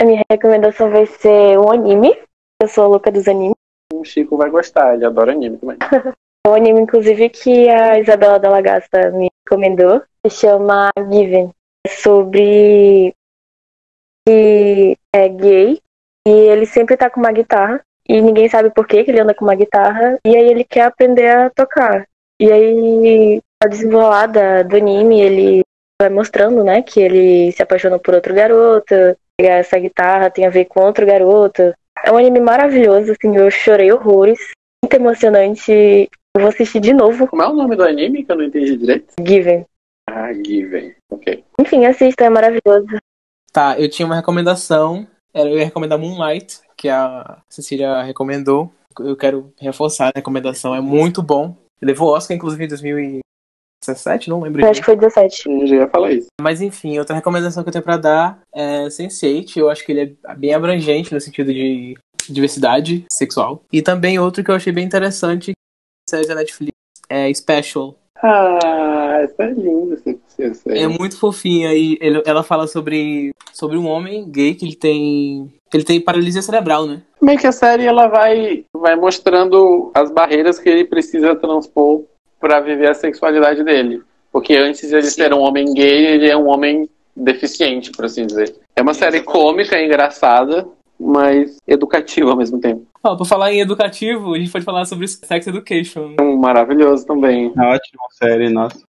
A 0.00 0.04
minha 0.04 0.24
recomendação 0.30 0.90
vai 0.90 1.06
ser 1.06 1.58
um 1.58 1.70
anime. 1.70 2.16
Eu 2.60 2.68
sou 2.68 2.84
a 2.84 2.88
louca 2.88 3.10
dos 3.10 3.28
animes. 3.28 3.56
O 3.92 4.04
Chico 4.04 4.36
vai 4.36 4.50
gostar, 4.50 4.94
ele 4.94 5.04
adora 5.04 5.32
anime 5.32 5.58
também. 5.58 5.78
um 6.46 6.54
anime, 6.54 6.80
inclusive, 6.80 7.28
que 7.28 7.68
a 7.68 7.98
Isabela 7.98 8.38
Dalla 8.38 8.60
Gasta 8.60 9.10
me 9.10 9.28
recomendou. 9.48 10.02
Se 10.26 10.40
chama 10.40 10.90
Given. 11.10 11.50
É 11.86 11.90
sobre 11.90 13.14
que 14.26 14.96
é 15.14 15.28
gay 15.28 15.80
e 16.26 16.30
ele 16.30 16.66
sempre 16.66 16.96
tá 16.96 17.08
com 17.08 17.20
uma 17.20 17.32
guitarra 17.32 17.80
e 18.06 18.20
ninguém 18.20 18.48
sabe 18.48 18.70
por 18.70 18.86
que 18.86 18.96
ele 18.96 19.20
anda 19.20 19.34
com 19.34 19.44
uma 19.44 19.54
guitarra 19.54 20.18
e 20.24 20.36
aí 20.36 20.48
ele 20.48 20.64
quer 20.64 20.82
aprender 20.82 21.28
a 21.28 21.50
tocar. 21.50 22.06
E 22.40 22.50
aí 22.52 23.40
a 23.62 23.66
desenrolada 23.66 24.62
do 24.64 24.76
anime, 24.76 25.20
ele 25.20 25.62
vai 26.00 26.10
mostrando, 26.10 26.62
né, 26.62 26.82
que 26.82 27.00
ele 27.00 27.50
se 27.52 27.62
apaixonou 27.62 27.98
por 27.98 28.14
outro 28.14 28.34
garoto, 28.34 28.94
essa 29.40 29.78
guitarra 29.78 30.30
tem 30.30 30.46
a 30.46 30.50
ver 30.50 30.66
com 30.66 30.80
outro 30.80 31.06
garoto. 31.06 31.74
É 32.04 32.12
um 32.12 32.16
anime 32.16 32.40
maravilhoso, 32.40 33.12
assim, 33.12 33.36
eu 33.36 33.50
chorei 33.50 33.90
horrores. 33.90 34.38
Muito 34.84 34.94
emocionante. 34.94 36.08
Eu 36.36 36.42
vou 36.42 36.48
assistir 36.48 36.80
de 36.80 36.92
novo. 36.92 37.26
Como 37.26 37.42
é 37.42 37.48
o 37.48 37.54
nome 37.54 37.76
do 37.76 37.82
anime 37.82 38.24
que 38.24 38.30
eu 38.30 38.36
não 38.36 38.44
entendi 38.44 38.76
direito? 38.76 39.12
Given. 39.24 39.66
Ah, 40.08 40.32
Given. 40.32 40.94
Ok. 41.10 41.44
Enfim, 41.60 41.84
assista, 41.84 42.24
é 42.24 42.30
maravilhoso. 42.30 42.98
Tá, 43.52 43.78
eu 43.78 43.88
tinha 43.88 44.06
uma 44.06 44.16
recomendação. 44.16 45.06
Eu 45.34 45.58
ia 45.58 45.64
recomendar 45.64 45.98
Moonlight, 45.98 46.60
que 46.76 46.88
a 46.88 47.38
Cecília 47.48 48.02
recomendou. 48.02 48.72
Eu 48.98 49.16
quero 49.16 49.52
reforçar 49.58 50.08
a 50.08 50.12
recomendação, 50.16 50.74
é 50.74 50.80
muito 50.80 51.22
bom. 51.22 51.56
Levou 51.80 52.14
Oscar, 52.14 52.36
inclusive, 52.36 52.64
em 52.64 52.68
2000 52.68 53.20
17, 53.86 54.28
não 54.28 54.40
lembro. 54.40 54.66
Acho 54.66 54.80
que 54.80 54.86
foi 54.86 54.96
17. 54.96 55.48
Eu 55.48 55.66
já 55.66 55.76
ia 55.76 55.88
falar 55.88 56.12
isso. 56.12 56.26
Mas 56.40 56.60
enfim, 56.60 56.98
outra 56.98 57.14
recomendação 57.14 57.62
que 57.62 57.68
eu 57.68 57.72
tenho 57.72 57.84
pra 57.84 57.96
dar 57.96 58.40
é 58.54 58.86
Sense8. 58.86 59.56
Eu 59.56 59.70
acho 59.70 59.84
que 59.84 59.92
ele 59.92 60.18
é 60.26 60.34
bem 60.34 60.52
abrangente 60.52 61.14
no 61.14 61.20
sentido 61.20 61.52
de 61.52 61.96
diversidade 62.28 63.04
sexual. 63.10 63.62
E 63.72 63.80
também 63.80 64.18
outro 64.18 64.44
que 64.44 64.50
eu 64.50 64.54
achei 64.54 64.72
bem 64.72 64.84
interessante, 64.84 65.52
série 66.08 66.26
da 66.26 66.34
Netflix, 66.34 66.72
é 67.08 67.32
Special. 67.32 67.94
Ah, 68.20 69.20
é 69.38 69.46
linda 69.52 69.96
essa 70.40 70.70
É 70.70 70.88
muito 70.88 71.18
fofinha 71.18 71.72
e 71.72 71.96
ele, 72.00 72.20
ela 72.26 72.42
fala 72.42 72.66
sobre, 72.66 73.32
sobre 73.52 73.76
um 73.76 73.86
homem 73.86 74.28
gay 74.28 74.54
que 74.54 74.64
ele 74.64 74.74
tem 74.74 75.52
ele 75.72 75.84
tem 75.84 76.00
paralisia 76.00 76.42
cerebral, 76.42 76.86
né? 76.86 77.02
Meio 77.20 77.38
que 77.38 77.46
a 77.46 77.52
série 77.52 77.84
ela 77.84 78.08
vai 78.08 78.64
vai 78.72 78.96
mostrando 78.96 79.90
as 79.94 80.10
barreiras 80.10 80.58
que 80.58 80.68
ele 80.68 80.84
precisa 80.84 81.36
transpor 81.36 82.04
para 82.40 82.60
viver 82.60 82.88
a 82.88 82.94
sexualidade 82.94 83.62
dele. 83.62 84.02
Porque 84.32 84.54
antes 84.54 84.88
de 84.88 84.94
ele 84.94 85.02
Sim. 85.02 85.22
ser 85.22 85.34
um 85.34 85.40
homem 85.40 85.72
gay, 85.74 86.06
ele 86.06 86.28
é 86.28 86.36
um 86.36 86.48
homem 86.48 86.88
deficiente, 87.14 87.90
por 87.90 88.04
assim 88.04 88.26
dizer. 88.26 88.54
É 88.74 88.82
uma 88.82 88.94
série 88.94 89.20
cômica, 89.20 89.80
engraçada, 89.80 90.66
mas 90.98 91.56
educativa 91.66 92.30
ao 92.30 92.36
mesmo 92.36 92.60
tempo. 92.60 92.86
Por 93.02 93.26
falar 93.26 93.52
em 93.52 93.60
educativo, 93.60 94.34
a 94.34 94.38
gente 94.38 94.50
pode 94.50 94.64
falar 94.64 94.84
sobre 94.84 95.06
Sex 95.06 95.46
Education. 95.46 96.16
Um 96.20 96.36
maravilhoso 96.36 97.06
também. 97.06 97.52
É 97.56 97.62
ótima 97.62 98.02
série, 98.12 98.50
nossa. 98.50 98.87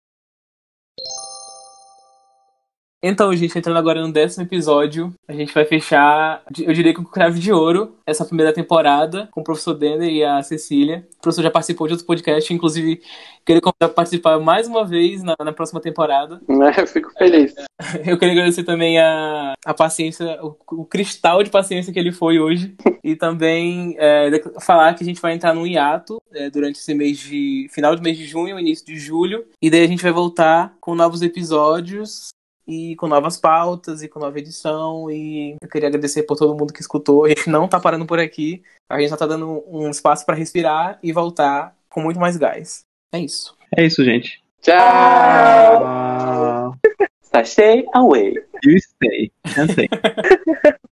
Então, 3.08 3.32
gente, 3.36 3.56
entrando 3.56 3.76
agora 3.76 4.04
no 4.04 4.12
décimo 4.12 4.42
episódio, 4.42 5.14
a 5.28 5.32
gente 5.32 5.54
vai 5.54 5.64
fechar, 5.64 6.42
eu 6.58 6.72
diria 6.72 6.92
que 6.92 7.00
com 7.00 7.04
crave 7.04 7.38
de 7.38 7.52
ouro, 7.52 7.94
essa 8.04 8.24
primeira 8.24 8.52
temporada, 8.52 9.28
com 9.30 9.42
o 9.42 9.44
professor 9.44 9.74
Denner 9.74 10.10
e 10.10 10.24
a 10.24 10.42
Cecília. 10.42 11.06
O 11.18 11.22
professor 11.22 11.42
já 11.42 11.50
participou 11.50 11.86
de 11.86 11.92
outro 11.92 12.04
podcast, 12.04 12.52
inclusive 12.52 13.00
queria 13.44 13.62
participar 13.94 14.40
mais 14.40 14.66
uma 14.66 14.84
vez 14.84 15.22
na, 15.22 15.36
na 15.38 15.52
próxima 15.52 15.80
temporada. 15.80 16.40
Eu 16.48 16.86
fico 16.88 17.12
feliz. 17.16 17.54
Eu 18.04 18.18
queria 18.18 18.32
agradecer 18.32 18.64
também 18.64 18.98
a, 18.98 19.54
a 19.64 19.72
paciência, 19.72 20.40
o, 20.42 20.56
o 20.72 20.84
cristal 20.84 21.44
de 21.44 21.50
paciência 21.50 21.92
que 21.92 21.98
ele 22.00 22.10
foi 22.10 22.40
hoje. 22.40 22.74
e 23.04 23.14
também 23.14 23.94
é, 23.98 24.30
falar 24.60 24.94
que 24.94 25.04
a 25.04 25.06
gente 25.06 25.20
vai 25.20 25.32
entrar 25.32 25.54
num 25.54 25.66
hiato 25.66 26.20
é, 26.32 26.50
durante 26.50 26.80
esse 26.80 26.92
mês 26.92 27.18
de. 27.18 27.68
final 27.70 27.94
do 27.94 28.02
mês 28.02 28.18
de 28.18 28.24
junho, 28.24 28.58
início 28.58 28.84
de 28.84 28.98
julho. 28.98 29.44
E 29.62 29.70
daí 29.70 29.84
a 29.84 29.86
gente 29.86 30.02
vai 30.02 30.12
voltar 30.12 30.74
com 30.80 30.94
novos 30.94 31.22
episódios 31.22 32.30
e 32.66 32.96
com 32.96 33.06
novas 33.06 33.36
pautas 33.36 34.02
e 34.02 34.08
com 34.08 34.18
nova 34.18 34.38
edição. 34.38 35.10
E 35.10 35.56
eu 35.60 35.68
queria 35.68 35.88
agradecer 35.88 36.24
por 36.24 36.36
todo 36.36 36.56
mundo 36.56 36.72
que 36.72 36.80
escutou. 36.80 37.24
A 37.24 37.28
gente 37.28 37.48
não 37.48 37.68
tá 37.68 37.78
parando 37.78 38.06
por 38.06 38.18
aqui. 38.18 38.62
A 38.88 38.98
gente 38.98 39.10
só 39.10 39.16
tá 39.16 39.26
dando 39.26 39.62
um 39.68 39.88
espaço 39.90 40.24
para 40.26 40.34
respirar 40.34 40.98
e 41.02 41.12
voltar 41.12 41.74
com 41.88 42.00
muito 42.00 42.18
mais 42.18 42.36
gás. 42.36 42.84
É 43.12 43.18
isso. 43.18 43.56
É 43.76 43.84
isso, 43.84 44.04
gente. 44.04 44.42
Tchau! 44.60 45.84
Sachei 47.22 47.84
away. 47.94 48.34
You 48.64 48.78
stay. 48.78 49.30
Cansei. 49.54 49.88